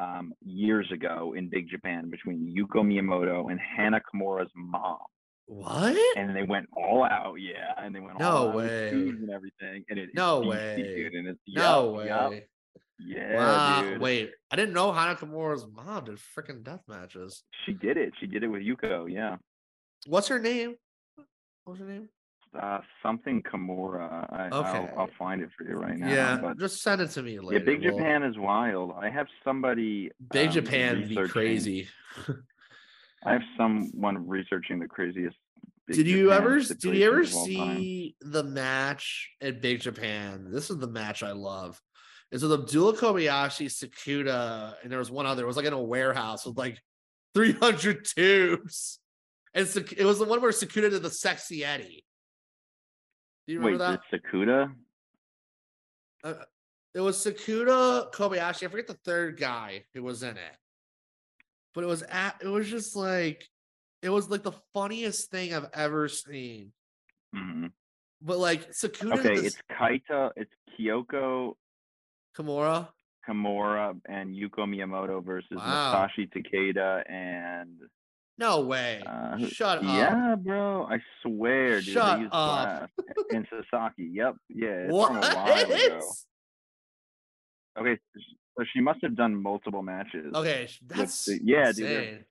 um, 0.00 0.32
years 0.44 0.90
ago 0.92 1.34
in 1.36 1.48
Big 1.48 1.68
Japan 1.68 2.08
between 2.10 2.54
Yuko 2.56 2.82
Miyamoto 2.82 3.50
and 3.50 3.60
Hana 3.60 4.00
Kimura's 4.00 4.50
mom, 4.56 4.98
What? 5.46 5.96
and 6.16 6.34
they 6.34 6.42
went 6.44 6.66
all 6.76 7.04
out. 7.04 7.34
Yeah, 7.38 7.74
and 7.78 7.94
they 7.94 8.00
went 8.00 8.18
No 8.18 8.28
all 8.30 8.48
out 8.48 8.54
with 8.54 8.92
and 8.92 9.30
everything. 9.30 9.84
And 9.90 9.98
it, 9.98 10.10
No 10.14 10.40
it's 10.40 10.48
way. 10.48 10.76
dude, 10.96 11.12
and 11.14 11.28
it's, 11.28 11.40
No 11.48 11.84
yup, 11.84 11.94
way. 11.98 12.06
yup, 12.06 12.32
Yeah, 12.98 13.36
wow. 13.36 13.82
dude. 13.82 14.00
Wait, 14.00 14.30
I 14.50 14.56
didn't 14.56 14.74
know 14.74 14.92
Hana 14.92 15.16
Kimura's 15.16 15.66
mom 15.70 16.04
did 16.04 16.18
freaking 16.36 16.62
death 16.62 16.82
matches. 16.88 17.42
She 17.66 17.72
did 17.72 17.96
it. 17.96 18.12
She 18.20 18.26
did 18.26 18.42
it 18.42 18.48
with 18.48 18.62
Yuko. 18.62 19.10
Yeah. 19.12 19.36
What's 20.06 20.28
her 20.28 20.38
name? 20.38 20.76
What's 21.64 21.80
her 21.80 21.86
name? 21.86 22.08
Uh, 22.58 22.80
something 23.02 23.42
Kimura. 23.42 24.26
I, 24.32 24.48
Okay. 24.52 24.68
I'll, 24.92 24.98
I'll 25.02 25.10
find 25.18 25.40
it 25.40 25.50
for 25.56 25.64
you 25.64 25.76
right 25.76 25.96
now. 25.96 26.08
yeah, 26.08 26.36
But 26.36 26.58
just 26.58 26.82
send 26.82 27.00
it 27.00 27.08
to 27.12 27.22
me 27.22 27.34
yeah, 27.34 27.40
later. 27.40 27.64
Big 27.64 27.80
We'll- 27.82 27.96
Japan 27.96 28.22
is 28.24 28.36
wild. 28.36 28.92
I 29.00 29.08
have 29.08 29.28
somebody. 29.44 30.10
Big 30.32 30.48
um, 30.48 30.52
Japan 30.54 31.08
be 31.08 31.16
crazy. 31.28 31.88
I 33.24 33.32
have 33.34 33.42
someone 33.56 34.26
researching 34.26 34.78
the 34.80 34.88
craziest. 34.88 35.36
Big 35.86 35.96
did 35.98 36.06
you 36.08 36.24
Japan 36.24 36.38
ever 36.42 36.60
did 36.60 36.84
you 36.84 37.06
ever 37.06 37.18
all 37.20 37.46
time. 37.46 37.46
see 37.46 38.16
the 38.20 38.42
match 38.42 39.30
at 39.40 39.60
Big 39.60 39.80
Japan? 39.80 40.48
This 40.50 40.70
is 40.70 40.78
the 40.78 40.88
match 40.88 41.22
I 41.22 41.32
love. 41.32 41.80
It's 42.32 42.42
with 42.42 42.52
Abdullah 42.52 42.96
Kobayashi, 42.96 43.66
Sakuda, 43.66 44.74
and 44.82 44.90
there 44.90 44.98
was 45.00 45.10
one 45.10 45.26
other. 45.26 45.42
It 45.44 45.46
was 45.46 45.56
like 45.56 45.66
in 45.66 45.72
a 45.72 45.82
warehouse 45.82 46.46
with 46.46 46.56
like 46.56 46.78
300 47.34 48.04
tubes. 48.04 48.98
And 49.52 49.66
it 49.96 50.04
was 50.04 50.18
the 50.20 50.24
one 50.24 50.40
where 50.40 50.52
Sakuda 50.52 50.90
did 50.90 51.02
the 51.02 51.10
sexy 51.10 51.64
Eddie. 51.64 52.04
Do 53.50 53.54
you 53.54 53.60
Wait, 53.62 53.72
remember 53.72 54.00
that? 54.12 54.22
the 54.22 54.38
Sakuda? 54.38 54.72
It 56.94 57.00
was 57.00 57.16
Sakuda 57.24 58.12
Kobayashi. 58.12 58.64
I 58.64 58.68
forget 58.68 58.86
the 58.86 58.94
third 59.04 59.40
guy 59.40 59.86
who 59.92 60.04
was 60.04 60.22
in 60.22 60.36
it. 60.36 60.56
But 61.74 61.82
it 61.82 61.88
was 61.88 62.02
at 62.04 62.36
it 62.40 62.46
was 62.46 62.70
just 62.70 62.94
like 62.94 63.48
it 64.02 64.08
was 64.08 64.30
like 64.30 64.44
the 64.44 64.52
funniest 64.72 65.32
thing 65.32 65.52
I've 65.52 65.68
ever 65.74 66.06
seen. 66.06 66.72
Mhm. 67.34 67.72
But 68.22 68.38
like 68.38 68.70
Sakuda 68.70 69.18
Okay, 69.18 69.34
did 69.34 69.44
it's 69.46 69.56
this 69.56 69.62
Kaita, 69.72 70.30
it's 70.36 70.54
Kyoko 70.78 71.54
Kimura. 72.38 72.88
Kimura 73.28 74.00
and 74.08 74.32
Yuko 74.32 74.60
Miyamoto 74.60 75.24
versus 75.24 75.48
Wow. 75.56 76.06
Masashi 76.08 76.30
Takeda 76.32 77.02
and 77.10 77.80
No 78.40 78.62
way. 78.62 79.02
uh, 79.06 79.36
Shut 79.48 79.78
up. 79.78 79.84
yeah, 79.84 80.34
bro. 80.34 80.84
I 80.90 80.98
swear, 81.22 81.82
dude. 81.82 81.92
Shut 81.92 82.20
used 82.20 82.30
up. 82.32 82.90
and 83.30 83.46
Sasaki. 83.50 84.10
Yep. 84.14 84.34
Yeah. 84.48 84.68
It's 84.68 84.92
What? 84.92 85.10
a 85.12 85.36
while 85.36 85.72
ago. 85.72 86.00
Okay, 87.78 87.98
so 88.58 88.64
she 88.72 88.80
must 88.80 89.00
have 89.02 89.14
done 89.14 89.40
multiple 89.40 89.82
matches. 89.82 90.32
Okay, 90.34 90.68
that's 90.86 91.26
the- 91.26 91.40
yeah, 91.44 91.70
dude. 91.72 92.24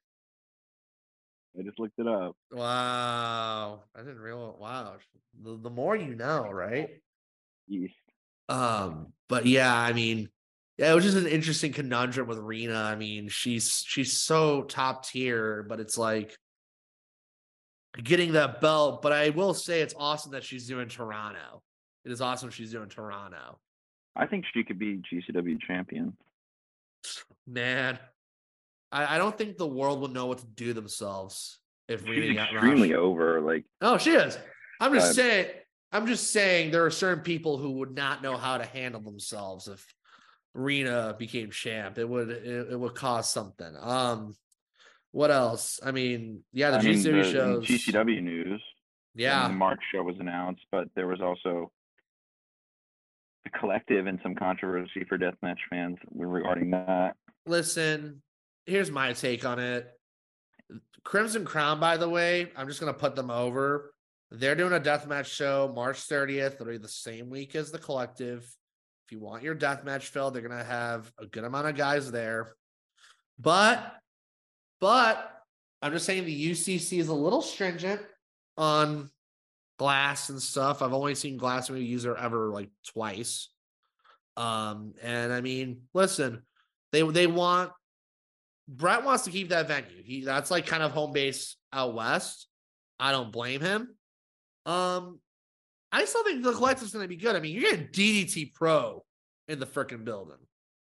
I 1.57 1.61
just 1.63 1.79
looked 1.79 1.97
it 1.99 2.07
up. 2.07 2.35
Wow. 2.51 3.83
I 3.95 3.99
didn't 3.99 4.19
realize 4.19 4.55
wow. 4.59 4.95
The, 5.43 5.57
the 5.57 5.69
more 5.69 5.95
you 5.95 6.15
know, 6.15 6.49
right? 6.51 6.89
East. 7.69 7.93
Um, 8.49 9.13
but 9.27 9.45
yeah, 9.45 9.75
I 9.75 9.93
mean, 9.93 10.29
yeah, 10.79 10.91
it 10.91 10.95
was 10.95 11.03
just 11.03 11.17
an 11.17 11.27
interesting 11.27 11.73
conundrum 11.73 12.25
with 12.27 12.37
Rina. 12.37 12.73
I 12.81 12.95
mean, 12.95 13.27
she's 13.27 13.83
she's 13.85 14.13
so 14.13 14.63
top 14.63 15.05
tier, 15.05 15.63
but 15.67 15.79
it's 15.81 15.97
like 15.97 16.37
getting 18.01 18.31
that 18.33 18.61
belt. 18.61 19.01
But 19.01 19.11
I 19.11 19.29
will 19.29 19.53
say 19.53 19.81
it's 19.81 19.93
awesome 19.97 20.31
that 20.31 20.43
she's 20.45 20.67
doing 20.67 20.87
Toronto. 20.87 21.61
It 22.05 22.11
is 22.11 22.21
awesome 22.21 22.49
she's 22.49 22.71
doing 22.71 22.87
Toronto. 22.89 23.59
I 24.15 24.25
think 24.25 24.45
she 24.53 24.63
could 24.63 24.79
be 24.79 25.01
GCW 25.11 25.59
champion. 25.67 26.15
Man, 27.47 27.99
I, 28.91 29.15
I 29.15 29.17
don't 29.17 29.37
think 29.37 29.57
the 29.57 29.67
world 29.67 30.01
would 30.01 30.11
know 30.11 30.25
what 30.27 30.39
to 30.39 30.45
do 30.45 30.73
themselves 30.73 31.59
if 31.87 32.03
Rina 32.05 32.27
She's 32.27 32.35
got 32.35 32.51
extremely 32.53 32.91
rushed. 32.93 33.01
over. 33.01 33.41
Like 33.41 33.65
Oh, 33.81 33.97
she 33.97 34.11
is. 34.11 34.37
I'm 34.79 34.93
just 34.93 35.11
Uh, 35.11 35.13
saying. 35.13 35.47
I'm 35.91 36.05
just 36.05 36.31
saying 36.31 36.69
there 36.71 36.85
are 36.85 36.91
certain 36.91 37.23
people 37.23 37.57
who 37.57 37.71
would 37.79 37.95
not 37.95 38.21
know 38.21 38.37
how 38.37 38.59
to 38.59 38.63
handle 38.65 39.01
themselves 39.01 39.67
if 39.67 39.85
Rina 40.53 41.15
became 41.17 41.51
champ. 41.51 41.97
It 41.97 42.07
would 42.07 42.29
it, 42.29 42.71
it 42.71 42.79
would 42.79 42.95
cause 42.95 43.29
something. 43.29 43.75
Um, 43.79 44.35
what 45.11 45.31
else? 45.31 45.79
I 45.83 45.91
mean, 45.91 46.43
yeah, 46.53 46.71
the 46.71 46.77
I 46.77 46.81
mean, 46.81 46.95
GCW 46.95 47.23
the- 47.23 47.31
shows. 47.31 47.65
GCW 47.67 48.21
news. 48.23 48.61
Yeah, 49.15 49.47
the 49.47 49.53
March 49.53 49.79
show 49.91 50.03
was 50.03 50.15
announced, 50.19 50.61
but 50.71 50.87
there 50.95 51.07
was 51.07 51.19
also 51.21 51.71
the 53.43 53.49
collective 53.51 54.05
and 54.07 54.19
some 54.21 54.35
controversy 54.35 55.03
for 55.07 55.17
deathmatch 55.17 55.57
fans 55.69 55.97
regarding 56.13 56.71
that. 56.71 57.15
listen. 57.45 58.21
Here's 58.65 58.91
my 58.91 59.13
take 59.13 59.45
on 59.45 59.57
it. 59.57 59.87
Crimson 61.03 61.43
Crown, 61.43 61.79
by 61.79 61.97
the 61.97 62.07
way, 62.07 62.51
I'm 62.55 62.67
just 62.67 62.79
gonna 62.79 62.93
put 62.93 63.15
them 63.15 63.31
over. 63.31 63.93
They're 64.29 64.53
doing 64.53 64.73
a 64.73 64.79
deathmatch 64.79 65.25
show 65.25 65.71
March 65.75 66.07
30th. 66.07 66.53
It'll 66.53 66.67
be 66.67 66.77
the 66.77 66.87
same 66.87 67.31
week 67.31 67.55
as 67.55 67.71
the 67.71 67.79
collective. 67.79 68.47
If 69.09 69.13
you 69.13 69.21
want 69.21 69.41
your 69.41 69.55
deathmatch 69.55 70.03
filled, 70.03 70.35
they're 70.35 70.43
gonna 70.43 70.63
have 70.63 71.11
a 71.17 71.25
good 71.25 71.43
amount 71.43 71.65
of 71.65 71.75
guys 71.75 72.11
there. 72.11 72.53
But, 73.39 73.95
but 74.79 75.31
I'm 75.81 75.91
just 75.93 76.05
saying 76.05 76.25
the 76.25 76.51
UCC 76.51 76.99
is 76.99 77.07
a 77.07 77.13
little 77.15 77.41
stringent 77.41 78.01
on 78.55 79.09
glass 79.79 80.29
and 80.29 80.39
stuff. 80.39 80.83
I've 80.83 80.93
only 80.93 81.15
seen 81.15 81.37
glass 81.37 81.71
maybe 81.71 81.85
user 81.85 82.15
ever 82.15 82.49
like 82.49 82.69
twice. 82.85 83.49
Um, 84.37 84.93
and 85.01 85.33
I 85.33 85.41
mean, 85.41 85.81
listen, 85.95 86.43
they 86.91 87.01
they 87.01 87.25
want 87.25 87.71
Brett 88.67 89.03
wants 89.03 89.23
to 89.23 89.31
keep 89.31 89.49
that 89.49 89.67
venue. 89.67 90.03
He 90.03 90.23
that's 90.23 90.51
like 90.51 90.67
kind 90.67 90.83
of 90.83 90.91
home 90.91 91.13
base 91.13 91.55
out 91.73 91.95
west. 91.95 92.47
I 92.99 93.11
don't 93.11 93.31
blame 93.31 93.61
him. 93.61 93.95
Um, 94.67 95.19
I 95.91 96.05
still 96.05 96.23
think 96.23 96.43
the 96.43 96.53
collective's 96.53 96.93
going 96.93 97.03
to 97.03 97.09
be 97.09 97.15
good. 97.15 97.35
I 97.35 97.39
mean, 97.39 97.53
you're 97.55 97.71
getting 97.71 97.87
DDT 97.87 98.53
Pro 98.53 99.03
in 99.47 99.59
the 99.59 99.65
freaking 99.65 100.05
building. 100.05 100.37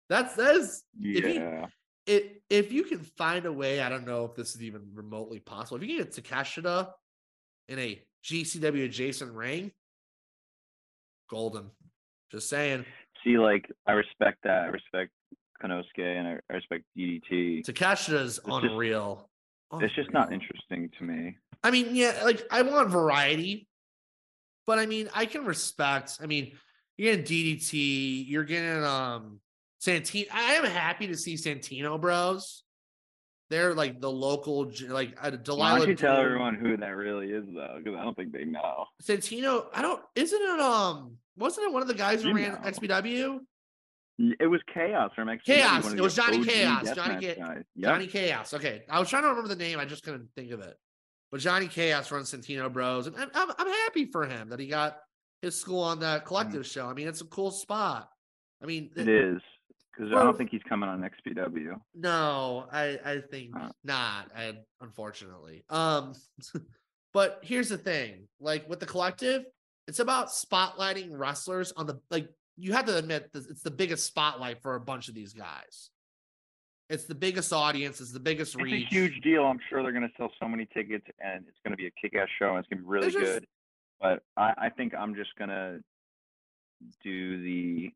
That's 0.08 0.34
that 0.36 0.56
is 0.56 0.84
If 1.00 1.24
he- 1.24 1.34
Yeah. 1.34 1.66
it. 2.06 2.42
If 2.50 2.70
you 2.72 2.84
can 2.84 3.00
find 3.00 3.46
a 3.46 3.52
way, 3.52 3.80
I 3.80 3.88
don't 3.88 4.06
know 4.06 4.24
if 4.26 4.34
this 4.36 4.54
is 4.54 4.62
even 4.62 4.82
remotely 4.94 5.40
possible. 5.40 5.76
If 5.82 5.88
you 5.88 5.96
can 5.96 6.04
get 6.06 6.12
Takeshita 6.14 6.92
in 7.68 7.78
a 7.78 8.02
GCW 8.22 8.84
adjacent 8.84 9.32
ring, 9.32 9.72
golden. 11.28 11.70
Just 12.30 12.48
saying. 12.48 12.84
See, 13.22 13.38
like, 13.38 13.70
I 13.86 13.92
respect 13.92 14.38
that. 14.44 14.64
I 14.64 14.66
respect 14.66 15.10
Konosuke 15.62 15.84
and 15.98 16.28
I, 16.50 16.52
respect 16.54 16.84
DDT. 16.96 17.64
Takeshita's 17.64 18.36
just- 18.36 18.40
unreal. 18.46 19.28
It's 19.80 19.94
just 19.96 20.12
not 20.12 20.32
interesting 20.32 20.88
to 20.98 21.04
me. 21.04 21.36
I 21.64 21.70
mean, 21.72 21.96
yeah, 21.96 22.20
like 22.22 22.42
I 22.52 22.62
want 22.62 22.90
variety, 22.90 23.66
but 24.66 24.78
I 24.78 24.86
mean, 24.86 25.08
I 25.14 25.26
can 25.26 25.44
respect. 25.44 26.18
I 26.22 26.26
mean, 26.26 26.52
you're 26.96 27.16
getting 27.16 27.24
DDT, 27.58 28.24
you're 28.28 28.44
getting 28.44 28.84
um 28.84 29.40
Santino. 29.84 30.26
I 30.32 30.54
am 30.54 30.64
happy 30.64 31.08
to 31.08 31.16
see 31.16 31.34
Santino 31.34 32.00
Bros. 32.00 32.62
They're 33.50 33.74
like 33.74 34.00
the 34.00 34.10
local, 34.10 34.70
like 34.88 35.16
uh, 35.20 35.30
Why 35.54 35.78
don't 35.78 35.88
you 35.88 35.94
tell 35.94 36.16
everyone 36.16 36.54
who 36.54 36.76
that 36.78 36.96
really 36.96 37.26
is, 37.26 37.44
though? 37.54 37.78
Because 37.82 37.98
I 37.98 38.02
don't 38.02 38.16
think 38.16 38.32
they 38.32 38.44
know. 38.44 38.86
Santino. 39.02 39.66
I 39.74 39.82
don't. 39.82 40.00
Isn't 40.14 40.40
it 40.40 40.60
um? 40.60 41.18
Wasn't 41.36 41.66
it 41.66 41.72
one 41.72 41.82
of 41.82 41.88
the 41.88 41.94
guys 41.94 42.22
who 42.22 42.28
You 42.30 42.34
ran 42.36 42.52
know. 42.52 42.58
XPW? 42.70 43.38
It 44.40 44.46
was 44.46 44.60
Chaos 44.72 45.10
from 45.14 45.28
XPW. 45.28 45.44
Chaos. 45.44 45.92
It 45.92 46.00
was 46.00 46.14
Johnny 46.14 46.38
OG 46.38 46.46
Chaos. 46.46 46.94
Johnny 46.94 47.26
deathmatch 47.26 47.64
Yep. 47.76 47.90
Johnny 47.90 48.06
Chaos. 48.06 48.54
Okay, 48.54 48.84
I 48.88 48.98
was 49.00 49.10
trying 49.10 49.22
to 49.24 49.28
remember 49.28 49.48
the 49.48 49.56
name. 49.56 49.78
I 49.78 49.84
just 49.84 50.04
couldn't 50.04 50.28
think 50.36 50.52
of 50.52 50.60
it. 50.60 50.76
But 51.34 51.40
Johnny 51.40 51.66
Chaos 51.66 52.12
runs 52.12 52.30
Santino 52.30 52.72
Bros, 52.72 53.08
and 53.08 53.16
I'm, 53.16 53.28
I'm, 53.34 53.48
I'm 53.58 53.66
happy 53.66 54.04
for 54.04 54.24
him 54.24 54.50
that 54.50 54.60
he 54.60 54.68
got 54.68 54.98
his 55.42 55.60
school 55.60 55.80
on 55.80 55.98
that 55.98 56.24
collective 56.26 56.64
show. 56.64 56.86
I 56.86 56.94
mean, 56.94 57.08
it's 57.08 57.22
a 57.22 57.24
cool 57.24 57.50
spot. 57.50 58.08
I 58.62 58.66
mean, 58.66 58.90
It 58.94 59.08
is 59.08 59.42
because 59.90 60.12
I 60.12 60.22
don't 60.22 60.38
think 60.38 60.50
he's 60.50 60.62
coming 60.68 60.88
on 60.88 61.00
XPW. 61.00 61.74
No, 61.92 62.68
I 62.70 63.00
I 63.04 63.20
think 63.32 63.50
Uh. 63.56 63.70
not. 63.82 64.30
I 64.36 64.52
unfortunately. 64.80 65.64
Um, 65.70 66.12
but 67.12 67.40
here's 67.42 67.68
the 67.68 67.78
thing: 67.78 68.28
like 68.38 68.70
with 68.70 68.78
the 68.78 68.86
collective, 68.86 69.42
it's 69.88 69.98
about 69.98 70.28
spotlighting 70.28 71.08
wrestlers 71.10 71.72
on 71.72 71.88
the 71.88 71.98
like. 72.12 72.28
You 72.56 72.74
have 72.74 72.84
to 72.86 72.96
admit 72.96 73.32
that 73.32 73.50
it's 73.50 73.64
the 73.64 73.72
biggest 73.72 74.06
spotlight 74.06 74.62
for 74.62 74.76
a 74.76 74.80
bunch 74.80 75.08
of 75.08 75.16
these 75.16 75.32
guys. 75.32 75.90
It's 76.90 77.04
the 77.04 77.14
biggest 77.14 77.52
audience. 77.52 78.00
It's 78.00 78.12
the 78.12 78.20
biggest 78.20 78.54
It's 78.54 78.62
reach. 78.62 78.86
a 78.86 78.94
huge 78.94 79.20
deal. 79.22 79.44
I'm 79.44 79.58
sure 79.70 79.82
they're 79.82 79.92
going 79.92 80.06
to 80.06 80.12
sell 80.18 80.30
so 80.40 80.46
many 80.48 80.66
tickets, 80.74 81.06
and 81.20 81.44
it's 81.48 81.56
going 81.64 81.72
to 81.72 81.76
be 81.76 81.86
a 81.86 81.90
kick-ass 82.00 82.28
show, 82.38 82.50
and 82.50 82.58
it's 82.58 82.68
going 82.68 82.78
to 82.78 82.84
be 82.84 82.88
really 82.88 83.10
There's 83.10 83.14
just- 83.14 83.24
good. 83.40 83.46
But 84.00 84.22
I, 84.36 84.52
I 84.66 84.68
think 84.70 84.92
I'm 84.94 85.14
just 85.14 85.30
going 85.38 85.48
to 85.50 85.78
do 87.02 87.42
the 87.42 87.90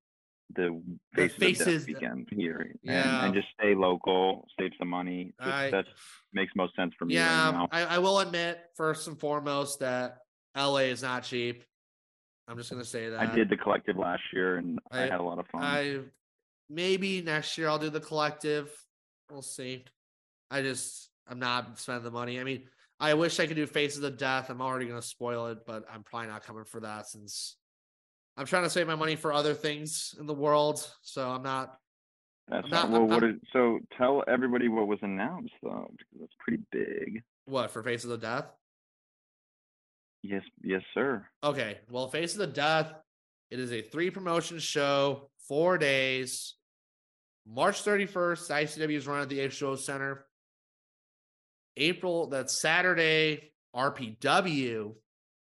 the 0.57 0.81
The 1.15 1.29
faces, 1.29 1.61
of 1.61 1.67
faces 1.67 1.87
weekend 1.87 2.29
here, 2.35 2.61
and, 2.61 2.79
Yeah. 2.83 3.27
and 3.27 3.35
just 3.35 3.49
stay 3.61 3.75
local, 3.75 4.47
save 4.59 4.71
some 4.79 4.89
money. 4.89 5.35
Just, 5.45 5.71
that 5.73 5.85
makes 6.33 6.53
most 6.57 6.75
sense 6.75 6.95
for 6.99 7.05
me. 7.05 7.19
right 7.19 7.23
Yeah, 7.23 7.51
now. 7.51 7.69
I, 7.71 7.83
I 7.85 7.99
will 7.99 8.19
admit 8.21 8.59
first 8.75 9.09
and 9.09 9.21
foremost 9.21 9.81
that 9.81 10.21
LA 10.57 10.87
is 10.89 11.03
not 11.03 11.25
cheap. 11.25 11.65
I'm 12.47 12.57
just 12.57 12.71
gonna 12.71 12.83
say 12.85 13.11
that 13.11 13.21
I 13.21 13.27
did 13.35 13.51
the 13.51 13.59
collective 13.59 13.99
last 13.99 14.23
year, 14.33 14.57
and 14.57 14.79
I, 14.91 15.01
I- 15.03 15.07
had 15.09 15.21
a 15.21 15.23
lot 15.23 15.39
of 15.39 15.47
fun. 15.49 15.63
I 15.63 15.99
maybe 16.69 17.23
next 17.23 17.57
year 17.59 17.69
I'll 17.69 17.79
do 17.79 17.91
the 17.91 18.01
collective. 18.01 18.71
We'll 19.31 19.43
see. 19.43 19.85
I 20.51 20.63
just 20.63 21.11
I'm 21.29 21.39
not 21.39 21.79
spending 21.79 22.05
the 22.05 22.11
money. 22.11 22.41
I 22.41 22.45
mean, 22.45 22.65
I 23.01 23.15
wish 23.15 23.39
I 23.39 23.47
could 23.47 23.57
do 23.57 23.67
Faces 23.67 24.03
of 24.03 24.17
Death. 24.17 24.51
I'm 24.51 24.61
already 24.63 24.87
gonna 24.87 25.03
spoil 25.03 25.47
it, 25.49 25.59
but 25.67 25.85
I'm 25.93 26.03
probably 26.03 26.29
not 26.29 26.45
coming 26.45 26.65
for 26.65 26.81
that 26.81 27.07
since 27.07 27.57
I'm 28.37 28.47
trying 28.47 28.63
to 28.65 28.71
save 28.71 28.87
my 28.87 28.95
money 28.95 29.17
for 29.17 29.33
other 29.33 29.55
things 29.55 30.15
in 30.19 30.27
the 30.27 30.35
world. 30.35 30.89
So 31.03 31.29
I'm 31.29 31.43
not. 31.43 31.77
That's 32.49 32.65
I'm 32.65 32.71
not, 32.71 32.91
not- 32.91 32.93
well. 32.93 33.01
I'm- 33.03 33.11
What 33.11 33.25
is, 33.25 33.37
so 33.53 33.79
tell 33.99 34.25
everybody 34.27 34.69
what 34.69 34.87
was 34.89 34.99
announced 35.03 35.53
though, 35.63 35.89
because 35.91 36.21
that's 36.21 36.33
pretty 36.39 36.63
big. 36.73 37.23
What 37.45 37.71
for 37.71 37.83
Faces 37.83 38.11
of 38.11 38.21
Death? 38.21 38.47
Yes, 40.23 40.43
yes, 40.63 40.83
sir. 40.95 41.25
Okay, 41.45 41.79
well, 41.91 42.09
Faces 42.09 42.39
of 42.41 42.53
Death, 42.53 42.93
it 43.51 43.61
is 43.61 43.73
a 43.73 43.83
three 43.83 44.11
promotion 44.11 44.59
show, 44.59 45.31
four 45.47 45.79
days. 45.79 46.55
March 47.51 47.83
31st, 47.85 48.51
ICW 48.51 48.97
is 48.97 49.07
run 49.07 49.23
at 49.23 49.29
the 49.29 49.39
H2O 49.39 49.79
Center. 49.79 50.27
April, 51.77 52.27
that's 52.27 52.61
Saturday, 52.61 53.53
RPW, 53.75 54.95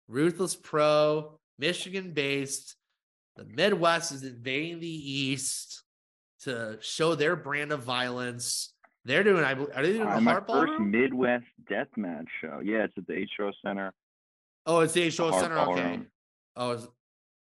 Ruthless 0.08 0.56
Pro, 0.56 1.40
Michigan 1.58 2.12
based. 2.14 2.76
The 3.36 3.46
Midwest 3.46 4.12
is 4.12 4.24
invading 4.24 4.80
the 4.80 4.88
East 4.88 5.84
to 6.42 6.78
show 6.82 7.16
their 7.16 7.36
brand 7.36 7.72
of 7.72 7.84
violence. 7.84 8.74
They're 9.06 9.24
doing, 9.24 9.44
I 9.44 9.54
believe, 9.54 9.70
are 9.76 9.84
they 9.84 9.94
doing 9.94 10.08
Uh, 10.08 10.20
my 10.22 10.40
first? 10.42 10.80
Midwest 10.80 11.46
Deathmatch 11.72 12.28
show. 12.42 12.60
Yeah, 12.64 12.84
it's 12.84 12.94
at 12.98 13.08
the 13.08 13.14
H-Show 13.14 13.52
Center. 13.66 13.94
Oh, 14.66 14.82
it's 14.82 14.94
the 14.94 15.08
H2O 15.08 15.40
Center. 15.40 15.58
Okay. 15.60 15.66
Ballroom. 15.82 16.08
Oh, 16.58 16.72
it's, 16.72 16.88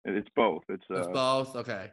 It's 0.07 0.28
both. 0.34 0.62
It's 0.68 0.82
it's 0.88 1.07
uh, 1.09 1.11
both. 1.12 1.55
Okay. 1.57 1.90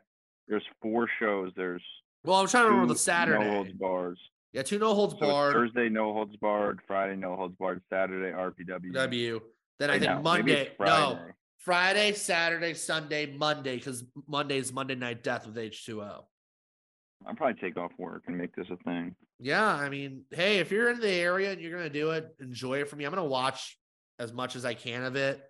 there's 0.48 0.64
four 0.82 1.10
shows. 1.20 1.52
There's 1.58 1.84
Well, 2.28 2.42
I'm 2.42 2.48
trying 2.48 2.66
to 2.66 2.72
remember 2.72 2.94
the 2.94 3.00
Saturday. 3.00 3.42
no 3.42 3.52
holds 3.52 3.72
bars. 3.72 4.20
Yeah, 4.52 4.62
two 4.64 4.80
no 4.80 4.94
holds 4.94 5.14
So 5.14 5.20
barred. 5.22 5.54
Thursday 5.54 5.88
no 5.88 6.12
holds 6.12 6.36
barred. 6.36 6.82
Friday 6.86 7.16
no 7.16 7.38
holds 7.38 7.56
barred. 7.56 7.82
Saturday 7.90 8.36
RPW. 8.36 8.92
W. 8.94 9.40
Then 9.80 9.90
I 9.90 9.94
Wait, 9.94 10.00
think 10.02 10.12
no, 10.12 10.16
maybe 10.18 10.24
Monday. 10.24 10.62
it's 10.64 10.70
No, 10.72 10.76
Friday. 10.86 11.32
Friday, 11.60 12.12
Saturday, 12.14 12.74
Sunday, 12.74 13.26
Monday, 13.34 13.78
because 13.78 14.04
Monday's 14.28 14.74
Monday 14.74 14.96
Night 14.96 15.24
Death 15.24 15.46
with 15.48 15.56
H2O. 15.56 16.24
I'll 17.26 17.36
probably 17.36 17.62
take 17.62 17.78
off 17.78 17.92
work 17.98 18.24
and 18.28 18.38
make 18.38 18.54
this 18.58 18.68
a 18.72 18.78
thing. 18.84 19.16
Yeah, 19.40 19.66
I 19.66 19.88
mean, 19.88 20.24
hey, 20.32 20.60
if 20.60 20.70
you're 20.70 20.90
in 20.92 21.00
the 21.00 21.10
area 21.10 21.54
and 21.54 21.62
you're 21.62 21.72
gonna 21.78 21.90
do 21.90 22.12
it, 22.12 22.36
enjoy 22.42 22.82
it 22.82 22.90
for 22.90 22.98
me. 22.98 23.06
I'm 23.06 23.12
gonna 23.14 23.24
watch 23.24 23.78
as 24.20 24.34
much 24.34 24.58
as 24.58 24.66
I 24.66 24.74
can 24.74 25.04
of 25.06 25.16
it. 25.16 25.42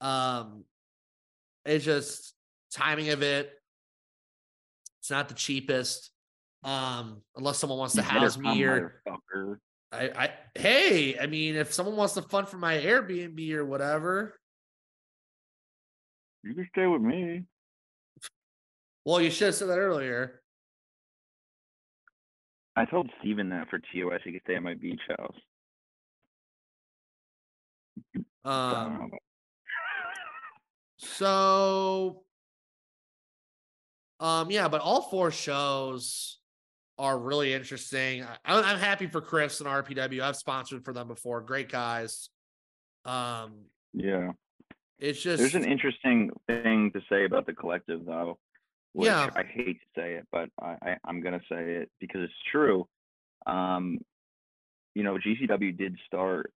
Um, 0.00 0.64
it's 1.66 1.84
just 1.84 2.34
timing 2.72 3.10
of 3.10 3.22
it. 3.22 3.52
It's 5.00 5.10
not 5.10 5.28
the 5.28 5.34
cheapest. 5.34 6.10
Um, 6.64 7.22
unless 7.36 7.58
someone 7.58 7.78
wants 7.78 7.94
to 7.94 8.02
You 8.02 8.08
better 8.08 8.20
house 8.20 8.36
me 8.38 8.48
come, 8.48 8.56
here. 8.56 9.02
I, 9.92 10.10
I 10.10 10.30
hey, 10.54 11.18
I 11.18 11.26
mean, 11.26 11.54
if 11.56 11.72
someone 11.72 11.96
wants 11.96 12.14
to 12.14 12.22
fund 12.22 12.48
for 12.48 12.58
my 12.58 12.76
Airbnb 12.76 13.52
or 13.52 13.64
whatever, 13.64 14.34
You 16.42 16.54
can 16.54 16.68
stay 16.72 16.86
with 16.86 17.00
me. 17.00 17.44
well, 19.04 19.20
you 19.20 19.30
should 19.30 19.46
have 19.46 19.54
said 19.54 19.68
that 19.68 19.78
earlier. 19.78 20.42
I 22.76 22.84
told 22.84 23.10
Steven 23.20 23.48
that 23.50 23.68
for 23.70 23.78
TOS 23.78 24.20
he 24.24 24.32
could 24.32 24.42
stay 24.44 24.56
at 24.56 24.62
my 24.62 24.74
beach 24.74 25.00
house. 25.08 25.34
Um, 28.44 29.10
so, 30.98 32.22
um, 34.20 34.50
yeah, 34.50 34.68
but 34.68 34.80
all 34.80 35.02
four 35.02 35.30
shows 35.30 36.38
are 36.98 37.18
really 37.18 37.52
interesting. 37.54 38.24
I, 38.24 38.36
I'm 38.44 38.64
I'm 38.64 38.78
happy 38.78 39.06
for 39.06 39.20
Chris 39.20 39.60
and 39.60 39.68
RPW. 39.68 40.20
I've 40.20 40.36
sponsored 40.36 40.84
for 40.84 40.92
them 40.92 41.08
before. 41.08 41.40
Great 41.40 41.70
guys. 41.70 42.28
Um, 43.04 43.66
yeah. 43.94 44.32
it's 44.98 45.22
just 45.22 45.38
There's 45.38 45.54
an 45.54 45.64
interesting 45.64 46.30
thing 46.46 46.90
to 46.92 47.00
say 47.08 47.24
about 47.24 47.46
the 47.46 47.52
collective, 47.54 48.04
though. 48.04 48.38
Which 48.92 49.06
Yeah. 49.06 49.30
I 49.36 49.44
hate 49.44 49.78
to 49.80 50.00
say 50.00 50.14
it, 50.14 50.26
but 50.32 50.48
I, 50.60 50.76
I, 50.82 50.96
I'm 51.04 51.20
going 51.20 51.38
to 51.38 51.44
say 51.50 51.74
it 51.76 51.90
because 52.00 52.22
it's 52.22 52.32
true. 52.50 52.88
Um, 53.46 53.98
you 54.94 55.04
know, 55.04 55.16
GCW 55.16 55.76
did 55.78 55.96
start 56.06 56.52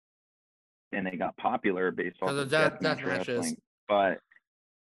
and 0.93 1.07
they 1.07 1.17
got 1.17 1.37
popular 1.37 1.91
based 1.93 2.17
off 2.21 2.29
Because 2.31 2.39
of 2.39 2.45
of 2.47 2.51
death- 2.51 2.81
death 2.81 3.05
matches. 3.05 3.55
but 3.89 4.19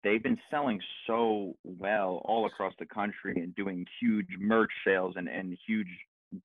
they've 0.04 0.24
been 0.24 0.40
selling 0.50 0.80
so 1.08 1.56
well 1.64 2.22
all 2.26 2.46
across 2.46 2.74
the 2.80 2.86
country 2.86 3.34
and 3.36 3.56
doing 3.56 3.86
huge 4.02 4.28
merch 4.40 4.72
sales 4.86 5.16
and, 5.18 5.28
and 5.28 5.58
huge 5.68 5.88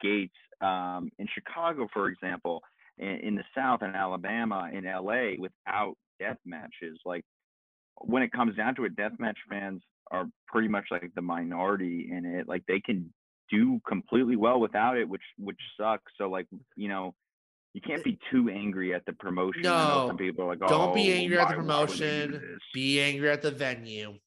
gates 0.00 0.34
um, 0.60 1.10
in 1.18 1.26
Chicago, 1.34 1.88
for 1.92 2.08
example, 2.08 2.62
in, 2.98 3.08
in 3.08 3.34
the 3.34 3.44
South 3.54 3.82
in 3.82 3.94
Alabama, 3.94 4.68
in 4.72 4.84
LA, 4.84 5.32
without 5.38 5.94
death 6.18 6.38
matches. 6.44 6.98
Like 7.04 7.24
when 8.02 8.22
it 8.22 8.32
comes 8.32 8.56
down 8.56 8.74
to 8.76 8.84
it, 8.84 8.96
death 8.96 9.12
match 9.18 9.38
fans 9.48 9.82
are 10.10 10.26
pretty 10.46 10.68
much 10.68 10.86
like 10.90 11.10
the 11.14 11.22
minority 11.22 12.08
in 12.10 12.24
it. 12.24 12.48
Like 12.48 12.62
they 12.66 12.80
can 12.80 13.12
do 13.50 13.80
completely 13.86 14.36
well 14.36 14.60
without 14.60 14.96
it, 14.96 15.08
which 15.08 15.22
which 15.38 15.60
sucks. 15.78 16.12
So 16.18 16.28
like 16.28 16.46
you 16.76 16.88
know, 16.88 17.14
you 17.76 17.82
can't 17.82 18.02
be 18.02 18.18
too 18.30 18.48
angry 18.48 18.94
at 18.94 19.04
the 19.04 19.12
promotion. 19.12 19.60
No, 19.60 20.06
some 20.08 20.16
people 20.16 20.44
are 20.46 20.56
like, 20.56 20.60
don't 20.66 20.94
be 20.94 21.12
"Oh, 21.12 21.14
angry 21.16 21.38
at 21.38 21.50
the 21.50 21.56
why- 21.58 21.62
why 21.66 21.80
would 21.80 21.90
they 21.90 22.26
do 22.26 22.32
promotion. 22.32 22.58
be 22.72 23.00
angry 23.02 23.28
at 23.30 23.42
the 23.42 23.50
venue. 23.50 24.18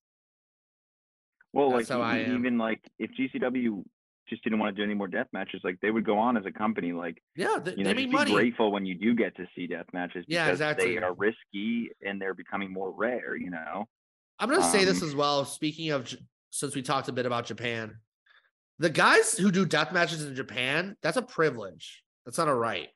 Well, 1.51 1.71
That's 1.71 1.89
like 1.89 1.97
how 1.97 2.03
I 2.05 2.17
am. 2.19 2.37
even 2.37 2.59
like 2.59 2.79
if 2.99 3.09
GCW 3.19 3.83
just 4.29 4.43
didn't 4.43 4.59
want 4.59 4.75
to 4.75 4.79
do 4.79 4.83
any 4.85 4.93
more 4.93 5.07
death 5.07 5.25
matches, 5.33 5.61
like 5.63 5.79
they 5.81 5.89
would 5.89 6.05
go 6.05 6.19
on 6.19 6.37
as 6.37 6.45
a 6.45 6.51
company. 6.51 6.93
Like 6.93 7.23
Yeah, 7.35 7.57
th- 7.63 7.75
you 7.75 7.83
know, 7.83 7.89
they 7.89 7.95
make 7.95 8.09
be 8.11 8.15
money. 8.15 8.31
grateful 8.33 8.71
when 8.71 8.85
you 8.85 8.93
do 8.93 9.15
get 9.15 9.35
to 9.37 9.47
see 9.55 9.65
death 9.65 9.87
matches 9.93 10.25
Yeah, 10.27 10.45
because 10.45 10.59
exactly. 10.59 10.93
they 10.95 10.97
are 11.01 11.13
risky 11.15 11.89
and 12.05 12.21
they're 12.21 12.35
becoming 12.35 12.71
more 12.71 12.91
rare. 12.91 13.35
You 13.35 13.49
know. 13.49 13.87
I'm 14.37 14.47
gonna 14.49 14.61
say 14.63 14.85
this 14.85 15.01
Um, 15.01 15.07
as 15.09 15.15
well. 15.15 15.43
Speaking 15.43 15.89
of, 15.89 16.13
since 16.51 16.75
we 16.75 16.83
talked 16.83 17.07
a 17.09 17.11
bit 17.11 17.25
about 17.25 17.47
Japan, 17.47 17.97
the 18.77 18.91
guys 18.91 19.35
who 19.35 19.49
do 19.51 19.65
death 19.65 19.91
matches 19.91 20.23
in 20.23 20.35
Japan, 20.35 20.95
that's 21.01 21.17
a 21.17 21.23
privilege. 21.23 22.03
That's 22.27 22.37
not 22.37 22.47
a 22.47 22.53
right. 22.53 22.89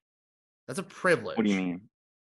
That's 0.68 0.80
a 0.80 0.84
privilege. 0.84 1.38
What 1.38 1.45
do 1.45 1.51
you 1.51 1.57
mean? 1.57 1.82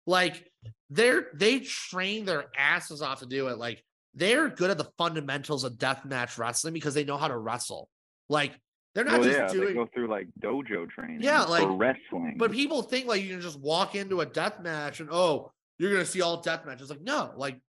Like 0.07 0.51
they're 0.91 1.27
they 1.35 1.61
train 1.61 2.25
their 2.25 2.47
asses 2.57 3.03
off 3.03 3.21
to 3.21 3.27
do 3.27 3.49
it. 3.49 3.59
Like 3.59 3.85
they're 4.15 4.49
good 4.49 4.71
at 4.71 4.79
the 4.79 4.89
fundamentals 4.97 5.65
of 5.65 5.79
death 5.79 6.05
match 6.05 6.39
wrestling 6.39 6.75
because 6.75 6.95
they 6.95 7.05
know 7.05 7.17
how 7.17 7.29
to 7.29 7.37
wrestle. 7.37 7.89
Like 8.29 8.59
they're 8.95 9.05
not 9.05 9.21
well, 9.21 9.29
just 9.29 9.55
yeah, 9.55 9.65
they 9.65 9.75
go 9.75 9.87
through 9.93 10.09
like 10.09 10.29
dojo 10.41 10.89
training. 10.89 11.19
Yeah, 11.21 11.45
like- 11.45 11.67
wrestling. 11.71 12.37
But 12.39 12.53
people 12.53 12.83
think 12.83 13.07
like 13.07 13.23
you 13.23 13.31
can 13.31 13.41
just 13.41 13.61
walk 13.61 13.95
into 13.95 14.21
a 14.21 14.27
death 14.27 14.61
match 14.61 15.01
and 15.01 15.11
oh, 15.13 15.53
you're 15.79 15.93
gonna 15.93 16.07
see 16.07 16.23
all 16.23 16.41
death 16.41 16.65
matches. 16.65 16.91
Like 16.91 17.03
no, 17.03 17.33
like 17.37 17.61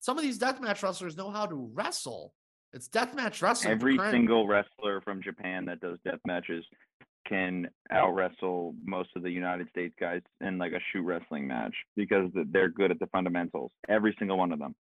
some 0.00 0.16
of 0.16 0.24
these 0.24 0.38
death 0.38 0.60
match 0.60 0.82
wrestlers 0.82 1.16
know 1.16 1.30
how 1.30 1.46
to 1.46 1.70
wrestle. 1.74 2.32
It's 2.72 2.88
death 2.88 3.14
match 3.14 3.40
wrestling. 3.42 3.72
every 3.72 3.98
single 4.10 4.46
wrestler 4.46 5.00
from 5.02 5.22
Japan 5.22 5.66
that 5.66 5.80
does 5.80 5.98
death 6.04 6.20
matches 6.26 6.64
can 7.28 7.68
out 7.90 8.14
wrestle 8.14 8.74
most 8.84 9.10
of 9.16 9.22
the 9.22 9.30
United 9.30 9.68
States 9.70 9.94
guys 9.98 10.20
in 10.40 10.58
like 10.58 10.72
a 10.72 10.80
shoot 10.92 11.02
wrestling 11.02 11.46
match 11.46 11.74
because 11.96 12.30
they're 12.50 12.68
good 12.68 12.90
at 12.90 12.98
the 12.98 13.06
fundamentals. 13.08 13.70
Every 13.88 14.14
single 14.18 14.38
one 14.38 14.52
of 14.52 14.58
them. 14.58 14.74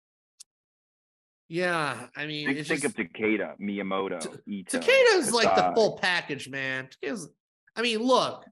Yeah, 1.49 2.07
I 2.17 2.27
mean, 2.27 2.47
Think, 2.47 2.67
think 2.67 2.83
just, 2.83 2.99
of 2.99 3.07
Takeda, 3.07 3.59
Miyamoto, 3.61 4.39
Ito. 4.47 4.79
Takeda's 4.79 5.33
like 5.33 5.55
the 5.55 5.73
full 5.75 5.99
package, 5.99 6.49
man. 6.49 6.89
Takeda's, 7.03 7.29
I 7.77 7.83
mean, 7.83 7.99
look, 7.99 8.47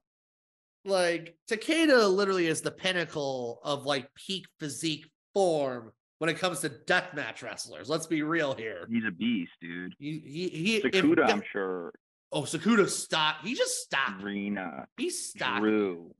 like 0.85 1.35
Takeda 1.49 2.13
literally 2.13 2.45
is 2.47 2.61
the 2.61 2.71
pinnacle 2.71 3.59
of 3.63 3.85
like 3.85 4.07
peak 4.13 4.45
physique 4.59 5.09
form 5.33 5.91
when 6.19 6.29
it 6.29 6.37
comes 6.37 6.59
to 6.59 6.69
deathmatch 6.69 7.41
wrestlers. 7.41 7.89
Let's 7.89 8.05
be 8.05 8.21
real 8.21 8.53
here. 8.53 8.87
He's 8.87 9.05
a 9.07 9.11
beast, 9.11 9.51
dude. 9.61 9.95
He 9.97 10.19
he 10.19 10.49
he. 10.49 10.75
if- 10.77 10.83
Sakuda, 10.83 11.27
yeah- 11.27 11.33
I'm 11.33 11.43
sure. 11.51 11.93
Oh, 12.31 12.43
Sakuda 12.43 12.87
stopped. 12.89 13.45
He 13.45 13.53
just 13.55 13.81
stopped. 13.81 14.23
Rina, 14.23 14.87
He 14.97 15.09
stopped. 15.09 15.61
Drew. 15.61 16.13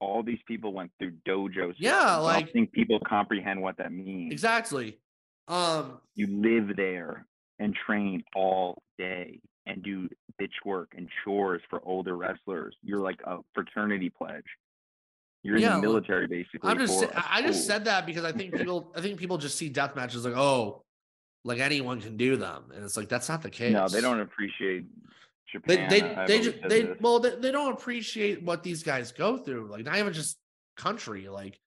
All 0.00 0.22
these 0.22 0.38
people 0.46 0.72
went 0.72 0.92
through 0.98 1.12
dojos. 1.28 1.74
Yeah, 1.76 2.20
I 2.22 2.40
don't 2.40 2.52
think 2.52 2.72
people 2.72 2.98
comprehend 3.06 3.60
what 3.60 3.76
that 3.78 3.92
means. 3.92 4.32
Exactly. 4.32 4.98
Um. 5.48 5.98
You 6.14 6.26
live 6.28 6.76
there 6.76 7.26
and 7.58 7.74
train 7.86 8.22
all 8.34 8.82
day 8.98 9.40
and 9.66 9.82
do 9.82 10.08
bitch 10.40 10.52
work 10.64 10.92
and 10.96 11.08
chores 11.24 11.60
for 11.68 11.80
older 11.84 12.16
wrestlers. 12.16 12.74
You're 12.82 13.00
like 13.00 13.20
a 13.24 13.38
fraternity 13.54 14.08
pledge. 14.10 14.44
You're 15.42 15.58
Yeah, 15.58 15.74
in 15.76 15.80
the 15.82 15.88
military 15.88 16.26
basically. 16.26 16.70
I'm 16.70 16.78
just. 16.78 16.98
for 17.04 17.12
sa- 17.12 17.18
a 17.18 17.24
I 17.32 17.38
I 17.38 17.42
just 17.42 17.66
said 17.66 17.84
that 17.86 18.06
because 18.06 18.24
I 18.24 18.32
think 18.32 18.54
people. 18.54 18.92
I 18.96 19.00
think 19.02 19.18
people 19.18 19.36
just 19.38 19.58
see 19.58 19.68
death 19.68 19.96
matches 19.96 20.24
like, 20.24 20.36
oh, 20.36 20.82
like 21.44 21.58
anyone 21.58 22.00
can 22.00 22.16
do 22.16 22.36
them, 22.36 22.70
and 22.74 22.84
it's 22.84 22.96
like 22.96 23.08
that's 23.08 23.28
not 23.28 23.42
the 23.42 23.50
case. 23.50 23.72
No, 23.72 23.88
they 23.88 24.00
don't 24.00 24.20
appreciate 24.20 24.84
Japan. 25.50 25.88
they 25.88 26.02
I've 26.02 26.28
they 26.28 26.40
just 26.40 26.56
they 26.68 26.82
this. 26.82 26.98
well 27.00 27.18
they, 27.18 27.36
they 27.36 27.50
don't 27.50 27.72
appreciate 27.72 28.42
what 28.42 28.62
these 28.62 28.82
guys 28.82 29.12
go 29.12 29.36
through. 29.36 29.68
Like 29.70 29.84
not 29.84 29.96
even 29.96 30.12
just 30.12 30.38
country. 30.76 31.28
Like 31.28 31.58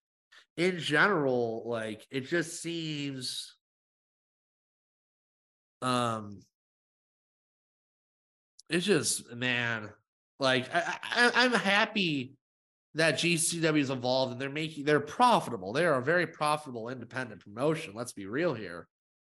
in 0.57 0.79
general, 0.79 1.63
like 1.65 2.05
it 2.11 2.27
just 2.27 2.61
seems. 2.61 3.55
Um. 5.81 6.41
It's 8.69 8.85
just 8.85 9.31
man, 9.35 9.89
like 10.39 10.73
I, 10.73 10.97
I 11.03 11.31
I'm 11.35 11.53
happy 11.53 12.35
that 12.95 13.15
GCW 13.15 13.79
is 13.79 13.89
evolved 13.89 14.33
and 14.33 14.41
they're 14.41 14.49
making 14.49 14.85
they're 14.85 14.99
profitable. 14.99 15.73
They 15.73 15.85
are 15.85 15.99
a 15.99 16.03
very 16.03 16.27
profitable 16.27 16.89
independent 16.89 17.41
promotion. 17.41 17.93
Let's 17.95 18.13
be 18.13 18.25
real 18.25 18.53
here. 18.53 18.87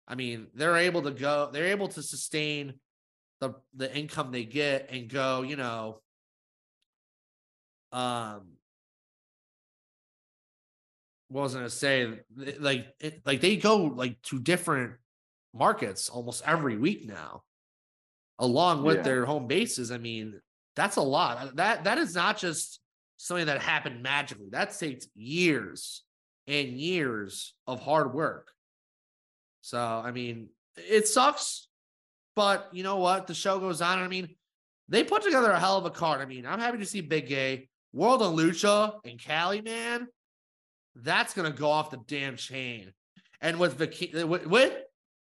I 0.08 0.14
mean, 0.14 0.46
they're 0.54 0.76
able 0.76 1.02
to 1.02 1.10
go, 1.10 1.50
they're 1.52 1.66
able 1.66 1.88
to 1.88 2.02
sustain 2.02 2.74
the 3.40 3.54
the 3.74 3.94
income 3.96 4.32
they 4.32 4.44
get 4.44 4.90
and 4.90 5.08
go, 5.08 5.42
you 5.42 5.56
know, 5.56 6.00
um 7.92 8.56
what 11.28 11.42
was 11.42 11.54
I 11.54 11.58
gonna 11.58 11.70
say? 11.70 12.20
Like 12.58 12.94
it, 13.00 13.22
like 13.26 13.40
they 13.40 13.56
go 13.56 13.76
like 13.84 14.20
to 14.22 14.38
different 14.38 14.94
markets 15.52 16.08
almost 16.08 16.42
every 16.46 16.76
week 16.76 17.06
now, 17.06 17.42
along 18.38 18.84
with 18.84 18.98
Yeah. 18.98 19.02
their 19.02 19.24
home 19.24 19.46
bases. 19.46 19.90
I 19.90 19.98
mean, 19.98 20.40
that's 20.76 20.96
a 20.96 21.02
lot. 21.02 21.56
That 21.56 21.84
that 21.84 21.98
is 21.98 22.14
not 22.14 22.38
just 22.38 22.80
something 23.16 23.46
that 23.46 23.60
happened 23.62 24.02
magically. 24.02 24.48
That 24.50 24.76
takes 24.78 25.08
years 25.14 26.04
and 26.46 26.68
years 26.68 27.54
of 27.66 27.80
hard 27.82 28.14
work. 28.14 28.52
So 29.62 29.78
I 29.80 30.12
mean, 30.12 30.50
it 30.76 31.08
sucks, 31.08 31.65
but 32.36 32.68
you 32.72 32.84
know 32.84 32.98
what? 32.98 33.26
The 33.26 33.34
show 33.34 33.58
goes 33.58 33.80
on. 33.80 33.98
I 33.98 34.06
mean, 34.06 34.28
they 34.88 35.02
put 35.02 35.22
together 35.22 35.50
a 35.50 35.58
hell 35.58 35.78
of 35.78 35.86
a 35.86 35.90
card. 35.90 36.20
I 36.20 36.26
mean, 36.26 36.46
I'm 36.46 36.60
happy 36.60 36.78
to 36.78 36.86
see 36.86 37.00
Big 37.00 37.26
Gay, 37.26 37.68
World 37.92 38.22
of 38.22 38.34
Lucha, 38.34 39.00
and 39.04 39.18
Cali, 39.18 39.62
man. 39.62 40.06
That's 40.94 41.34
gonna 41.34 41.50
go 41.50 41.68
off 41.68 41.90
the 41.90 41.98
damn 42.06 42.36
chain. 42.36 42.92
And 43.40 43.58
with 43.58 43.74
Viking, 43.78 44.28
with, 44.28 44.46
with 44.46 44.74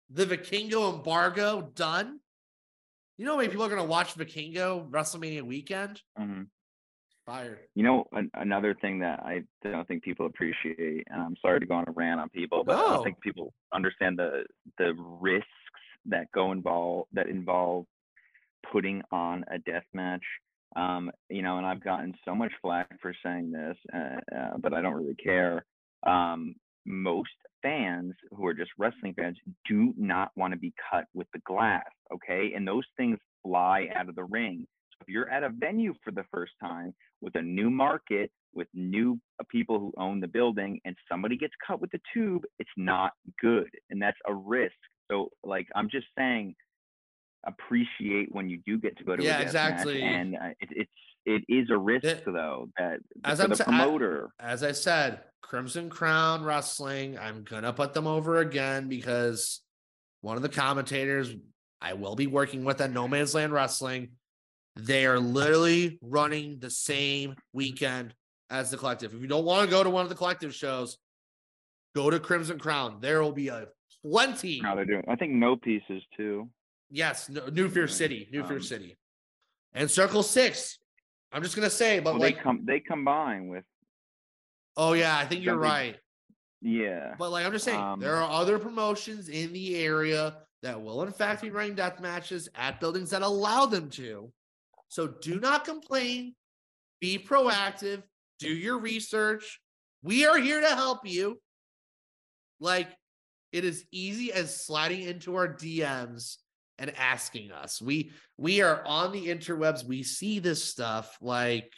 the 0.08 0.24
Vikingo 0.24 0.94
embargo 0.94 1.70
done, 1.74 2.20
you 3.18 3.24
know 3.24 3.32
how 3.32 3.38
many 3.38 3.50
people 3.50 3.66
are 3.66 3.68
gonna 3.68 3.84
watch 3.84 4.14
Vikingo 4.14 4.88
WrestleMania 4.90 5.42
weekend? 5.42 6.00
Mhm. 6.18 6.46
Fire. 7.26 7.60
You 7.74 7.82
know, 7.82 8.06
an, 8.12 8.30
another 8.34 8.74
thing 8.74 9.00
that 9.00 9.20
I 9.20 9.42
don't 9.62 9.86
think 9.86 10.02
people 10.02 10.26
appreciate, 10.26 11.06
and 11.08 11.22
I'm 11.22 11.36
sorry 11.42 11.60
to 11.60 11.66
go 11.66 11.74
on 11.74 11.84
a 11.86 11.92
rant 11.92 12.18
on 12.20 12.28
people, 12.30 12.64
but 12.64 12.76
I 12.76 12.94
don't 12.94 13.04
think 13.04 13.20
people 13.20 13.52
understand 13.72 14.18
the 14.18 14.44
the 14.78 14.94
risks 14.96 15.46
that 16.06 16.30
go 16.32 16.52
involve 16.52 17.06
that 17.12 17.28
involve 17.28 17.86
putting 18.70 19.02
on 19.10 19.44
a 19.50 19.58
death 19.58 19.84
match. 19.92 20.24
Um, 20.76 21.10
you 21.28 21.42
know, 21.42 21.58
and 21.58 21.66
I've 21.66 21.82
gotten 21.82 22.14
so 22.24 22.34
much 22.34 22.52
flack 22.62 22.88
for 23.02 23.12
saying 23.24 23.50
this, 23.50 23.76
uh, 23.92 24.36
uh, 24.36 24.56
but 24.58 24.72
I 24.72 24.80
don't 24.80 24.94
really 24.94 25.16
care. 25.16 25.64
Um, 26.06 26.54
most 26.86 27.30
fans 27.62 28.14
who 28.30 28.46
are 28.46 28.54
just 28.54 28.70
wrestling 28.78 29.14
fans 29.14 29.36
do 29.68 29.92
not 29.96 30.30
want 30.36 30.52
to 30.52 30.58
be 30.58 30.72
cut 30.90 31.04
with 31.12 31.26
the 31.32 31.40
glass, 31.40 31.84
okay? 32.12 32.52
And 32.54 32.66
those 32.66 32.84
things 32.96 33.18
fly 33.42 33.88
out 33.94 34.08
of 34.08 34.14
the 34.14 34.24
ring. 34.24 34.66
So 34.90 34.98
if 35.02 35.08
you're 35.08 35.28
at 35.28 35.42
a 35.42 35.50
venue 35.50 35.94
for 36.04 36.10
the 36.12 36.24
first 36.32 36.52
time 36.60 36.94
with 37.20 37.34
a 37.34 37.42
new 37.42 37.70
market, 37.70 38.30
with 38.54 38.68
new 38.74 39.18
uh, 39.40 39.44
people 39.50 39.78
who 39.78 39.92
own 39.96 40.20
the 40.20 40.28
building, 40.28 40.80
and 40.84 40.96
somebody 41.10 41.36
gets 41.36 41.54
cut 41.66 41.80
with 41.80 41.90
the 41.90 42.00
tube, 42.14 42.42
it's 42.58 42.70
not 42.76 43.12
good, 43.40 43.70
and 43.90 44.00
that's 44.00 44.18
a 44.26 44.34
risk. 44.34 44.74
So, 45.10 45.30
like, 45.42 45.66
I'm 45.74 45.90
just 45.90 46.06
saying, 46.16 46.54
appreciate 47.46 48.28
when 48.32 48.48
you 48.48 48.60
do 48.66 48.78
get 48.78 48.96
to 48.98 49.04
go 49.04 49.16
to 49.16 49.22
Yeah, 49.22 49.40
a 49.40 49.44
death 49.44 49.54
match, 49.54 49.70
exactly. 49.72 50.02
and 50.02 50.36
uh, 50.36 50.38
it, 50.60 50.68
it's 50.72 50.90
it 51.26 51.42
is 51.48 51.68
a 51.70 51.76
risk 51.76 52.04
It- 52.06 52.24
though 52.24 52.68
that 52.78 53.00
As 53.24 53.40
I'm 53.40 53.50
the 53.50 53.56
sa- 53.56 53.64
I- 53.64 53.66
promoter. 53.84 54.30
as 54.38 54.62
I 54.62 54.72
said, 54.72 55.20
Crimson 55.42 55.90
Crown 55.90 56.44
Wrestling, 56.44 57.18
I'm 57.18 57.44
gonna 57.44 57.72
put 57.72 57.92
them 57.92 58.06
over 58.06 58.38
again 58.38 58.88
because 58.88 59.60
one 60.22 60.36
of 60.36 60.42
the 60.42 60.48
commentators 60.48 61.34
I 61.80 61.94
will 61.94 62.14
be 62.16 62.26
working 62.26 62.64
with 62.64 62.80
at 62.80 62.90
No 62.90 63.08
Man's 63.08 63.34
Land 63.34 63.52
Wrestling, 63.52 64.10
they 64.76 65.06
are 65.06 65.18
literally 65.18 65.98
running 66.02 66.58
the 66.58 66.70
same 66.70 67.34
weekend 67.52 68.14
as 68.50 68.70
the 68.70 68.76
collective. 68.76 69.14
If 69.14 69.20
you 69.20 69.26
don't 69.28 69.44
want 69.46 69.64
to 69.68 69.70
go 69.70 69.82
to 69.82 69.90
one 69.90 70.02
of 70.02 70.08
the 70.10 70.14
collective 70.14 70.54
shows, 70.54 70.98
go 71.94 72.10
to 72.10 72.20
Crimson 72.20 72.58
Crown. 72.58 72.98
There 73.00 73.22
will 73.22 73.32
be 73.32 73.48
a 73.48 73.68
plenty. 74.04 74.60
How 74.60 74.74
they're 74.74 74.84
doing? 74.84 75.04
I 75.08 75.16
think 75.16 75.32
no 75.32 75.56
pieces 75.56 76.02
too. 76.16 76.48
Yes, 76.90 77.28
no, 77.28 77.46
New 77.46 77.68
Fear 77.68 77.88
City, 77.88 78.28
New 78.32 78.44
Fear 78.44 78.56
um, 78.56 78.62
City, 78.62 78.98
and 79.74 79.90
Circle 79.90 80.22
Six. 80.22 80.78
I'm 81.32 81.42
just 81.42 81.54
gonna 81.54 81.70
say, 81.70 82.00
but 82.00 82.14
Well, 82.14 82.20
like, 82.20 82.36
they 82.36 82.42
come 82.42 82.62
they 82.64 82.80
combine 82.80 83.48
with 83.48 83.64
oh 84.76 84.94
yeah, 84.94 85.16
I 85.16 85.24
think 85.26 85.44
you're 85.44 85.56
right. 85.56 85.96
yeah. 86.60 87.14
But 87.18 87.30
like 87.30 87.46
I'm 87.46 87.52
just 87.52 87.64
saying, 87.64 87.80
Um, 87.80 88.00
there 88.00 88.16
are 88.16 88.28
other 88.30 88.58
promotions 88.58 89.28
in 89.28 89.52
the 89.52 89.76
area 89.76 90.38
that 90.62 90.80
will 90.80 91.02
in 91.02 91.12
fact 91.12 91.42
be 91.42 91.50
running 91.50 91.74
death 91.74 92.00
matches 92.00 92.48
at 92.54 92.80
buildings 92.80 93.10
that 93.10 93.22
allow 93.22 93.66
them 93.66 93.88
to. 93.90 94.32
So 94.88 95.06
do 95.06 95.38
not 95.38 95.64
complain. 95.64 96.34
Be 97.00 97.18
proactive. 97.18 98.02
Do 98.40 98.48
your 98.48 98.78
research. 98.78 99.60
We 100.02 100.26
are 100.26 100.38
here 100.38 100.60
to 100.60 100.74
help 100.74 101.06
you. 101.06 101.40
Like 102.58 102.88
it 103.52 103.64
is 103.64 103.84
easy 103.90 104.32
as 104.32 104.64
sliding 104.64 105.02
into 105.02 105.34
our 105.36 105.48
DMs 105.48 106.36
and 106.78 106.96
asking 106.96 107.50
us. 107.52 107.80
We 107.82 108.12
we 108.38 108.62
are 108.62 108.82
on 108.86 109.12
the 109.12 109.26
interwebs. 109.28 109.84
We 109.84 110.02
see 110.02 110.38
this 110.38 110.62
stuff. 110.64 111.16
Like 111.20 111.72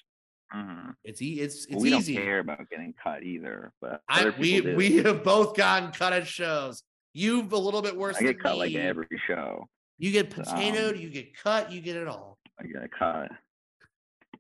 Mhm. 0.55 0.95
it's 1.03 1.23
e- 1.23 1.41
it's 1.41 1.67
Well, 1.71 1.81
we 1.81 1.95
easy. 1.95 2.15
don't 2.15 2.25
care 2.25 2.39
about 2.41 2.69
getting 2.71 2.93
cut 3.03 3.23
either, 3.23 3.73
but 3.81 4.03
I, 4.09 4.29
we 4.39 4.61
do. 4.61 4.77
we 4.77 4.99
have 4.99 5.25
both 5.25 5.57
gotten 5.57 5.93
cut 5.93 6.13
at 6.13 6.27
shows. 6.27 6.83
You've 7.15 7.53
a 7.53 7.59
little 7.59 7.83
bit 7.83 7.97
worse 7.97 8.17
I 8.17 8.21
get 8.21 8.27
than 8.37 8.39
cut 8.43 8.53
me. 8.55 8.59
like 8.59 8.75
every 8.75 9.07
show. 9.27 9.69
you 9.99 10.11
get 10.13 10.31
potatoed, 10.31 10.95
um, 10.95 11.01
you 11.01 11.09
get 11.11 11.37
cut, 11.37 11.71
you 11.73 11.81
get 11.81 11.97
it 11.97 12.07
all. 12.09 12.39
I 12.61 12.65
get 12.67 12.91
cut. 12.93 13.31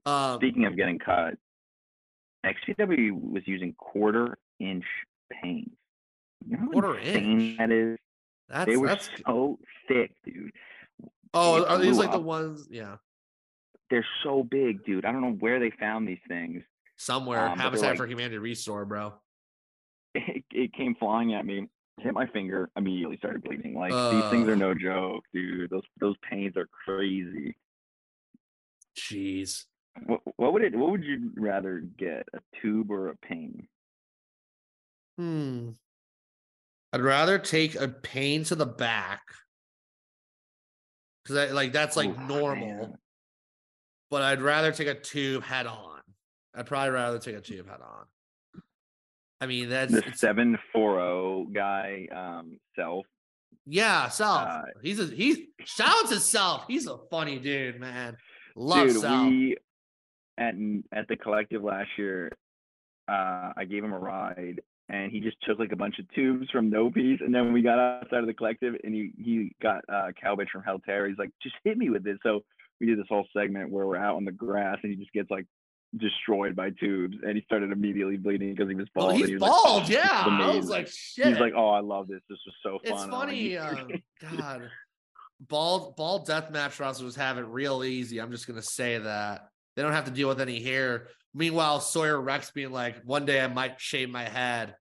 Um, 0.05 0.39
Speaking 0.39 0.67
of 0.67 0.77
getting 0.77 0.99
cut, 0.99 1.35
XPW 2.45 3.13
was 3.13 3.43
using 3.47 3.73
quarter 3.75 4.39
inch 4.59 4.85
panes. 5.31 5.71
You 6.49 6.57
know 6.59 6.69
Quarter 6.73 6.99
inch? 6.99 7.59
that 7.59 7.71
is? 7.71 7.99
that's 8.49 8.67
They 8.67 8.77
were 8.77 8.87
that's 8.89 9.09
so 9.27 9.59
thick, 9.89 10.13
dude. 10.25 10.51
oh, 11.35 11.65
are 11.67 11.79
these 11.79 11.99
like 11.99 12.13
the 12.13 12.19
ones? 12.21 12.67
Yeah, 12.71 12.97
They're 13.91 14.07
so 14.25 14.43
big, 14.43 14.85
dude. 14.85 15.05
I 15.05 15.13
don't 15.13 15.21
know 15.23 15.37
where 15.41 15.59
they 15.61 15.71
found 15.79 16.07
these 16.09 16.21
things. 16.29 16.63
somewhere 16.97 17.49
Um, 17.49 17.59
Habitat 17.59 17.91
like- 17.91 17.97
for 17.99 18.07
Humanity 18.07 18.39
Restore, 18.39 18.85
bro. 18.85 19.15
It, 20.15 20.45
it 20.53 20.73
came 20.75 20.95
flying 20.97 21.33
at 21.33 21.47
me, 21.47 21.69
hit 21.99 22.13
my 22.13 22.27
finger, 22.27 22.69
immediately 22.77 23.17
started 23.17 23.43
bleeding. 23.43 23.73
Like 23.75 23.93
these 24.13 24.31
things 24.31 24.47
are 24.47 24.57
no 24.57 24.75
joke, 24.75 25.25
dude. 25.33 25.71
Those 25.71 25.85
those 26.01 26.17
panes 26.29 26.55
are 26.59 26.69
crazy. 26.85 27.57
Jeez, 28.95 29.65
What, 30.05 30.21
what 30.37 30.53
would 30.53 30.63
it? 30.65 30.75
What 30.77 30.91
would 30.91 31.03
you 31.03 31.31
rather 31.37 31.81
get, 31.99 32.27
a 32.35 32.41
tube 32.61 32.91
or 32.91 33.09
a 33.09 33.17
pane? 33.17 33.67
hmm. 35.17 35.71
I'd 36.93 37.01
rather 37.01 37.39
take 37.39 37.75
a 37.75 37.89
pane 37.89 38.45
to 38.45 38.55
the 38.55 38.67
back 38.67 39.23
because 41.25 41.53
like 41.53 41.73
that's 41.73 41.97
like 41.97 42.11
Oof, 42.11 42.19
normal, 42.19 42.67
man. 42.67 42.95
but 44.11 44.23
I'd 44.23 44.43
rather 44.43 44.73
take 44.73 44.89
a 44.89 44.95
tube 44.95 45.43
head 45.43 45.67
on. 45.67 46.01
I'd 46.55 46.67
probably 46.67 46.91
rather 46.91 47.19
take 47.19 47.37
a 47.37 47.41
tube 47.41 47.69
head 47.69 47.81
on. 47.81 48.05
I 49.41 49.47
mean, 49.47 49.71
that's 49.71 49.93
The 49.93 50.05
seven 50.15 50.59
four 50.73 50.97
zero 50.97 51.47
guy, 51.53 52.07
um, 52.15 52.59
self. 52.77 53.07
Yeah, 53.67 54.09
Self. 54.09 54.49
Uh, 54.49 54.63
he's 54.83 54.99
a 55.01 55.07
he's 55.07 55.39
shout 55.65 55.89
out 55.89 56.09
to 56.11 56.65
He's 56.69 56.87
a 56.87 56.99
funny 57.11 57.39
dude, 57.39 57.81
man. 57.81 58.17
Love 58.57 58.89
Dude, 58.89 59.01
Self. 59.01 59.27
we 59.29 59.57
at 60.39 60.55
at 60.93 61.09
the 61.09 61.17
collective 61.17 61.63
last 61.63 61.89
year, 61.97 62.31
uh, 63.09 63.53
I 63.57 63.65
gave 63.69 63.83
him 63.85 63.93
a 63.93 63.99
ride, 63.99 64.61
and 64.93 65.11
he 65.11 65.21
just 65.21 65.39
took 65.43 65.59
like 65.59 65.73
a 65.73 65.77
bunch 65.77 65.99
of 65.99 66.09
tubes 66.15 66.51
from 66.51 66.69
No 66.69 66.91
Peace, 66.91 67.21
and 67.25 67.35
then 67.35 67.53
we 67.53 67.63
got 67.63 67.79
outside 67.79 68.21
of 68.21 68.27
the 68.27 68.35
collective, 68.35 68.75
and 68.85 68.95
he 68.95 69.11
he 69.17 69.57
got 69.61 69.83
uh, 69.89 70.09
Cowbitch 70.23 70.51
from 70.53 70.63
Hell 70.63 70.81
Terror. 70.85 71.09
He's 71.09 71.19
like, 71.19 71.31
just 71.43 71.55
hit 71.65 71.79
me 71.79 71.89
with 71.89 72.05
this. 72.05 72.19
So 72.23 72.45
we 72.79 72.87
did 72.87 72.99
this 72.99 73.07
whole 73.09 73.27
segment 73.35 73.71
where 73.71 73.87
we're 73.87 73.97
out 73.97 74.17
on 74.17 74.27
the 74.27 74.33
grass, 74.33 74.79
and 74.83 74.93
he 74.93 74.99
just 74.99 75.13
gets 75.13 75.31
like 75.31 75.47
destroyed 75.97 76.55
by 76.55 76.71
tubes, 76.79 77.17
and 77.27 77.37
he 77.37 77.43
started 77.45 77.73
immediately 77.73 78.19
bleeding 78.19 78.55
because 78.55 78.69
he 78.69 78.75
was 78.75 78.87
bald. 78.95 79.09
Well, 79.09 79.17
he's 79.17 79.29
he 79.29 79.35
was 79.35 79.43
like, 79.43 79.51
bald. 79.51 79.67
"Oh, 79.67 79.81
this 79.81 79.89
is 79.89 79.95
yeah, 79.95 80.25
I 80.27 80.57
was 80.57 80.69
like, 80.69 80.89
shit. 80.89 81.27
He's 81.27 81.39
like, 81.39 81.55
oh, 81.57 81.71
I 81.71 81.81
love 81.81 82.07
this. 82.07 82.21
This 82.29 82.39
was 82.45 82.55
so 82.63 82.71
fun. 82.73 82.93
it's 82.93 83.01
like, 83.01 83.11
funny. 83.11 83.57
Um, 83.57 83.91
God, 84.37 84.71
bald 85.41 85.97
bald 85.97 86.29
deathmatch 86.29 86.79
wrestlers 86.79 87.17
have 87.17 87.39
it 87.39 87.47
real 87.47 87.83
easy. 87.83 88.21
I'm 88.21 88.31
just 88.31 88.47
gonna 88.47 88.61
say 88.61 88.99
that 88.99 89.49
they 89.75 89.81
don't 89.81 89.93
have 89.93 90.05
to 90.05 90.11
deal 90.11 90.29
with 90.29 90.41
any 90.41 90.63
hair. 90.63 91.09
Meanwhile, 91.33 91.81
Sawyer 91.81 92.21
Rex 92.21 92.51
being 92.51 92.73
like, 92.73 93.03
one 93.05 93.25
day 93.25 93.41
I 93.41 93.47
might 93.47 93.81
shave 93.81 94.11
my 94.11 94.25
head 94.25 94.75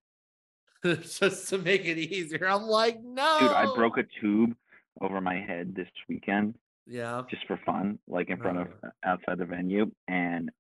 just 1.02 1.50
to 1.50 1.58
make 1.58 1.86
it 1.86 1.98
easier. 1.98 2.48
I'm 2.48 2.64
like, 2.64 3.02
no, 3.04 3.38
Dude, 3.40 3.52
I 3.52 3.66
broke 3.76 3.98
a 3.98 4.04
tube 4.20 4.56
over 5.00 5.22
my 5.22 5.36
head 5.36 5.74
this 5.76 5.88
weekend 6.10 6.56
Yeah, 6.88 7.24
just 7.30 7.46
for 7.48 7.60
fun, 7.66 8.00
like 8.08 8.30
in 8.30 8.38
front 8.38 8.60
of 8.60 8.68
outside 9.04 9.38
the 9.38 9.46
venue, 9.46 9.92
and 10.08 10.52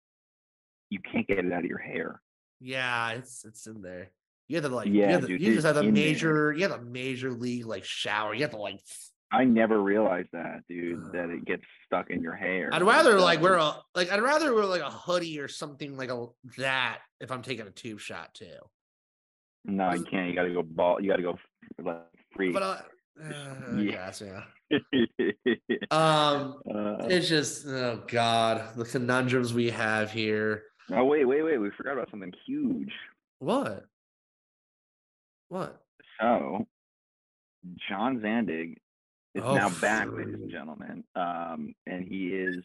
you 0.89 0.99
can't 1.11 1.27
get 1.27 1.39
it 1.39 1.51
out 1.51 1.59
of 1.59 1.65
your 1.65 1.77
hair. 1.79 2.21
yeah, 2.59 3.11
it's 3.11 3.45
it's 3.45 3.67
in 3.67 3.81
there. 3.81 4.09
You 4.47 4.57
have 4.57 4.65
to 4.65 4.75
like, 4.75 4.87
Yeah, 4.87 4.93
you, 4.93 5.11
have 5.13 5.21
to, 5.21 5.27
dude, 5.27 5.41
you 5.41 5.53
just 5.53 5.65
have 5.65 5.77
a 5.77 5.79
in 5.79 5.93
there. 5.93 5.93
major, 5.93 6.51
you 6.53 6.63
have 6.67 6.79
a 6.79 6.83
major 6.83 7.31
league 7.31 7.65
like 7.65 7.85
shower. 7.85 8.33
You 8.33 8.41
have 8.41 8.51
to 8.51 8.57
like 8.57 8.79
I 9.33 9.45
never 9.45 9.81
realized 9.81 10.27
that, 10.33 10.63
dude, 10.67 11.13
that 11.13 11.29
it 11.29 11.45
gets 11.45 11.63
stuck 11.85 12.09
in 12.09 12.21
your 12.21 12.35
hair. 12.35 12.69
I'd 12.73 12.83
rather 12.83 13.17
like 13.19 13.41
wear 13.41 13.55
a 13.55 13.77
like 13.95 14.11
I'd 14.11 14.21
rather 14.21 14.53
wear 14.53 14.65
like 14.65 14.81
a 14.81 14.89
hoodie 14.91 15.39
or 15.39 15.47
something 15.47 15.95
like 15.95 16.09
a 16.09 16.25
that 16.57 16.99
if 17.21 17.31
I'm 17.31 17.41
taking 17.41 17.65
a 17.65 17.71
tube 17.71 17.99
shot 18.01 18.33
too. 18.33 18.57
No, 19.65 19.93
you 19.93 20.03
can't. 20.03 20.29
You 20.29 20.35
gotta 20.35 20.53
go 20.53 20.63
ball. 20.63 21.01
You 21.01 21.09
gotta 21.09 21.23
go 21.23 21.37
like 21.83 22.01
free. 22.35 22.51
But 22.51 22.63
uh, 22.63 22.77
uh, 23.23 23.77
yeah. 23.77 24.11
Um, 25.91 26.61
Uh, 26.73 27.05
it's 27.09 27.27
just 27.27 27.65
oh 27.67 28.03
god, 28.07 28.75
the 28.75 28.85
conundrums 28.85 29.53
we 29.53 29.69
have 29.69 30.11
here. 30.11 30.63
oh 30.91 31.03
wait, 31.03 31.25
wait, 31.25 31.43
wait. 31.43 31.57
We 31.57 31.69
forgot 31.71 31.93
about 31.93 32.09
something 32.09 32.33
huge. 32.45 32.91
What? 33.39 33.85
What? 35.49 35.81
So, 36.19 36.65
John 37.89 38.19
Zandig 38.19 38.75
is 39.35 39.43
Oh, 39.43 39.55
now 39.55 39.69
back, 39.81 40.07
ladies 40.11 40.35
and 40.35 40.49
gentlemen, 40.49 41.03
um, 41.15 41.73
and 41.87 42.05
he 42.07 42.27
is 42.29 42.63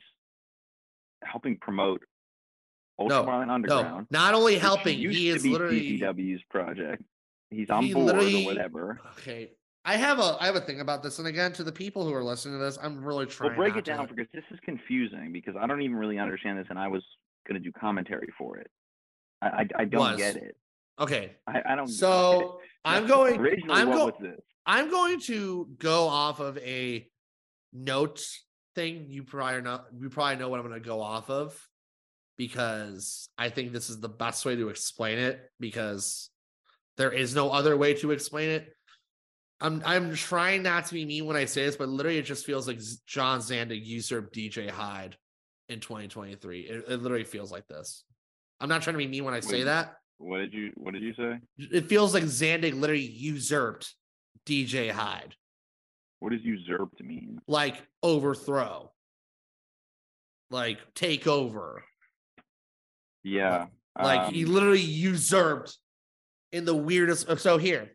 helping 1.25 1.57
promote 1.59 2.03
Ultraviolent 3.01 3.47
No, 3.49 3.55
Underground. 3.55 4.07
not 4.11 4.35
only 4.35 4.57
helping, 4.59 4.99
he 4.99 5.29
is 5.29 5.45
literally 5.47 5.99
CCW's 6.01 6.43
project. 6.51 7.03
He's 7.51 7.71
on 7.71 7.85
he 7.85 7.95
board 7.95 8.15
or 8.17 8.45
whatever. 8.45 9.01
okay. 9.19 9.51
I 9.85 9.97
have 9.97 10.19
a 10.19 10.37
I 10.41 10.47
have 10.47 10.57
a 10.57 10.61
thing 10.61 10.81
about 10.81 11.03
this, 11.05 11.21
and 11.21 11.29
again, 11.29 11.53
to 11.53 11.63
the 11.63 11.71
people 11.71 12.05
who 12.05 12.13
are 12.13 12.25
listening 12.25 12.59
to 12.59 12.65
this, 12.65 12.77
I'm 12.83 13.05
really 13.05 13.27
trying. 13.27 13.51
To. 13.51 13.57
Well, 13.57 13.65
break 13.65 13.75
not 13.75 13.79
it 13.79 13.85
down 13.85 14.09
to- 14.09 14.15
because 14.15 14.29
this 14.35 14.43
is 14.51 14.59
confusing 14.65 15.31
because 15.33 15.55
I 15.57 15.67
don't 15.69 15.81
even 15.83 15.97
really 15.97 16.19
understand 16.19 16.59
this, 16.59 16.67
and 16.71 16.79
I 16.79 16.89
was 16.89 17.05
going 17.47 17.63
to 17.63 17.65
do 17.65 17.71
commentary 17.71 18.33
for 18.37 18.57
it. 18.57 18.69
I 19.41 19.47
I, 19.47 19.69
I 19.79 19.85
don't 19.85 20.01
Was. 20.01 20.17
get 20.17 20.37
it. 20.37 20.57
Okay, 20.99 21.37
I, 21.47 21.63
I 21.69 21.75
don't. 21.77 21.87
so 21.87 22.59
I'm 22.85 23.07
going. 23.07 23.39
Originally, 23.39 23.75
I'm 23.81 23.91
what 23.91 24.19
this? 24.21 24.41
I'm 24.67 24.91
going 24.91 25.21
to 25.21 25.69
go 25.79 26.09
off 26.09 26.41
of 26.41 26.59
a 26.59 27.07
notes 27.73 28.45
thing. 28.75 29.07
You 29.09 29.23
probably 29.23 29.63
know 29.63 29.83
you 30.01 30.11
probably 30.11 30.37
know 30.37 30.49
what 30.49 30.59
I'm 30.59 30.67
going 30.67 30.83
to 30.83 30.85
go 30.89 31.01
off 31.01 31.31
of 31.31 31.57
because 32.37 33.29
I 33.39 33.49
think 33.49 33.73
this 33.73 33.91
is 33.91 34.01
the 34.01 34.09
best 34.09 34.45
way 34.45 34.57
to 34.57 34.69
explain 34.69 35.19
it 35.19 35.41
because 35.59 36.31
there 36.97 37.13
is 37.13 37.35
no 37.35 37.51
other 37.51 37.77
way 37.77 37.95
to 37.95 38.11
explain 38.11 38.51
it. 38.51 38.73
I'm 39.61 39.83
I'm 39.87 40.15
trying 40.15 40.63
not 40.63 40.87
to 40.87 40.95
be 40.95 41.07
mean 41.07 41.25
when 41.25 41.37
I 41.37 41.47
say 41.47 41.65
this, 41.65 41.77
but 41.77 41.89
literally 41.89 42.19
it 42.19 42.27
just 42.27 42.45
feels 42.45 42.69
like 42.69 42.79
John 43.07 43.41
Zandig 43.41 43.85
usurped 43.85 44.35
DJ 44.35 44.69
Hyde 44.69 45.17
in 45.69 45.81
2023. 45.81 46.61
It, 46.61 46.85
it 46.89 47.03
literally 47.03 47.25
feels 47.25 47.51
like 47.51 47.67
this. 47.67 48.05
I'm 48.61 48.69
not 48.69 48.83
trying 48.83 48.95
to 48.95 48.99
be 48.99 49.07
mean 49.07 49.25
when 49.25 49.35
I 49.35 49.41
say 49.41 49.59
Wait. 49.59 49.65
that. 49.65 49.97
What 50.19 50.39
did 50.39 50.53
you 50.53 50.73
What 50.77 50.93
did 50.95 51.03
you 51.03 51.15
say? 51.15 51.39
It 51.59 51.89
feels 51.89 52.13
like 52.13 52.25
Zandig 52.25 52.79
literally 52.79 53.01
usurped 53.01 53.95
DJ 54.47 54.91
Hyde. 54.91 55.35
What 56.21 56.33
does 56.33 56.43
usurped 56.43 57.03
mean? 57.03 57.41
like 57.47 57.77
overthrow, 58.03 58.93
like 60.51 60.79
take 60.95 61.27
over. 61.27 61.85
Yeah. 63.27 63.67
Like 64.01 64.33
he 64.33 64.45
um, 64.45 64.53
literally 64.53 64.81
usurped 64.81 65.77
in 66.53 66.65
the 66.65 66.75
weirdest. 66.75 67.29
uh, 67.29 67.37
So 67.37 67.59
here, 67.59 67.91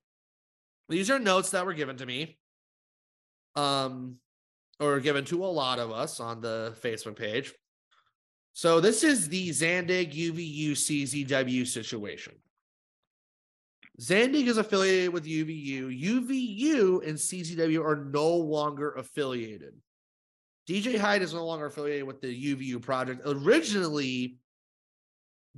these 0.89 1.09
are 1.09 1.19
notes 1.19 1.51
that 1.51 1.65
were 1.65 1.73
given 1.73 1.95
to 1.97 2.05
me, 2.05 2.37
um, 3.55 4.17
or 4.79 4.99
given 4.99 5.23
to 5.25 5.45
a 5.45 5.47
lot 5.47 5.79
of 5.79 5.89
us 5.91 6.19
on 6.19 6.41
the 6.41 6.75
Facebook 6.83 7.15
page. 7.15 7.53
So 8.53 8.81
this 8.81 9.03
is 9.03 9.29
the 9.29 9.49
Zandig 9.49 10.13
UVU 10.13 10.71
CZW 10.71 11.65
situation. 11.65 12.33
Zandig 14.01 14.47
is 14.47 14.57
affiliated 14.57 15.13
with 15.13 15.25
UVU. 15.25 15.97
UVU 16.03 17.07
and 17.07 17.17
CZW 17.17 17.85
are 17.85 18.03
no 18.03 18.35
longer 18.35 18.91
affiliated. 18.93 19.75
DJ 20.67 20.97
Hyde 20.97 21.21
is 21.21 21.33
no 21.33 21.45
longer 21.45 21.67
affiliated 21.67 22.05
with 22.05 22.19
the 22.19 22.55
UVU 22.55 22.81
project. 22.81 23.21
Originally, 23.25 24.40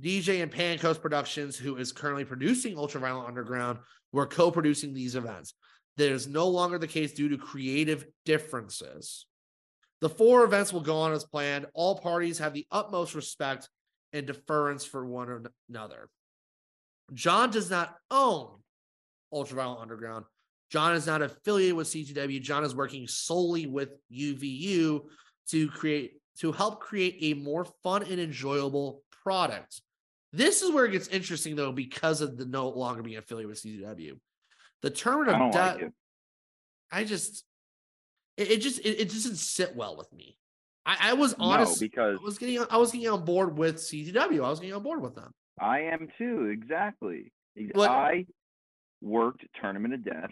DJ 0.00 0.42
and 0.42 0.50
Pan 0.50 0.78
Coast 0.78 1.00
Productions, 1.00 1.56
who 1.56 1.76
is 1.76 1.92
currently 1.92 2.24
producing 2.24 2.76
Ultraviolent 2.76 3.28
Underground, 3.28 3.78
were 4.12 4.26
co 4.26 4.50
producing 4.50 4.92
these 4.92 5.14
events. 5.14 5.54
That 5.96 6.10
is 6.10 6.26
no 6.26 6.48
longer 6.48 6.78
the 6.78 6.88
case 6.88 7.12
due 7.12 7.28
to 7.28 7.38
creative 7.38 8.04
differences. 8.24 9.26
The 10.00 10.08
four 10.08 10.44
events 10.44 10.72
will 10.72 10.80
go 10.80 10.96
on 10.96 11.12
as 11.12 11.24
planned. 11.24 11.66
All 11.72 11.98
parties 11.98 12.38
have 12.38 12.52
the 12.52 12.66
utmost 12.70 13.14
respect 13.14 13.68
and 14.12 14.26
deference 14.26 14.84
for 14.84 15.06
one 15.06 15.46
another. 15.68 16.08
John 17.12 17.50
does 17.50 17.70
not 17.70 17.94
own 18.10 18.48
Ultraviolent 19.32 19.80
Underground. 19.80 20.24
John 20.70 20.94
is 20.94 21.06
not 21.06 21.22
affiliated 21.22 21.76
with 21.76 21.88
CZW. 21.88 22.42
John 22.42 22.64
is 22.64 22.74
working 22.74 23.06
solely 23.06 23.66
with 23.66 23.90
UVU 24.12 25.02
to 25.50 25.68
create 25.68 26.20
to 26.38 26.50
help 26.50 26.80
create 26.80 27.18
a 27.20 27.34
more 27.34 27.64
fun 27.84 28.02
and 28.02 28.18
enjoyable 28.18 29.02
product. 29.22 29.80
This 30.34 30.62
is 30.62 30.72
where 30.72 30.84
it 30.84 30.90
gets 30.90 31.06
interesting 31.08 31.54
though, 31.54 31.70
because 31.70 32.20
of 32.20 32.36
the 32.36 32.44
no 32.44 32.68
longer 32.68 33.02
being 33.02 33.18
affiliated 33.18 33.48
with 33.50 33.62
CZW. 33.62 34.18
The 34.82 34.88
I 34.88 34.92
tournament 34.92 35.42
of 35.42 35.52
death, 35.52 35.78
it. 35.80 35.92
I 36.90 37.04
just 37.04 37.44
it, 38.36 38.50
it 38.50 38.60
just 38.60 38.80
it, 38.80 39.00
it 39.00 39.08
doesn't 39.10 39.36
sit 39.36 39.76
well 39.76 39.96
with 39.96 40.12
me. 40.12 40.36
I, 40.84 41.10
I 41.10 41.12
was 41.14 41.38
No, 41.38 41.44
honest. 41.46 41.78
because 41.80 42.18
I 42.20 42.24
was 42.24 42.36
getting 42.38 42.64
I 42.68 42.76
was 42.78 42.90
getting 42.90 43.08
on 43.08 43.24
board 43.24 43.56
with 43.56 43.76
CZW. 43.76 44.44
I 44.44 44.50
was 44.50 44.58
getting 44.58 44.74
on 44.74 44.82
board 44.82 45.00
with 45.02 45.14
them. 45.14 45.30
I 45.60 45.82
am 45.82 46.08
too. 46.18 46.46
Exactly. 46.46 47.32
What- 47.72 47.90
I 47.90 48.26
worked 49.00 49.44
tournament 49.60 49.94
of 49.94 50.04
death. 50.04 50.30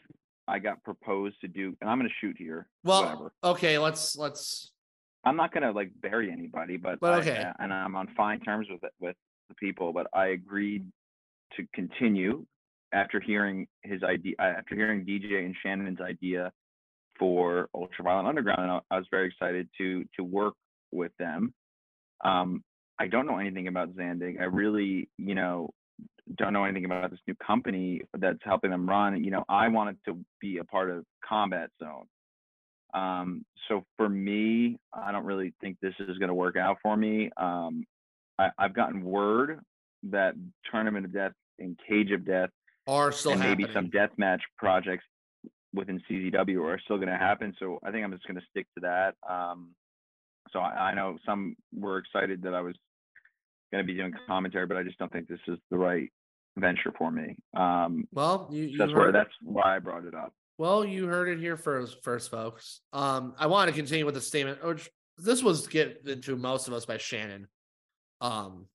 I 0.49 0.59
got 0.59 0.83
proposed 0.83 1.41
to 1.43 1.49
do, 1.49 1.77
and 1.81 1.89
I'm 1.89 1.99
going 1.99 2.09
to 2.11 2.15
shoot 2.21 2.35
here. 2.37 2.67
Well, 2.83 3.05
whatever. 3.05 3.33
okay, 3.45 3.79
let's 3.79 4.17
let's 4.17 4.73
I'm 5.25 5.37
not 5.37 5.53
going 5.53 5.63
to 5.63 5.71
like 5.71 5.93
bury 6.01 6.33
anybody, 6.33 6.77
but, 6.77 6.99
But 6.99 7.21
okay. 7.21 7.39
uh, 7.45 7.53
and 7.61 7.73
I'm 7.73 7.95
on 7.95 8.09
fine 8.17 8.41
terms 8.41 8.67
with 8.69 8.83
it, 8.83 8.91
with 8.99 9.15
the 9.53 9.67
people. 9.67 9.93
But 9.93 10.07
I 10.15 10.29
agreed 10.29 10.85
to 11.57 11.67
continue 11.75 12.45
after 12.93 13.21
hearing 13.21 13.67
his 13.83 14.03
idea, 14.03 14.35
uh, 14.39 14.55
after 14.59 14.75
hearing 14.75 15.05
DJ 15.05 15.45
and 15.45 15.55
Shannon's 15.63 16.01
idea 16.01 16.53
for 17.19 17.69
Ultraviolent 17.75 18.29
Underground, 18.29 18.63
and 18.63 18.81
I 18.91 18.97
was 18.97 19.07
very 19.11 19.29
excited 19.29 19.69
to 19.79 20.05
to 20.17 20.25
work 20.25 20.55
with 20.91 21.13
them. 21.19 21.55
Um, 22.25 22.63
I 22.99 23.09
don't 23.09 23.27
know 23.27 23.39
anything 23.39 23.69
about 23.69 23.95
Zandig. 23.97 24.41
I 24.41 24.45
really, 24.45 25.09
you 25.19 25.35
know, 25.35 25.71
don't 26.37 26.53
know 26.53 26.65
anything 26.65 26.85
about 26.85 27.11
this 27.11 27.21
new 27.27 27.35
company 27.45 28.03
that's 28.19 28.39
helping 28.45 28.71
them 28.71 28.89
run. 28.89 29.23
You 29.25 29.31
know, 29.31 29.45
I 29.49 29.69
wanted 29.69 29.97
to 30.07 30.19
be 30.41 30.59
a 30.59 30.65
part 30.65 30.91
of 30.91 31.05
Combat 31.27 31.71
Zone. 31.83 32.07
Um, 32.95 33.45
so 33.69 33.85
for 33.97 34.09
me, 34.09 34.79
I 34.93 35.13
don't 35.13 35.25
really 35.25 35.55
think 35.61 35.79
this 35.81 35.95
is 35.99 36.19
going 36.19 36.29
to 36.29 36.35
work 36.35 36.57
out 36.57 36.77
for 36.83 36.97
me. 36.97 37.31
Um, 37.37 37.85
I, 38.43 38.51
I've 38.65 38.75
gotten 38.75 39.03
word 39.05 39.61
that 40.11 40.35
Tournament 40.71 41.07
of 41.07 41.13
Death 41.13 41.33
and 41.59 41.79
Cage 41.89 42.11
of 42.11 42.25
Death 42.25 42.51
are 42.87 43.13
still 43.13 43.33
and 43.33 43.43
happening. 43.43 43.69
maybe 43.69 43.73
some 43.73 43.91
deathmatch 43.91 44.41
projects 44.59 45.05
within 45.73 46.03
CZW 46.11 46.63
are 46.65 46.81
still 46.85 46.97
going 46.97 47.09
to 47.09 47.17
happen. 47.17 47.55
So 47.59 47.79
I 47.85 47.91
think 47.91 48.05
I'm 48.05 48.13
just 48.13 48.27
going 48.27 48.37
to 48.41 48.47
stick 48.51 48.67
to 48.77 48.81
that. 48.83 49.15
Um, 49.29 49.71
so 50.53 50.59
I, 50.59 50.91
I 50.91 50.95
know 50.95 51.19
some 51.25 51.57
were 51.75 51.99
excited 51.99 52.43
that 52.43 52.55
I 52.55 52.61
was 52.61 52.75
going 53.73 53.87
to 53.87 53.91
be 53.91 53.97
doing 53.99 54.13
commentary, 54.27 54.67
but 54.67 54.77
I 54.77 54.83
just 54.83 54.99
don't 54.99 55.13
think 55.13 55.29
this 55.29 55.39
is 55.49 55.59
the 55.71 55.79
right 55.79 56.11
venture 56.59 56.93
for 56.99 57.11
me. 57.11 57.37
Um, 57.57 58.07
well, 58.13 58.49
you, 58.51 58.65
you 58.65 58.79
that's 58.79 58.93
where 58.93 59.07
heard- 59.07 59.15
that's 59.15 59.31
why 59.43 59.77
I 59.77 59.79
brought 59.79 60.05
it 60.05 60.15
up. 60.15 60.33
Well, 60.59 60.85
you 60.85 61.07
heard 61.07 61.29
it 61.29 61.39
here 61.41 61.57
first, 61.57 62.05
first, 62.05 62.31
folks. 62.31 62.83
Um, 62.93 63.35
I 63.39 63.47
want 63.47 63.69
to 63.69 63.75
continue 63.75 64.05
with 64.05 64.15
the 64.15 64.21
statement. 64.21 64.65
Which 64.65 64.91
this 65.17 65.43
was 65.43 65.67
given 65.67 66.21
to 66.21 66.37
most 66.37 66.69
of 66.69 66.75
us 66.75 66.85
by 66.85 66.99
Shannon. 66.99 67.49
Um, 68.23 68.67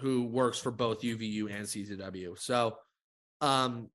who 0.00 0.24
works 0.24 0.58
for 0.58 0.70
both 0.70 1.02
UVU 1.02 1.52
and 1.52 1.66
CZW. 1.66 2.38
So, 2.38 2.76
um, 3.42 3.90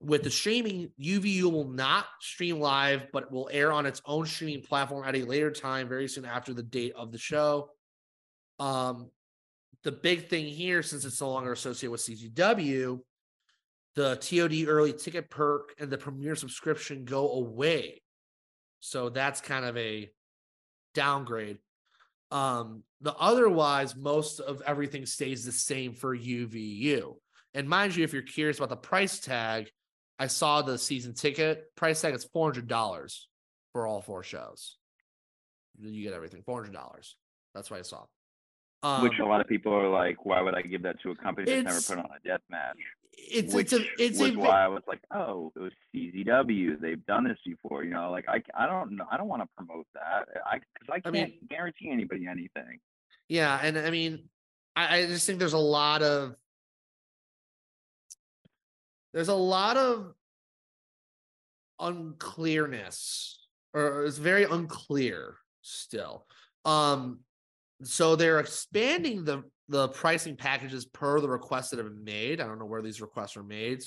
with 0.00 0.22
the 0.22 0.30
streaming, 0.30 0.90
UVU 1.00 1.44
will 1.44 1.68
not 1.68 2.06
stream 2.20 2.60
live, 2.60 3.08
but 3.12 3.32
will 3.32 3.50
air 3.52 3.72
on 3.72 3.84
its 3.84 4.00
own 4.06 4.26
streaming 4.26 4.62
platform 4.62 5.04
at 5.06 5.16
a 5.16 5.24
later 5.24 5.50
time, 5.50 5.88
very 5.88 6.08
soon 6.08 6.24
after 6.24 6.54
the 6.54 6.62
date 6.62 6.92
of 6.96 7.10
the 7.10 7.18
show. 7.18 7.70
Um, 8.60 9.10
the 9.82 9.92
big 9.92 10.28
thing 10.28 10.46
here, 10.46 10.82
since 10.82 11.04
it's 11.04 11.20
no 11.20 11.30
longer 11.30 11.52
associated 11.52 11.90
with 11.90 12.00
CZW, 12.00 13.00
the 13.96 14.16
TOD 14.16 14.68
early 14.68 14.92
ticket 14.92 15.30
perk 15.30 15.74
and 15.80 15.90
the 15.90 15.98
premiere 15.98 16.36
subscription 16.36 17.04
go 17.04 17.32
away. 17.32 18.02
So 18.80 19.08
that's 19.08 19.40
kind 19.40 19.64
of 19.64 19.76
a 19.76 20.10
downgrade. 20.94 21.58
Um, 22.30 22.82
the 23.00 23.14
otherwise, 23.14 23.96
most 23.96 24.40
of 24.40 24.62
everything 24.66 25.06
stays 25.06 25.44
the 25.44 25.52
same 25.52 25.92
for 25.92 26.16
UVU. 26.16 27.16
And 27.54 27.68
mind 27.68 27.96
you, 27.96 28.04
if 28.04 28.12
you're 28.12 28.22
curious 28.22 28.58
about 28.58 28.68
the 28.68 28.76
price 28.76 29.18
tag, 29.20 29.70
I 30.18 30.26
saw 30.26 30.62
the 30.62 30.78
season 30.78 31.14
ticket 31.14 31.74
price 31.76 32.00
tag 32.00 32.14
It's 32.14 32.24
four 32.24 32.46
hundred 32.46 32.68
dollars 32.68 33.28
for 33.72 33.86
all 33.86 34.00
four 34.00 34.22
shows. 34.22 34.76
You 35.80 36.02
get 36.02 36.12
everything 36.12 36.42
four 36.44 36.60
hundred 36.60 36.74
dollars. 36.74 37.16
That's 37.54 37.70
what 37.70 37.78
I 37.78 37.82
saw. 37.82 38.04
Um, 38.82 39.02
Which 39.02 39.18
a 39.18 39.24
lot 39.24 39.40
of 39.40 39.48
people 39.48 39.72
are 39.74 39.88
like, 39.88 40.24
why 40.24 40.40
would 40.40 40.54
I 40.54 40.62
give 40.62 40.82
that 40.82 41.00
to 41.02 41.10
a 41.10 41.16
company 41.16 41.46
that's 41.46 41.88
never 41.88 42.02
put 42.02 42.10
on 42.10 42.16
a 42.16 42.28
death 42.28 42.42
match? 42.48 42.76
It's 43.30 43.54
Which 43.54 43.72
it's 43.72 43.84
a 43.84 44.02
it's 44.02 44.18
was 44.18 44.30
a 44.34 44.38
why 44.38 44.64
I 44.64 44.68
was 44.68 44.82
like, 44.86 45.00
oh, 45.14 45.52
it 45.56 45.60
was 45.60 45.72
CZW. 45.94 46.80
They've 46.80 47.04
done 47.06 47.24
this 47.24 47.38
before, 47.44 47.84
you 47.84 47.90
know. 47.90 48.10
Like 48.10 48.26
I, 48.28 48.42
I 48.56 48.66
don't 48.66 48.92
know. 48.96 49.04
I 49.10 49.16
don't 49.16 49.28
want 49.28 49.42
to 49.42 49.48
promote 49.56 49.86
that. 49.94 50.28
I 50.46 50.60
because 50.74 50.88
I 50.90 50.94
I 50.96 51.00
can't 51.00 51.12
mean- 51.12 51.38
guarantee 51.48 51.90
anybody 51.90 52.26
anything. 52.26 52.78
Yeah, 53.28 53.58
and 53.62 53.78
I 53.78 53.90
mean, 53.90 54.28
I, 54.74 54.98
I 54.98 55.06
just 55.06 55.26
think 55.26 55.38
there's 55.38 55.52
a 55.52 55.58
lot 55.58 56.02
of 56.02 56.34
there's 59.12 59.28
a 59.28 59.34
lot 59.34 59.76
of 59.76 60.14
unclearness, 61.80 63.46
or 63.74 64.04
it's 64.04 64.18
very 64.18 64.44
unclear 64.44 65.36
still. 65.62 66.26
Um, 66.64 67.20
so 67.82 68.16
they're 68.16 68.40
expanding 68.40 69.24
the 69.24 69.44
the 69.68 69.88
pricing 69.88 70.36
packages 70.36 70.84
per 70.86 71.20
the 71.20 71.28
requests 71.28 71.70
that 71.70 71.78
have 71.78 71.88
been 71.88 72.04
made. 72.04 72.40
I 72.40 72.46
don't 72.46 72.58
know 72.58 72.66
where 72.66 72.82
these 72.82 73.00
requests 73.00 73.36
are 73.36 73.42
made. 73.42 73.82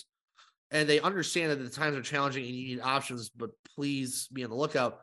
And 0.70 0.88
they 0.88 1.00
understand 1.00 1.52
that 1.52 1.62
the 1.62 1.70
times 1.70 1.98
are 1.98 2.02
challenging 2.02 2.46
and 2.46 2.54
you 2.54 2.76
need 2.76 2.82
options, 2.82 3.30
but 3.30 3.50
please 3.76 4.28
be 4.32 4.44
on 4.44 4.50
the 4.50 4.56
lookout. 4.56 5.00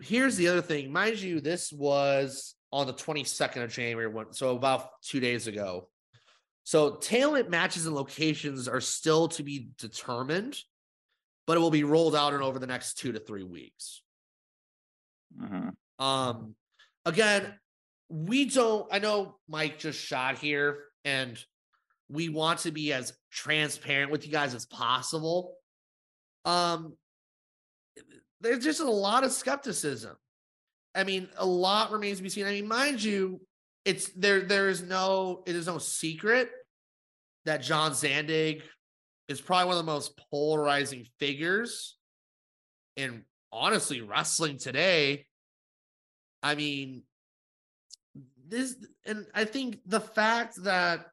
Here's 0.00 0.36
the 0.36 0.48
other 0.48 0.60
thing. 0.60 0.92
Mind 0.92 1.18
you, 1.20 1.40
this 1.40 1.72
was 1.72 2.54
on 2.72 2.86
the 2.86 2.92
22nd 2.92 3.62
of 3.62 3.72
January, 3.72 4.12
so 4.32 4.56
about 4.56 4.88
two 5.02 5.20
days 5.20 5.46
ago. 5.46 5.88
So 6.64 6.96
talent 6.96 7.48
matches 7.48 7.86
and 7.86 7.94
locations 7.94 8.68
are 8.68 8.80
still 8.80 9.28
to 9.28 9.42
be 9.42 9.68
determined, 9.78 10.58
but 11.46 11.56
it 11.56 11.60
will 11.60 11.70
be 11.70 11.84
rolled 11.84 12.16
out 12.16 12.34
in 12.34 12.42
over 12.42 12.58
the 12.58 12.66
next 12.66 12.94
two 12.94 13.12
to 13.12 13.20
three 13.20 13.44
weeks. 13.44 14.02
hmm 15.38 15.68
Um, 15.98 16.56
again, 17.06 17.54
we 18.14 18.44
don't. 18.44 18.86
I 18.92 19.00
know 19.00 19.34
Mike 19.48 19.80
just 19.80 19.98
shot 20.00 20.38
here, 20.38 20.84
and 21.04 21.36
we 22.08 22.28
want 22.28 22.60
to 22.60 22.70
be 22.70 22.92
as 22.92 23.12
transparent 23.32 24.12
with 24.12 24.24
you 24.24 24.30
guys 24.30 24.54
as 24.54 24.66
possible. 24.66 25.56
Um, 26.44 26.94
there's 28.40 28.62
just 28.62 28.78
a 28.78 28.88
lot 28.88 29.24
of 29.24 29.32
skepticism. 29.32 30.16
I 30.94 31.02
mean, 31.02 31.28
a 31.36 31.44
lot 31.44 31.90
remains 31.90 32.18
to 32.18 32.22
be 32.22 32.28
seen. 32.28 32.46
I 32.46 32.52
mean, 32.52 32.68
mind 32.68 33.02
you, 33.02 33.40
it's 33.84 34.10
there. 34.10 34.42
There 34.42 34.68
is 34.68 34.80
no. 34.80 35.42
It 35.44 35.56
is 35.56 35.66
no 35.66 35.78
secret 35.78 36.50
that 37.46 37.62
John 37.62 37.90
Zandig 37.90 38.62
is 39.26 39.40
probably 39.40 39.66
one 39.66 39.76
of 39.76 39.84
the 39.84 39.92
most 39.92 40.16
polarizing 40.30 41.04
figures 41.18 41.96
in 42.96 43.24
honestly 43.50 44.02
wrestling 44.02 44.58
today. 44.58 45.26
I 46.44 46.54
mean, 46.54 47.02
this, 48.46 48.76
and 49.06 49.26
I 49.34 49.44
think 49.44 49.78
the 49.86 50.00
fact 50.00 50.62
that 50.64 51.06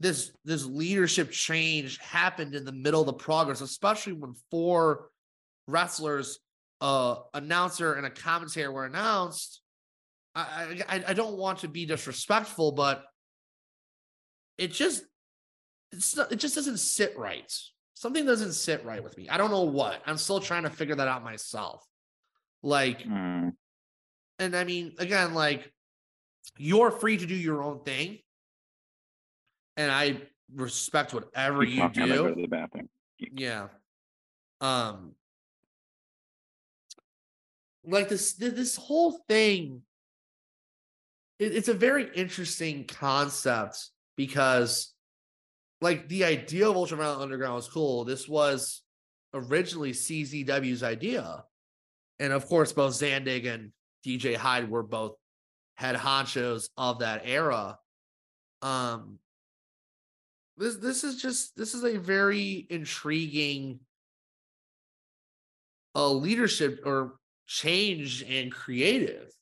this 0.00 0.32
this 0.44 0.64
leadership 0.64 1.30
change 1.30 1.98
happened 1.98 2.54
in 2.54 2.64
the 2.64 2.72
middle 2.72 3.00
of 3.00 3.06
the 3.06 3.12
progress, 3.12 3.60
especially 3.60 4.12
when 4.12 4.34
four 4.50 5.10
wrestlers, 5.66 6.38
uh, 6.80 7.16
announcer 7.34 7.94
and 7.94 8.06
a 8.06 8.10
commentator 8.10 8.70
were 8.70 8.84
announced. 8.86 9.60
I, 10.34 10.82
I 10.88 11.04
I 11.08 11.12
don't 11.14 11.36
want 11.36 11.60
to 11.60 11.68
be 11.68 11.84
disrespectful, 11.84 12.72
but 12.72 13.04
it 14.56 14.72
just 14.72 15.04
it's 15.90 16.16
not, 16.16 16.30
it 16.30 16.36
just 16.36 16.54
doesn't 16.54 16.78
sit 16.78 17.18
right. 17.18 17.52
Something 17.94 18.24
doesn't 18.24 18.52
sit 18.52 18.84
right 18.84 19.02
with 19.02 19.16
me. 19.18 19.28
I 19.28 19.36
don't 19.36 19.50
know 19.50 19.62
what. 19.64 20.00
I'm 20.06 20.18
still 20.18 20.38
trying 20.38 20.62
to 20.62 20.70
figure 20.70 20.94
that 20.94 21.08
out 21.08 21.24
myself. 21.24 21.84
Like, 22.62 23.02
Mm. 23.02 23.52
and 24.38 24.54
I 24.56 24.62
mean, 24.64 24.94
again, 24.98 25.34
like 25.34 25.72
you're 26.56 26.90
free 26.90 27.16
to 27.16 27.26
do 27.26 27.34
your 27.34 27.62
own 27.62 27.82
thing, 27.84 28.18
and 29.76 29.90
I 29.92 30.22
respect 30.54 31.12
whatever 31.12 31.64
Keep 31.64 31.74
you 31.74 31.80
talking, 31.82 32.06
go 32.08 32.28
do. 32.28 32.34
to 32.34 32.40
the 32.42 32.46
bathroom. 32.48 32.88
Yeah. 33.18 33.68
Um 34.60 35.12
like 37.84 38.08
this 38.08 38.34
this 38.34 38.76
whole 38.76 39.12
thing 39.28 39.82
it- 41.38 41.54
it's 41.54 41.68
a 41.68 41.74
very 41.74 42.10
interesting 42.14 42.84
concept 42.86 43.90
because 44.16 44.94
like 45.80 46.08
the 46.08 46.24
idea 46.24 46.68
of 46.68 46.76
ultraviolent 46.76 47.20
underground 47.20 47.54
was 47.54 47.68
cool 47.68 48.04
this 48.04 48.28
was 48.28 48.82
originally 49.32 49.92
czw's 49.92 50.82
idea 50.82 51.44
and 52.18 52.32
of 52.32 52.46
course 52.46 52.72
both 52.72 52.94
zandig 52.94 53.46
and 53.46 53.72
dj 54.04 54.34
hyde 54.36 54.68
were 54.68 54.82
both 54.82 55.14
head 55.78 55.94
honchos 55.94 56.70
of 56.76 56.98
that 56.98 57.22
era 57.24 57.78
um 58.62 59.20
this 60.56 60.74
this 60.76 61.04
is 61.04 61.22
just 61.22 61.56
this 61.56 61.72
is 61.72 61.84
a 61.84 61.96
very 61.96 62.66
intriguing 62.68 63.78
uh 65.94 66.10
leadership 66.10 66.80
or 66.84 67.14
change 67.46 68.24
and 68.28 68.50
creative. 68.52 69.32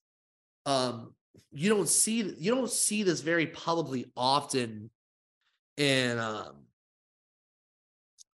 Um 0.66 1.14
you 1.53 1.70
don't 1.70 1.89
see 1.89 2.34
you 2.39 2.55
don't 2.55 2.70
see 2.70 3.03
this 3.03 3.22
very 3.22 3.47
publicly 3.47 4.05
often 4.14 4.91
in 5.78 6.18
um 6.18 6.66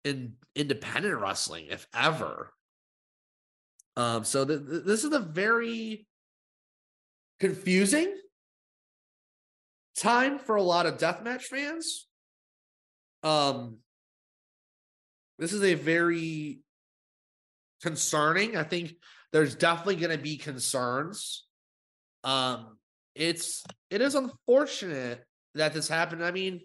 in 0.04 0.32
independent 0.56 1.20
wrestling 1.20 1.66
if 1.68 1.86
ever. 1.94 2.50
Um 3.98 4.24
so 4.24 4.46
th- 4.46 4.60
th- 4.66 4.84
this 4.84 5.04
is 5.04 5.12
a 5.12 5.20
very 5.20 6.06
confusing. 7.40 8.14
Time 9.96 10.38
for 10.38 10.56
a 10.56 10.62
lot 10.62 10.86
of 10.86 10.98
deathmatch 10.98 11.42
fans. 11.42 12.06
Um 13.22 13.78
this 15.38 15.52
is 15.52 15.62
a 15.62 15.74
very 15.74 16.60
concerning. 17.82 18.56
I 18.56 18.62
think 18.62 18.94
there's 19.32 19.54
definitely 19.54 19.96
going 19.96 20.16
to 20.16 20.22
be 20.22 20.36
concerns. 20.36 21.46
Um 22.24 22.78
it's 23.14 23.64
it 23.90 24.00
is 24.00 24.14
unfortunate 24.14 25.24
that 25.54 25.72
this 25.72 25.88
happened. 25.88 26.24
I 26.24 26.30
mean 26.30 26.60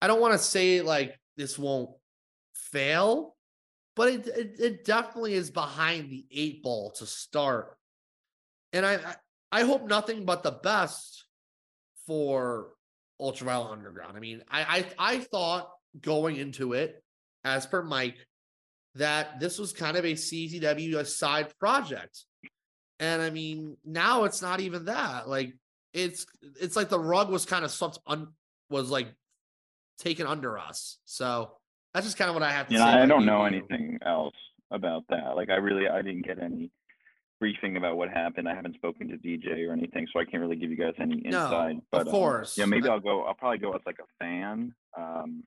i 0.00 0.08
don't 0.08 0.20
want 0.20 0.32
to 0.32 0.38
say 0.38 0.82
like 0.82 1.16
this 1.36 1.56
won't 1.56 1.90
fail 2.54 3.36
but 3.94 4.08
it, 4.08 4.26
it 4.26 4.56
it 4.58 4.84
definitely 4.84 5.34
is 5.34 5.50
behind 5.50 6.10
the 6.10 6.24
eight 6.30 6.62
ball 6.62 6.92
to 6.92 7.06
start. 7.06 7.76
And 8.72 8.86
i 8.86 8.94
i, 8.94 9.14
I 9.52 9.62
hope 9.62 9.86
nothing 9.86 10.24
but 10.24 10.42
the 10.42 10.50
best 10.50 11.24
for 12.06 12.70
ultraviolent 13.20 13.70
underground 13.70 14.16
i 14.16 14.20
mean 14.20 14.42
i 14.50 14.84
i, 14.98 15.12
I 15.14 15.18
thought 15.20 15.70
going 16.00 16.34
into 16.34 16.72
it 16.72 17.00
as 17.44 17.66
per 17.66 17.80
mike 17.80 18.16
that 18.94 19.40
this 19.40 19.58
was 19.58 19.72
kind 19.72 19.96
of 19.96 20.04
a 20.04 20.12
CZW 20.12 21.06
side 21.06 21.56
project. 21.58 22.24
And 23.00 23.22
I 23.22 23.30
mean, 23.30 23.76
now 23.84 24.24
it's 24.24 24.42
not 24.42 24.60
even 24.60 24.86
that. 24.86 25.28
Like 25.28 25.54
it's 25.92 26.26
it's 26.60 26.76
like 26.76 26.88
the 26.88 27.00
rug 27.00 27.30
was 27.30 27.46
kind 27.46 27.64
of 27.64 27.70
swept 27.70 27.98
un 28.06 28.28
was 28.70 28.90
like 28.90 29.08
taken 29.98 30.26
under 30.26 30.58
us. 30.58 30.98
So 31.04 31.52
that's 31.94 32.06
just 32.06 32.18
kind 32.18 32.28
of 32.28 32.34
what 32.34 32.42
I 32.42 32.52
have 32.52 32.68
to 32.68 32.72
You 32.72 32.78
say. 32.78 32.84
I 32.84 33.06
don't 33.06 33.26
know 33.26 33.44
anything 33.44 33.98
else 34.04 34.36
about 34.70 35.04
that. 35.08 35.36
Like 35.36 35.50
I 35.50 35.56
really, 35.56 35.88
I 35.88 36.02
didn't 36.02 36.26
get 36.26 36.38
any 36.38 36.70
briefing 37.42 37.76
about 37.76 37.96
what 37.96 38.08
happened. 38.08 38.48
I 38.48 38.54
haven't 38.54 38.76
spoken 38.76 39.08
to 39.08 39.16
DJ 39.16 39.68
or 39.68 39.72
anything, 39.72 40.06
so 40.12 40.20
I 40.20 40.24
can't 40.24 40.40
really 40.40 40.54
give 40.54 40.70
you 40.70 40.76
guys 40.76 40.94
any 41.00 41.16
No, 41.24 41.42
insight. 41.44 41.76
of 41.78 41.82
but 41.90 42.06
um, 42.06 42.12
course. 42.12 42.56
yeah, 42.56 42.66
maybe 42.66 42.88
I'll 42.88 43.00
go. 43.00 43.24
I'll 43.24 43.34
probably 43.34 43.58
go 43.58 43.72
as 43.72 43.80
like 43.84 43.98
a 43.98 44.24
fan. 44.24 44.72
Um, 44.96 45.42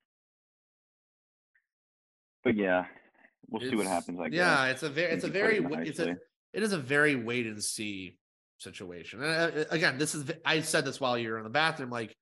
but 2.44 2.58
yeah, 2.58 2.84
we'll 3.50 3.62
see 3.62 3.78
what 3.78 3.88
happens. 3.88 4.20
I 4.20 4.28
guess. 4.28 4.38
Yeah, 4.38 4.66
it's 4.66 4.84
a 4.84 4.90
very 4.90 5.14
it's 5.14 5.24
a 5.24 5.30
very 5.30 5.66
it's 5.88 6.00
a 6.00 6.18
it 6.52 6.64
is 6.64 6.74
a 6.74 6.78
very 6.78 7.16
wait 7.16 7.46
and 7.48 7.64
see 7.64 8.18
situation. 8.58 9.24
And 9.24 9.32
uh, 9.32 9.60
uh, 9.62 9.64
again, 9.70 9.98
this 9.98 10.16
is 10.16 10.30
I 10.44 10.60
said 10.60 10.84
this 10.84 11.00
while 11.00 11.18
you 11.18 11.30
were 11.32 11.38
in 11.38 11.46
the 11.46 11.50
bathroom. 11.50 11.92
Like, 11.92 12.14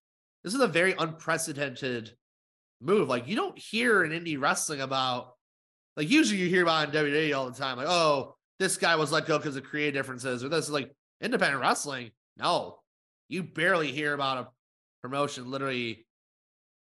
this 0.44 0.54
is 0.54 0.62
a 0.62 0.68
very 0.68 0.94
unprecedented 1.00 2.12
move. 2.80 3.10
Like, 3.10 3.28
you 3.28 3.36
don't 3.36 3.58
hear 3.58 4.04
in 4.04 4.12
indie 4.12 4.40
wrestling 4.40 4.82
about 4.82 5.34
like 5.98 6.12
usually 6.12 6.42
you 6.42 6.48
hear 6.48 6.62
about 6.62 6.94
in 6.94 7.06
WWE 7.06 7.36
all 7.36 7.50
the 7.50 7.58
time, 7.58 7.78
like, 7.78 7.88
oh, 7.90 8.36
this 8.64 8.78
guy 8.78 8.96
was 8.96 9.12
let 9.12 9.26
go 9.26 9.38
because 9.38 9.58
of 9.58 9.64
creative 9.64 9.94
differences, 9.94 10.44
or 10.44 10.50
this 10.50 10.66
is 10.66 10.72
like 10.72 10.90
independent 11.22 11.62
wrestling. 11.62 12.12
No, 12.38 12.80
you 13.28 13.44
barely 13.44 13.92
hear 13.92 14.14
about 14.14 14.38
a 14.38 14.48
promotion 15.02 15.52
literally 15.52 16.06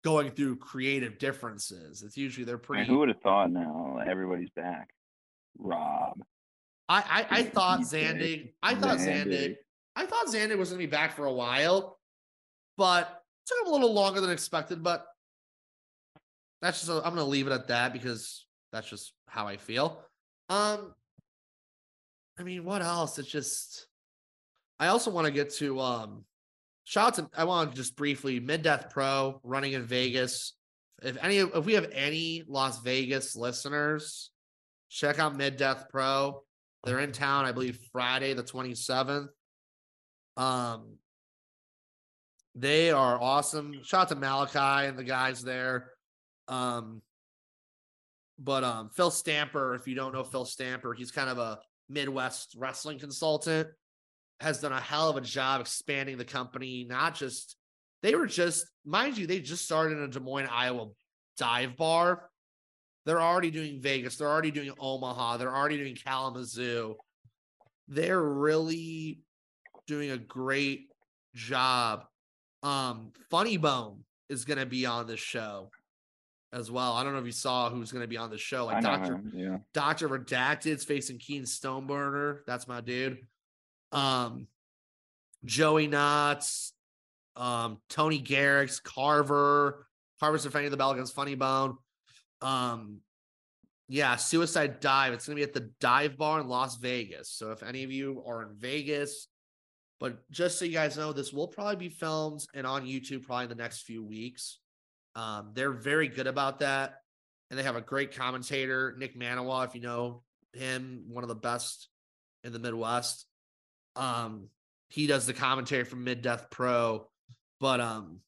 going 0.03 0.31
through 0.31 0.55
creative 0.55 1.19
differences. 1.19 2.01
It's 2.01 2.17
usually 2.17 2.45
they're 2.45 2.57
Man, 2.57 2.63
pretty. 2.63 2.85
who 2.85 2.99
would 2.99 3.09
have 3.09 3.21
thought 3.21 3.51
now 3.51 3.99
everybody's 4.05 4.49
back? 4.55 4.89
Rob. 5.59 6.19
I 6.89 7.25
I, 7.29 7.39
I 7.39 7.43
thought 7.43 7.81
Zandig. 7.81 8.53
I 8.63 8.73
thought 8.73 8.97
Zandig. 8.97 9.27
Zandig. 9.27 9.55
I 9.95 10.05
thought 10.05 10.27
Zandig 10.27 10.57
was 10.57 10.69
going 10.69 10.81
to 10.81 10.87
be 10.87 10.91
back 10.91 11.15
for 11.15 11.25
a 11.25 11.33
while, 11.33 11.99
but 12.75 13.23
took 13.45 13.59
him 13.61 13.67
a 13.67 13.71
little 13.71 13.93
longer 13.93 14.19
than 14.19 14.31
expected. 14.31 14.81
But 14.81 15.05
that's 16.61 16.79
just 16.79 16.91
I'm 16.91 17.13
going 17.13 17.15
to 17.17 17.23
leave 17.23 17.45
it 17.45 17.53
at 17.53 17.67
that 17.67 17.93
because 17.93 18.45
that's 18.71 18.89
just 18.89 19.13
how 19.27 19.47
I 19.47 19.57
feel. 19.57 20.01
Um, 20.49 20.93
I 22.39 22.43
mean, 22.43 22.63
what 22.63 22.81
else? 22.81 23.17
It's 23.17 23.29
just 23.29 23.87
I 24.79 24.87
also 24.87 25.11
want 25.11 25.25
to 25.25 25.33
get 25.33 25.53
to 25.55 25.79
um 25.79 26.23
shout 26.83 27.19
out 27.19 27.31
to 27.31 27.39
I 27.39 27.45
want 27.45 27.71
to 27.71 27.75
just 27.75 27.95
briefly 27.95 28.39
mid 28.39 28.61
death 28.61 28.89
pro 28.91 29.39
running 29.43 29.73
in 29.73 29.83
Vegas. 29.83 30.53
If 31.01 31.17
any 31.23 31.37
if 31.37 31.65
we 31.65 31.73
have 31.73 31.89
any 31.91 32.43
Las 32.47 32.81
Vegas 32.81 33.35
listeners, 33.35 34.31
check 34.89 35.19
out 35.19 35.35
mid 35.35 35.57
death 35.57 35.85
pro. 35.89 36.43
They're 36.83 36.99
in 36.99 37.11
town, 37.11 37.45
I 37.45 37.51
believe, 37.51 37.79
Friday 37.91 38.33
the 38.33 38.43
27th. 38.43 39.27
Um 40.37 40.97
they 42.53 42.91
are 42.91 43.21
awesome. 43.21 43.83
Shout 43.83 44.03
out 44.03 44.09
to 44.09 44.15
Malachi 44.15 44.87
and 44.87 44.97
the 44.97 45.03
guys 45.03 45.43
there. 45.43 45.91
Um 46.47 47.01
but 48.37 48.63
um 48.63 48.89
Phil 48.95 49.09
Stamper, 49.09 49.73
if 49.73 49.87
you 49.87 49.95
don't 49.95 50.13
know 50.13 50.23
Phil 50.23 50.45
Stamper, 50.45 50.93
he's 50.93 51.11
kind 51.11 51.29
of 51.29 51.39
a 51.39 51.59
Midwest 51.89 52.55
wrestling 52.57 52.99
consultant, 52.99 53.69
has 54.39 54.59
done 54.59 54.71
a 54.71 54.79
hell 54.79 55.09
of 55.09 55.17
a 55.17 55.21
job 55.21 55.61
expanding 55.61 56.17
the 56.17 56.25
company. 56.25 56.85
Not 56.87 57.15
just 57.15 57.57
they 58.03 58.15
were 58.15 58.27
just, 58.27 58.65
mind 58.85 59.17
you, 59.17 59.25
they 59.25 59.39
just 59.39 59.65
started 59.65 59.97
in 59.97 60.03
a 60.03 60.07
Des 60.07 60.19
Moines, 60.19 60.47
Iowa 60.51 60.89
dive 61.37 61.75
bar. 61.75 62.29
They're 63.05 63.21
already 63.21 63.51
doing 63.51 63.81
Vegas. 63.81 64.17
They're 64.17 64.29
already 64.29 64.51
doing 64.51 64.71
Omaha. 64.77 65.37
They're 65.37 65.55
already 65.55 65.77
doing 65.77 65.95
Kalamazoo. 65.95 66.95
They're 67.87 68.21
really 68.21 69.21
doing 69.87 70.11
a 70.11 70.17
great 70.17 70.87
job. 71.33 72.03
Um, 72.63 73.11
Funny 73.31 73.57
Bone 73.57 74.03
is 74.29 74.45
going 74.45 74.59
to 74.59 74.65
be 74.65 74.85
on 74.85 75.07
this 75.07 75.19
show 75.19 75.71
as 76.53 76.71
well. 76.71 76.93
I 76.93 77.03
don't 77.03 77.13
know 77.13 77.19
if 77.19 77.25
you 77.25 77.31
saw 77.31 77.69
who's 77.69 77.91
going 77.91 78.03
to 78.03 78.07
be 78.07 78.17
on 78.17 78.29
the 78.29 78.37
show. 78.37 78.65
Like 78.65 78.83
Doctor. 78.83 79.21
Yeah. 79.33 79.57
Doctor 79.73 80.09
Redacted's 80.09 80.83
facing 80.83 81.17
Keen 81.17 81.43
Stoneburner. 81.43 82.39
That's 82.47 82.67
my 82.67 82.81
dude. 82.81 83.19
Um, 83.91 84.47
Joey 85.45 85.87
Knotts, 85.87 86.71
um, 87.35 87.79
Tony 87.89 88.21
Garrix, 88.21 88.81
Carver. 88.81 89.87
Carver's 90.19 90.43
defending 90.43 90.71
the 90.71 90.77
bell 90.77 90.91
against 90.91 91.13
Funny 91.13 91.35
Bone. 91.35 91.77
Um, 92.41 93.01
yeah, 93.87 94.15
Suicide 94.15 94.79
Dive. 94.79 95.13
It's 95.13 95.27
gonna 95.27 95.35
be 95.35 95.43
at 95.43 95.53
the 95.53 95.71
Dive 95.79 96.17
Bar 96.17 96.41
in 96.41 96.47
Las 96.47 96.77
Vegas. 96.77 97.29
So 97.29 97.51
if 97.51 97.63
any 97.63 97.83
of 97.83 97.91
you 97.91 98.23
are 98.27 98.41
in 98.41 98.55
Vegas, 98.55 99.27
but 99.99 100.29
just 100.31 100.59
so 100.59 100.65
you 100.65 100.73
guys 100.73 100.97
know, 100.97 101.13
this 101.13 101.31
will 101.31 101.47
probably 101.47 101.75
be 101.75 101.89
filmed 101.89 102.45
and 102.53 102.67
on 102.67 102.85
YouTube 102.85 103.23
probably 103.23 103.43
in 103.43 103.49
the 103.49 103.55
next 103.55 103.83
few 103.83 104.03
weeks. 104.03 104.59
Um, 105.17 105.51
they're 105.53 105.71
very 105.71 106.07
good 106.07 106.27
about 106.27 106.59
that 106.59 107.01
and 107.49 107.57
they 107.57 107.63
have 107.63 107.75
a 107.75 107.81
great 107.81 108.15
commentator, 108.15 108.95
Nick 108.97 109.17
Manawa, 109.17 109.65
if 109.65 109.75
you 109.75 109.81
know 109.81 110.21
him, 110.53 111.05
one 111.09 111.23
of 111.23 111.27
the 111.27 111.35
best 111.35 111.89
in 112.43 112.51
the 112.51 112.59
Midwest. 112.59 113.25
Um, 113.95 114.49
he 114.89 115.07
does 115.07 115.25
the 115.25 115.33
commentary 115.33 115.83
from 115.83 116.03
Mid 116.03 116.21
Death 116.21 116.47
Pro, 116.49 117.07
but 117.59 117.79
um, 117.79 118.19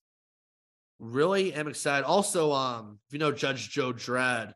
really 1.00 1.54
am 1.54 1.68
excited. 1.68 2.06
Also, 2.06 2.52
um, 2.52 3.00
if 3.08 3.14
you 3.14 3.20
know 3.20 3.32
Judge 3.32 3.70
Joe 3.70 3.94
Dredd, 3.94 4.54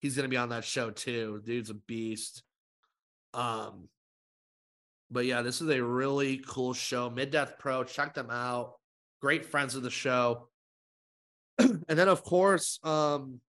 he's 0.00 0.16
gonna 0.16 0.28
be 0.28 0.36
on 0.36 0.50
that 0.50 0.64
show 0.64 0.90
too. 0.90 1.42
Dude's 1.44 1.70
a 1.70 1.74
beast. 1.74 2.42
Um, 3.32 3.88
but 5.10 5.26
yeah, 5.26 5.42
this 5.42 5.60
is 5.60 5.68
a 5.68 5.82
really 5.82 6.42
cool 6.46 6.72
show. 6.72 7.10
Mid 7.10 7.30
Death 7.30 7.54
Pro, 7.58 7.84
check 7.84 8.14
them 8.14 8.30
out. 8.30 8.74
Great 9.20 9.46
friends 9.46 9.74
of 9.74 9.82
the 9.82 9.90
show. 9.90 10.48
and 11.58 11.82
then 11.88 12.08
of 12.08 12.22
course, 12.22 12.78
um, 12.84 13.40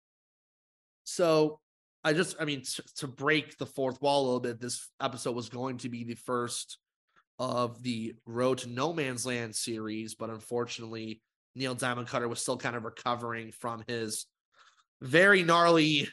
so 1.04 1.60
I 2.04 2.12
just, 2.12 2.36
I 2.40 2.44
mean, 2.44 2.60
t- 2.62 2.82
to 2.96 3.08
break 3.08 3.58
the 3.58 3.66
fourth 3.66 4.00
wall 4.00 4.22
a 4.22 4.26
little 4.26 4.40
bit, 4.40 4.60
this 4.60 4.88
episode 5.00 5.34
was 5.34 5.48
going 5.48 5.78
to 5.78 5.88
be 5.88 6.04
the 6.04 6.14
first 6.14 6.78
of 7.38 7.82
the 7.82 8.14
Road 8.26 8.58
to 8.58 8.68
No 8.68 8.92
Man's 8.92 9.26
Land 9.26 9.54
series, 9.54 10.14
but 10.14 10.30
unfortunately, 10.30 11.20
Neil 11.54 11.74
Diamond 11.74 12.08
Cutter 12.08 12.28
was 12.28 12.40
still 12.40 12.56
kind 12.56 12.76
of 12.76 12.84
recovering 12.84 13.50
from 13.52 13.82
his 13.88 14.26
very 15.00 15.42
gnarly 15.42 16.08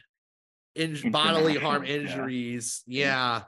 in- 0.75 0.99
bodily 1.11 1.55
harm 1.55 1.83
International, 1.83 2.17
yeah. 2.17 2.25
injuries. 2.25 2.83
Yeah. 2.87 3.41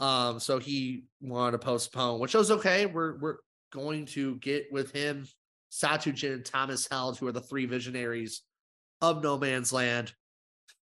Um, 0.00 0.40
so 0.40 0.58
he 0.58 1.04
wanted 1.20 1.52
to 1.52 1.58
postpone, 1.58 2.20
which 2.20 2.34
was 2.34 2.50
okay. 2.50 2.86
We're 2.86 3.18
we're 3.18 3.36
going 3.72 4.06
to 4.06 4.36
get 4.36 4.66
with 4.72 4.92
him, 4.92 5.26
Satujin 5.72 6.34
and 6.34 6.44
Thomas 6.44 6.86
Held, 6.90 7.18
who 7.18 7.26
are 7.26 7.32
the 7.32 7.40
three 7.40 7.66
visionaries 7.66 8.42
of 9.00 9.22
No 9.22 9.38
Man's 9.38 9.72
Land. 9.72 10.12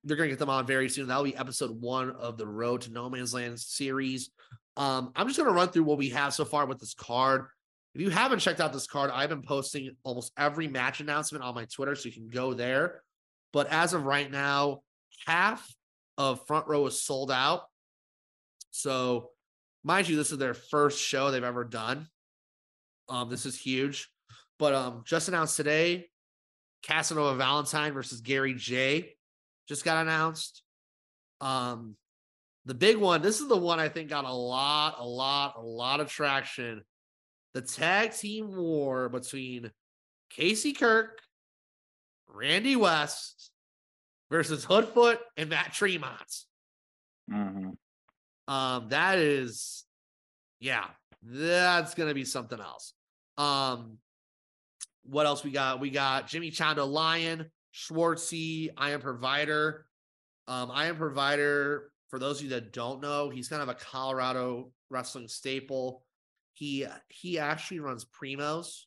They're 0.05 0.16
gonna 0.16 0.28
get 0.28 0.39
them 0.39 0.51
on 0.51 0.66
very 0.66 0.89
soon. 0.89 1.09
That'll 1.09 1.24
be 1.24 1.37
episode 1.37 1.80
one 1.80 2.11
of 2.11 2.39
the 2.39 2.47
Road 2.47 2.82
to 2.82 2.93
No 2.93 3.11
Man's 3.11 3.34
Land 3.34 3.59
series. 3.59 4.30
Um, 4.76 5.11
I'm 5.16 5.26
just 5.26 5.39
gonna 5.39 5.51
run 5.51 5.68
through 5.68 5.84
what 5.84 5.99
we 5.99 6.11
have 6.11 6.32
so 6.32 6.45
far 6.45 6.66
with 6.66 6.78
this 6.78 6.95
card. 6.95 7.47
If 7.95 8.01
you 8.01 8.11
haven't 8.11 8.39
checked 8.39 8.61
out 8.61 8.72
this 8.72 8.87
card, 8.87 9.11
I've 9.11 9.30
been 9.30 9.43
posting 9.43 9.97
almost 10.05 10.30
every 10.39 10.68
match 10.68 11.01
announcement 11.01 11.43
on 11.43 11.55
my 11.55 11.64
Twitter, 11.64 11.95
so 11.95 12.09
you 12.09 12.14
can 12.14 12.28
go 12.28 12.55
there. 12.55 13.03
But 13.53 13.68
as 13.68 13.95
of 13.95 14.05
right 14.05 14.30
now, 14.30 14.82
half 15.26 15.66
of 16.18 16.47
front 16.47 16.68
row 16.68 16.87
is 16.87 17.03
sold 17.03 17.30
out. 17.30 17.62
So, 18.70 19.30
mind 19.82 20.09
you, 20.09 20.16
this 20.16 20.30
is 20.30 20.39
their 20.39 20.55
first 20.55 21.03
show 21.03 21.30
they've 21.30 21.43
ever 21.43 21.64
done. 21.64 22.07
Um, 23.09 23.30
this 23.30 23.47
is 23.47 23.59
huge. 23.59 24.11
But 24.59 24.74
um, 24.74 25.02
just 25.04 25.28
announced 25.28 25.57
today, 25.57 26.09
Casanova 26.82 27.36
Valentine 27.36 27.92
versus 27.92 28.20
Gary 28.20 28.54
J 28.54 29.14
just 29.68 29.84
got 29.84 30.02
announced. 30.02 30.62
Um, 31.40 31.96
the 32.64 32.74
big 32.74 32.96
one, 32.96 33.22
this 33.22 33.40
is 33.40 33.48
the 33.48 33.57
one 33.57 33.78
I 33.78 33.88
think 33.88 34.09
got 34.09 34.24
a 34.24 34.32
lot, 34.32 34.96
a 34.98 35.04
lot, 35.04 35.54
a 35.57 35.62
lot 35.62 36.00
of 36.00 36.09
traction. 36.09 36.82
The 37.54 37.62
tag 37.62 38.12
team 38.12 38.54
war 38.54 39.09
between 39.09 39.70
Casey 40.30 40.72
Kirk, 40.72 41.20
Randy 42.28 42.76
West 42.76 43.50
versus 44.30 44.64
Hoodfoot 44.64 45.18
and 45.36 45.50
Matt 45.50 45.72
Tremont. 45.72 46.44
hmm 47.30 47.70
Um, 48.48 48.88
that 48.88 49.18
is, 49.18 49.84
yeah, 50.61 50.86
that's 51.22 51.94
gonna 51.94 52.14
be 52.14 52.24
something 52.24 52.61
else. 52.61 52.94
Um, 53.38 53.98
what 55.09 55.26
else 55.26 55.44
we 55.44 55.50
got? 55.50 55.80
We 55.80 55.90
got 55.90 56.28
Jimmy 56.28 56.50
Chando 56.50 56.84
Lion, 56.86 57.50
Schwartzy, 57.74 58.70
I 58.76 58.90
am 58.90 59.00
provider. 59.00 59.86
Um, 60.48 60.70
I 60.70 60.86
am 60.86 60.96
provider. 60.96 61.90
For 62.09 62.18
those 62.18 62.38
of 62.38 62.44
you 62.44 62.50
that 62.50 62.72
don't 62.72 63.00
know, 63.00 63.30
he's 63.30 63.48
kind 63.48 63.62
of 63.62 63.68
a 63.68 63.74
Colorado 63.74 64.70
wrestling 64.90 65.28
staple. 65.28 66.04
He 66.54 66.86
he 67.09 67.38
actually 67.38 67.80
runs 67.80 68.04
Primos. 68.04 68.84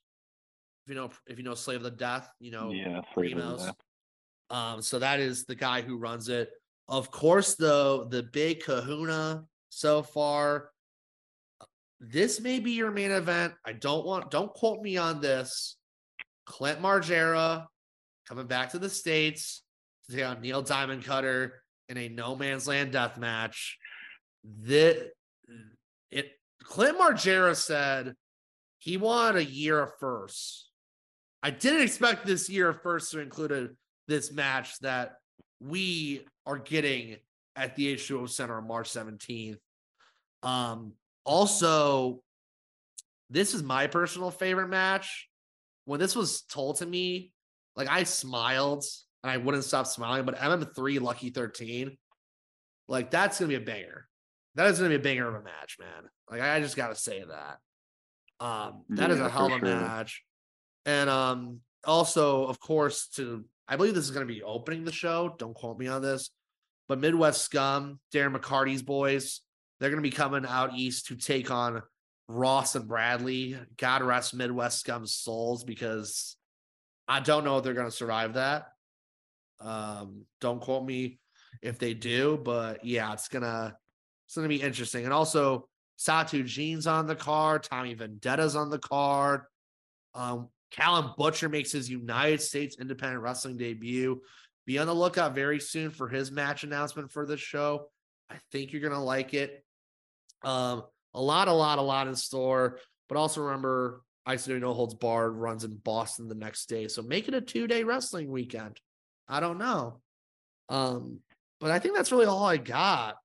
If 0.85 0.89
you 0.89 0.95
know 0.95 1.09
if 1.27 1.37
you 1.37 1.43
know 1.43 1.53
Slave 1.53 1.77
of 1.77 1.83
the 1.83 1.91
Death, 1.91 2.29
you 2.39 2.51
know 2.51 2.71
Yeah. 2.71 3.01
Primos. 3.15 3.71
Um, 4.49 4.81
so 4.81 4.99
that 4.99 5.19
is 5.19 5.45
the 5.45 5.55
guy 5.55 5.81
who 5.81 5.97
runs 5.97 6.29
it. 6.29 6.49
Of 6.87 7.11
course, 7.11 7.55
though, 7.55 8.05
the 8.05 8.23
big 8.23 8.63
kahuna 8.63 9.43
so 9.69 10.01
far. 10.01 10.71
This 11.99 12.39
may 12.39 12.59
be 12.59 12.71
your 12.71 12.91
main 12.91 13.11
event. 13.11 13.53
I 13.65 13.73
don't 13.73 14.05
want 14.05 14.31
don't 14.31 14.51
quote 14.53 14.81
me 14.81 14.97
on 14.97 15.21
this. 15.21 15.75
Clint 16.49 16.81
Margera 16.81 17.67
coming 18.27 18.47
back 18.47 18.71
to 18.71 18.79
the 18.79 18.89
States 18.89 19.61
to 20.09 20.15
take 20.15 20.25
on 20.25 20.41
Neil 20.41 20.63
Diamond 20.63 21.05
Cutter 21.05 21.61
in 21.87 21.97
a 21.97 22.09
no 22.09 22.35
man's 22.35 22.67
land 22.67 22.91
death 22.91 23.17
match. 23.17 23.77
The 24.63 25.11
it 26.09 26.31
Clint 26.63 26.97
Margera 26.97 27.55
said 27.55 28.15
he 28.79 28.97
wanted 28.97 29.37
a 29.37 29.45
year 29.45 29.79
of. 30.01 30.65
I 31.43 31.51
didn't 31.51 31.81
expect 31.81 32.25
this 32.25 32.49
year 32.49 32.69
of 32.69 32.81
first 32.81 33.11
to 33.11 33.19
include 33.19 33.51
a, 33.51 33.69
this 34.07 34.33
match 34.33 34.79
that 34.79 35.13
we 35.61 36.25
are 36.47 36.57
getting 36.57 37.17
at 37.55 37.75
the 37.75 37.95
H2O 37.95 38.27
Center 38.27 38.57
on 38.57 38.67
March 38.67 38.89
17th. 38.89 39.57
Um, 40.41 40.93
also, 41.25 42.21
this 43.29 43.53
is 43.53 43.61
my 43.61 43.87
personal 43.87 44.31
favorite 44.31 44.69
match. 44.69 45.28
When 45.89 45.99
this 45.99 46.15
was 46.15 46.43
told 46.43 46.75
to 46.77 46.85
me, 46.85 47.31
like 47.75 47.89
I 47.89 48.03
smiled 48.03 48.85
and 49.23 49.31
I 49.31 49.37
wouldn't 49.37 49.63
stop 49.63 49.87
smiling. 49.87 50.23
But 50.23 50.35
MM3 50.37 51.01
Lucky 51.01 51.31
13, 51.31 51.97
like 52.87 53.09
that's 53.09 53.39
gonna 53.39 53.49
be 53.49 53.55
a 53.55 53.59
banger. 53.59 54.07
That 54.53 54.67
is 54.67 54.77
gonna 54.77 54.89
be 54.89 54.97
a 54.97 54.99
banger 54.99 55.27
of 55.27 55.33
a 55.33 55.41
match, 55.41 55.77
man. 55.79 56.07
Like 56.29 56.41
I 56.41 56.59
just 56.59 56.75
gotta 56.75 56.93
say 56.93 57.23
that. 57.27 57.57
Um, 58.39 58.83
that 58.89 59.09
is 59.09 59.17
Yeah, 59.17 59.25
a 59.25 59.29
hell 59.29 59.47
of 59.47 59.53
a 59.53 59.65
sure. 59.65 59.79
match. 59.79 60.23
And 60.85 61.09
um, 61.09 61.61
also, 61.83 62.45
of 62.45 62.59
course, 62.59 63.07
to 63.15 63.43
I 63.67 63.75
believe 63.75 63.95
this 63.95 64.05
is 64.05 64.11
gonna 64.11 64.27
be 64.27 64.43
opening 64.43 64.85
the 64.85 64.91
show. 64.91 65.33
Don't 65.39 65.55
quote 65.55 65.79
me 65.79 65.87
on 65.87 66.03
this, 66.03 66.29
but 66.87 66.99
Midwest 66.99 67.41
Scum, 67.41 67.99
Darren 68.13 68.35
McCarty's 68.37 68.83
boys, 68.83 69.41
they're 69.79 69.89
gonna 69.89 70.03
be 70.03 70.11
coming 70.11 70.45
out 70.45 70.75
east 70.75 71.07
to 71.07 71.15
take 71.15 71.49
on 71.49 71.81
Ross 72.29 72.75
and 72.75 72.87
Bradley. 72.87 73.57
God 73.75 74.03
rest 74.03 74.35
Midwest 74.35 74.79
Scum's 74.79 75.13
souls 75.13 75.63
because 75.63 76.37
I 77.07 77.19
don't 77.19 77.43
know 77.43 77.57
if 77.57 77.63
they're 77.63 77.73
gonna 77.73 77.91
survive 77.91 78.35
that. 78.35 78.67
Um, 79.59 80.25
don't 80.39 80.61
quote 80.61 80.85
me 80.85 81.19
if 81.61 81.79
they 81.79 81.95
do, 81.95 82.39
but 82.41 82.85
yeah, 82.85 83.11
it's 83.11 83.27
gonna 83.27 83.75
it's 84.27 84.35
gonna 84.35 84.47
be 84.47 84.61
interesting. 84.61 85.05
And 85.05 85.13
also 85.13 85.67
Satu 85.97 86.45
Jean's 86.45 86.85
on 86.85 87.07
the 87.07 87.15
card, 87.15 87.63
Tommy 87.63 87.95
Vendetta's 87.95 88.55
on 88.55 88.69
the 88.69 88.79
card. 88.79 89.41
Um, 90.13 90.49
Callum 90.69 91.15
Butcher 91.17 91.49
makes 91.49 91.71
his 91.71 91.89
United 91.89 92.41
States 92.41 92.77
Independent 92.79 93.23
Wrestling 93.23 93.57
debut. 93.57 94.21
Be 94.67 94.77
on 94.77 94.85
the 94.85 94.93
lookout 94.93 95.33
very 95.33 95.59
soon 95.59 95.89
for 95.89 96.07
his 96.07 96.31
match 96.31 96.63
announcement 96.63 97.11
for 97.11 97.25
this 97.25 97.39
show. 97.39 97.87
I 98.29 98.35
think 98.51 98.71
you're 98.71 98.87
gonna 98.87 99.03
like 99.03 99.33
it. 99.33 99.65
Um, 100.43 100.83
a 101.13 101.21
lot, 101.21 101.47
a 101.47 101.53
lot, 101.53 101.79
a 101.79 101.81
lot 101.81 102.07
in 102.07 102.15
store. 102.15 102.79
But 103.07 103.17
also 103.17 103.41
remember, 103.41 104.01
ICW 104.27 104.59
No 104.59 104.73
Holds 104.73 104.93
Barred 104.93 105.33
runs 105.35 105.63
in 105.63 105.75
Boston 105.75 106.27
the 106.27 106.35
next 106.35 106.67
day, 106.67 106.87
so 106.87 107.01
make 107.01 107.27
it 107.27 107.33
a 107.33 107.41
two 107.41 107.67
day 107.67 107.83
wrestling 107.83 108.29
weekend. 108.31 108.79
I 109.27 109.39
don't 109.39 109.57
know. 109.57 110.01
Um, 110.69 111.19
but 111.59 111.71
I 111.71 111.79
think 111.79 111.95
that's 111.95 112.11
really 112.11 112.25
all 112.25 112.45
I 112.45 112.57
got. 112.57 113.15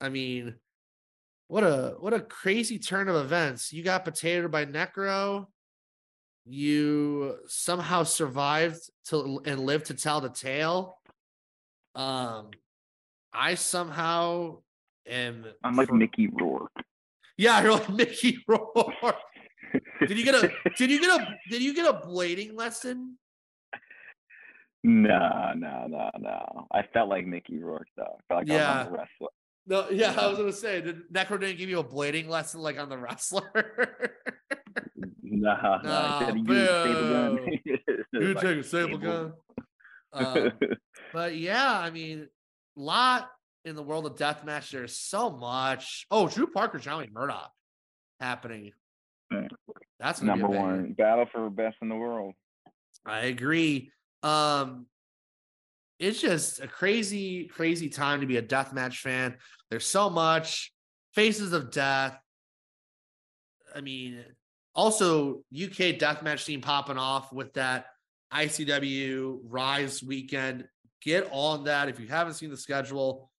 I 0.00 0.08
mean, 0.10 0.54
what 1.48 1.64
a 1.64 1.94
what 1.98 2.14
a 2.14 2.20
crazy 2.20 2.78
turn 2.78 3.08
of 3.08 3.16
events. 3.16 3.72
You 3.72 3.82
got 3.82 4.04
potato 4.04 4.48
by 4.48 4.66
Necro. 4.66 5.46
You 6.44 7.36
somehow 7.46 8.04
survived 8.04 8.80
to 9.06 9.40
and 9.44 9.60
lived 9.60 9.86
to 9.86 9.94
tell 9.94 10.20
the 10.20 10.28
tale. 10.30 10.98
Um, 11.94 12.50
I 13.32 13.54
somehow 13.54 14.58
am. 15.08 15.44
I'm 15.64 15.76
like 15.76 15.88
for- 15.88 15.94
Mickey 15.94 16.28
Rourke. 16.28 16.70
Yeah, 17.40 17.62
you're 17.62 17.72
like 17.72 17.88
Mickey 17.94 18.44
Rourke. 18.46 19.16
Did 20.06 20.18
you 20.18 20.24
get 20.24 20.34
a? 20.34 20.52
Did 20.76 20.90
you 20.90 21.00
get 21.00 21.20
a? 21.20 21.38
Did 21.48 21.62
you 21.62 21.74
get 21.74 21.86
a 21.86 22.06
blading 22.06 22.54
lesson? 22.54 23.16
No, 24.84 25.52
no, 25.56 25.86
no, 25.88 26.10
no. 26.18 26.66
I 26.70 26.82
felt 26.92 27.08
like 27.08 27.26
Mickey 27.26 27.62
Rourke 27.62 27.88
though. 27.96 28.02
I 28.02 28.20
felt 28.28 28.46
like 28.46 28.50
I 28.50 28.54
was 28.54 28.86
on 28.86 28.92
the 28.92 28.98
wrestler. 28.98 29.28
No, 29.66 29.88
yeah, 29.90 30.20
I 30.20 30.26
was 30.26 30.36
gonna 30.36 30.52
say, 30.52 30.82
did 30.82 31.10
Necro 31.10 31.40
didn't 31.40 31.56
give 31.56 31.70
you 31.70 31.78
a 31.78 31.84
blading 31.84 32.28
lesson 32.28 32.60
like 32.60 32.78
on 32.78 32.90
the 32.90 32.98
wrestler? 32.98 33.50
No, 35.22 35.22
no. 35.22 35.80
Nah, 35.82 36.18
I 36.18 36.24
said 36.26 36.34
he 36.36 36.42
used 36.42 36.60
a 36.60 36.82
staple 36.82 37.08
gun. 37.08 37.48
you 38.12 38.34
Like 38.34 38.42
take 38.42 38.58
a 38.58 38.62
staple 38.62 38.98
gun. 38.98 39.32
Um, 40.12 40.52
but 41.14 41.36
yeah, 41.36 41.78
I 41.78 41.88
mean, 41.88 42.28
lot 42.76 43.30
in 43.64 43.76
the 43.76 43.82
world 43.82 44.06
of 44.06 44.16
deathmatch. 44.16 44.70
There's 44.70 44.96
so 44.96 45.30
much. 45.30 46.06
Oh, 46.10 46.28
Drew 46.28 46.46
Parker, 46.46 46.78
Johnny 46.78 47.08
Murdoch 47.12 47.50
happening. 48.18 48.72
That's 49.98 50.20
gonna 50.20 50.34
be 50.34 50.40
a 50.40 50.42
Number 50.42 50.58
one 50.58 50.92
battle 50.92 51.26
for 51.30 51.48
best 51.50 51.76
in 51.82 51.88
the 51.88 51.94
world. 51.94 52.34
I 53.04 53.20
agree. 53.20 53.92
Um, 54.22 54.86
it's 55.98 56.20
just 56.20 56.60
a 56.60 56.66
crazy, 56.66 57.46
crazy 57.46 57.88
time 57.88 58.20
to 58.20 58.26
be 58.26 58.38
a 58.38 58.42
deathmatch 58.42 58.96
fan. 58.96 59.36
There's 59.70 59.86
so 59.86 60.10
much 60.10 60.72
faces 61.14 61.52
of 61.52 61.70
death. 61.70 62.18
I 63.74 63.82
mean, 63.82 64.24
also 64.74 65.44
UK 65.52 65.98
deathmatch 65.98 66.44
team 66.44 66.60
popping 66.60 66.98
off 66.98 67.32
with 67.32 67.52
that 67.54 67.86
ICW 68.32 69.40
Rise 69.44 70.02
weekend. 70.02 70.66
Get 71.02 71.28
on 71.30 71.64
that 71.64 71.88
if 71.88 72.00
you 72.00 72.06
haven't 72.08 72.34
seen 72.34 72.50
the 72.50 72.56
schedule. 72.56 73.30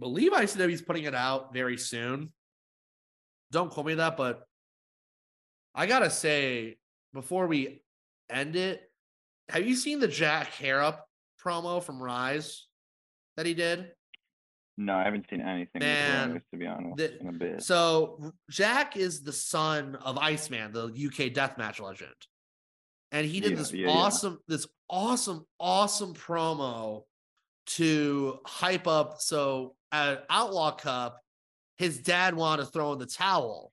Believe 0.00 0.32
ICW 0.32 0.72
is 0.72 0.82
putting 0.82 1.04
it 1.04 1.14
out 1.14 1.52
very 1.52 1.76
soon. 1.76 2.32
Don't 3.52 3.70
quote 3.70 3.86
me 3.86 3.94
that, 3.94 4.16
but 4.16 4.42
I 5.74 5.86
gotta 5.86 6.10
say 6.10 6.78
before 7.12 7.46
we 7.46 7.82
end 8.30 8.56
it, 8.56 8.82
have 9.50 9.66
you 9.66 9.76
seen 9.76 10.00
the 10.00 10.08
Jack 10.08 10.52
Harrop 10.54 11.00
promo 11.44 11.82
from 11.82 12.02
Rise 12.02 12.66
that 13.36 13.44
he 13.44 13.52
did? 13.54 13.92
No, 14.78 14.94
I 14.94 15.02
haven't 15.04 15.26
seen 15.28 15.42
anything 15.42 15.80
Man, 15.80 16.40
to 16.50 16.56
be 16.56 16.66
honest, 16.66 16.96
the- 16.96 17.20
in 17.20 17.28
a 17.28 17.32
bit. 17.32 17.62
So 17.62 18.32
Jack 18.48 18.96
is 18.96 19.22
the 19.22 19.32
son 19.32 19.96
of 19.96 20.16
Iceman, 20.16 20.72
the 20.72 20.86
UK 20.86 21.28
deathmatch 21.28 21.78
legend. 21.80 22.14
And 23.12 23.26
he 23.26 23.40
did 23.40 23.50
Yeah, 23.50 23.56
this 23.58 23.72
yeah, 23.72 23.86
yeah. 23.86 23.92
awesome, 23.92 24.38
this 24.48 24.66
awesome, 24.88 25.44
awesome 25.58 26.14
promo 26.14 27.04
to 27.66 28.38
hype 28.46 28.86
up. 28.86 29.20
So 29.20 29.76
at 29.92 30.24
Outlaw 30.30 30.72
Cup, 30.72 31.20
his 31.78 31.98
dad 31.98 32.34
wanted 32.34 32.64
to 32.64 32.70
throw 32.70 32.92
in 32.92 32.98
the 32.98 33.06
towel. 33.06 33.72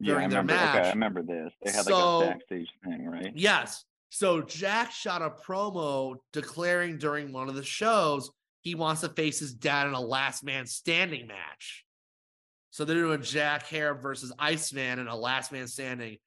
yeah, 0.00 0.12
I 0.12 0.14
during 0.14 0.30
their 0.30 0.40
remember. 0.40 0.78
Okay. 0.78 0.88
I 0.88 0.90
remember 0.90 1.22
this. 1.22 1.52
They 1.62 1.72
had 1.72 1.84
So- 1.84 2.18
like 2.18 2.26
a 2.26 2.30
backstage 2.30 2.68
thing, 2.84 3.06
right? 3.06 3.32
Yes. 3.34 3.84
So 4.10 4.42
Jack 4.42 4.92
shot 4.92 5.22
a 5.22 5.30
promo 5.30 6.16
declaring 6.32 6.98
during 6.98 7.32
one 7.32 7.48
of 7.48 7.54
the 7.54 7.62
shows 7.62 8.30
he 8.62 8.74
wants 8.74 9.02
to 9.02 9.08
face 9.08 9.38
his 9.38 9.54
dad 9.54 9.86
in 9.86 9.94
a 9.94 10.00
last 10.00 10.42
man 10.42 10.66
standing 10.66 11.26
match. 11.26 11.84
So 12.70 12.84
they're 12.84 12.96
doing 12.96 13.22
Jack 13.22 13.66
Harrop 13.66 14.02
versus 14.02 14.32
Iceman 14.38 14.98
in 14.98 15.08
a 15.08 15.16
last 15.16 15.52
man 15.52 15.66
standing. 15.68 16.18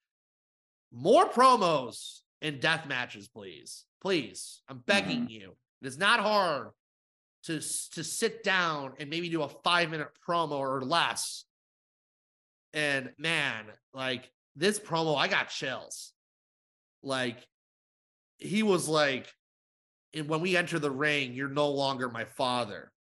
More 0.92 1.30
promos 1.30 2.22
in 2.42 2.60
death 2.60 2.88
matches, 2.88 3.28
please. 3.28 3.86
Please. 4.02 4.62
I'm 4.68 4.80
begging 4.80 5.22
mm-hmm. 5.22 5.30
you. 5.30 5.56
It 5.82 5.88
is 5.88 5.98
not 5.98 6.20
hard 6.20 6.70
to, 7.46 7.60
to 7.94 8.04
sit 8.04 8.44
down 8.44 8.94
and 9.00 9.10
maybe 9.10 9.30
do 9.30 9.42
a 9.44 9.50
five 9.50 9.90
minute 9.90 10.10
promo 10.28 10.60
or 10.60 10.82
less. 10.82 11.46
And 12.74 13.12
man, 13.18 13.66
like 13.94 14.30
this 14.56 14.80
promo, 14.80 15.18
I 15.18 15.28
got 15.28 15.50
chills. 15.50 16.14
Like 17.04 17.46
he 18.38 18.64
was 18.64 18.88
like 18.88 19.28
and 20.14 20.28
when 20.28 20.42
we 20.42 20.58
enter 20.58 20.78
the 20.78 20.92
ring 20.92 21.34
you're 21.34 21.50
no 21.50 21.70
longer 21.70 22.10
my 22.10 22.26
father. 22.26 22.92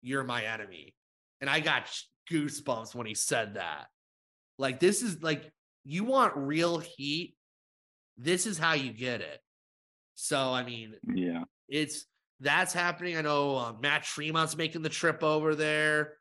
You're 0.00 0.24
my 0.24 0.44
enemy. 0.44 0.94
And 1.40 1.50
i 1.50 1.60
got 1.60 1.90
goosebumps 2.30 2.94
when 2.94 3.06
he 3.06 3.14
said 3.14 3.54
that. 3.54 3.86
Like 4.58 4.80
this 4.80 5.02
is 5.02 5.22
like 5.22 5.50
you 5.84 6.04
want 6.04 6.36
real 6.36 6.78
heat? 6.78 7.34
This 8.16 8.46
is 8.46 8.58
how 8.58 8.74
you 8.74 8.92
get 8.92 9.20
it. 9.20 9.40
So 10.14 10.38
i 10.52 10.62
mean 10.64 10.94
Yeah. 11.12 11.44
it's 11.68 12.04
that's 12.40 12.72
happening. 12.72 13.16
I 13.16 13.22
know 13.22 13.56
uh, 13.56 13.72
Matt 13.80 14.04
Tremont's 14.04 14.56
making 14.56 14.82
the 14.82 14.88
trip 14.88 15.22
over 15.22 15.54
there. 15.54 16.14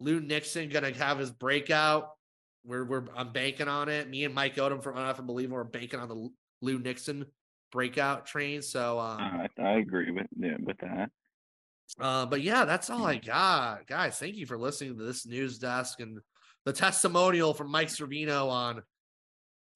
Lou 0.00 0.20
Nixon 0.20 0.68
gonna 0.68 0.92
have 0.92 1.18
his 1.18 1.30
breakout. 1.30 2.10
We're 2.64 2.84
we're 2.84 3.04
I'm 3.16 3.32
banking 3.32 3.68
on 3.68 3.88
it. 3.88 4.08
Me 4.08 4.24
and 4.24 4.34
Mike 4.34 4.56
Odom 4.56 4.82
from 4.82 4.96
Enough 4.96 5.18
and 5.18 5.26
Believe 5.26 5.50
we're 5.50 5.64
banking 5.64 6.00
on 6.00 6.08
the 6.08 6.28
Lou- 6.60 6.80
Nixon 6.80 7.26
breakout 7.72 8.26
train. 8.26 8.60
So 8.60 8.98
um, 8.98 9.20
I, 9.20 9.48
I 9.58 9.72
agree 9.78 10.10
with 10.10 10.26
yeah, 10.36 10.56
with 10.60 10.78
that. 10.78 11.10
uh, 12.00 12.26
but 12.26 12.42
yeah, 12.42 12.64
that's 12.64 12.90
all 12.90 13.06
I 13.06 13.16
got, 13.16 13.86
guys. 13.86 14.18
Thank 14.18 14.34
you 14.34 14.46
for 14.46 14.58
listening 14.58 14.98
to 14.98 15.04
this 15.04 15.26
news 15.26 15.58
desk 15.58 16.00
and 16.00 16.18
the 16.64 16.72
testimonial 16.72 17.54
from 17.54 17.70
Mike 17.70 17.88
Servino 17.88 18.48
on 18.48 18.82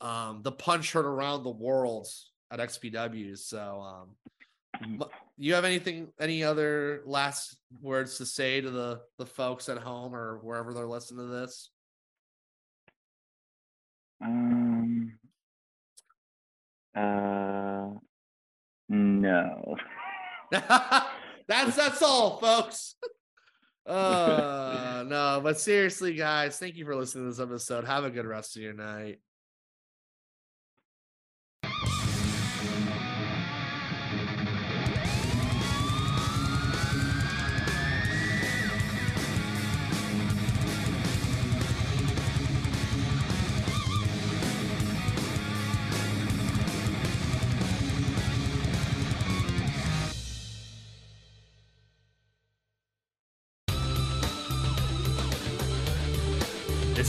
um 0.01 0.41
the 0.43 0.53
punch 0.53 0.93
heard 0.93 1.07
around 1.07 1.45
the 1.45 1.51
world 1.51 2.09
at 2.51 2.59
XPW. 2.59 3.39
So 3.39 3.81
um. 3.81 4.09
You 5.37 5.55
have 5.55 5.65
anything 5.65 6.09
any 6.19 6.45
other 6.45 7.03
last 7.05 7.57
words 7.81 8.19
to 8.19 8.27
say 8.27 8.61
to 8.61 8.71
the 8.71 9.01
the 9.19 9.27
folks 9.27 9.69
at 9.69 9.79
home 9.79 10.15
or 10.15 10.39
wherever 10.43 10.73
they're 10.73 10.87
listening 10.87 11.27
to 11.27 11.33
this 11.33 11.71
Um. 14.23 15.19
Uh. 16.95 17.89
No. 18.89 19.77
that's 21.47 21.77
that's 21.77 22.03
all 22.03 22.39
folks 22.39 22.97
uh 23.87 25.05
no 25.07 25.41
but 25.43 25.61
seriously 25.61 26.15
guys 26.15 26.59
thank 26.59 26.77
you 26.77 26.85
for 26.85 26.97
listening 26.97 27.25
to 27.25 27.31
this 27.31 27.41
episode 27.41 27.85
have 27.85 28.05
a 28.05 28.11
good 28.11 28.27
rest 28.27 28.57
of 28.57 28.63
your 28.63 28.73
night 28.73 29.21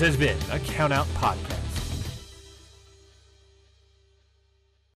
has 0.02 0.18
been 0.18 0.38
a 0.52 0.58
Count 0.60 0.92
Out 0.92 1.06
Podcast. 1.14 1.51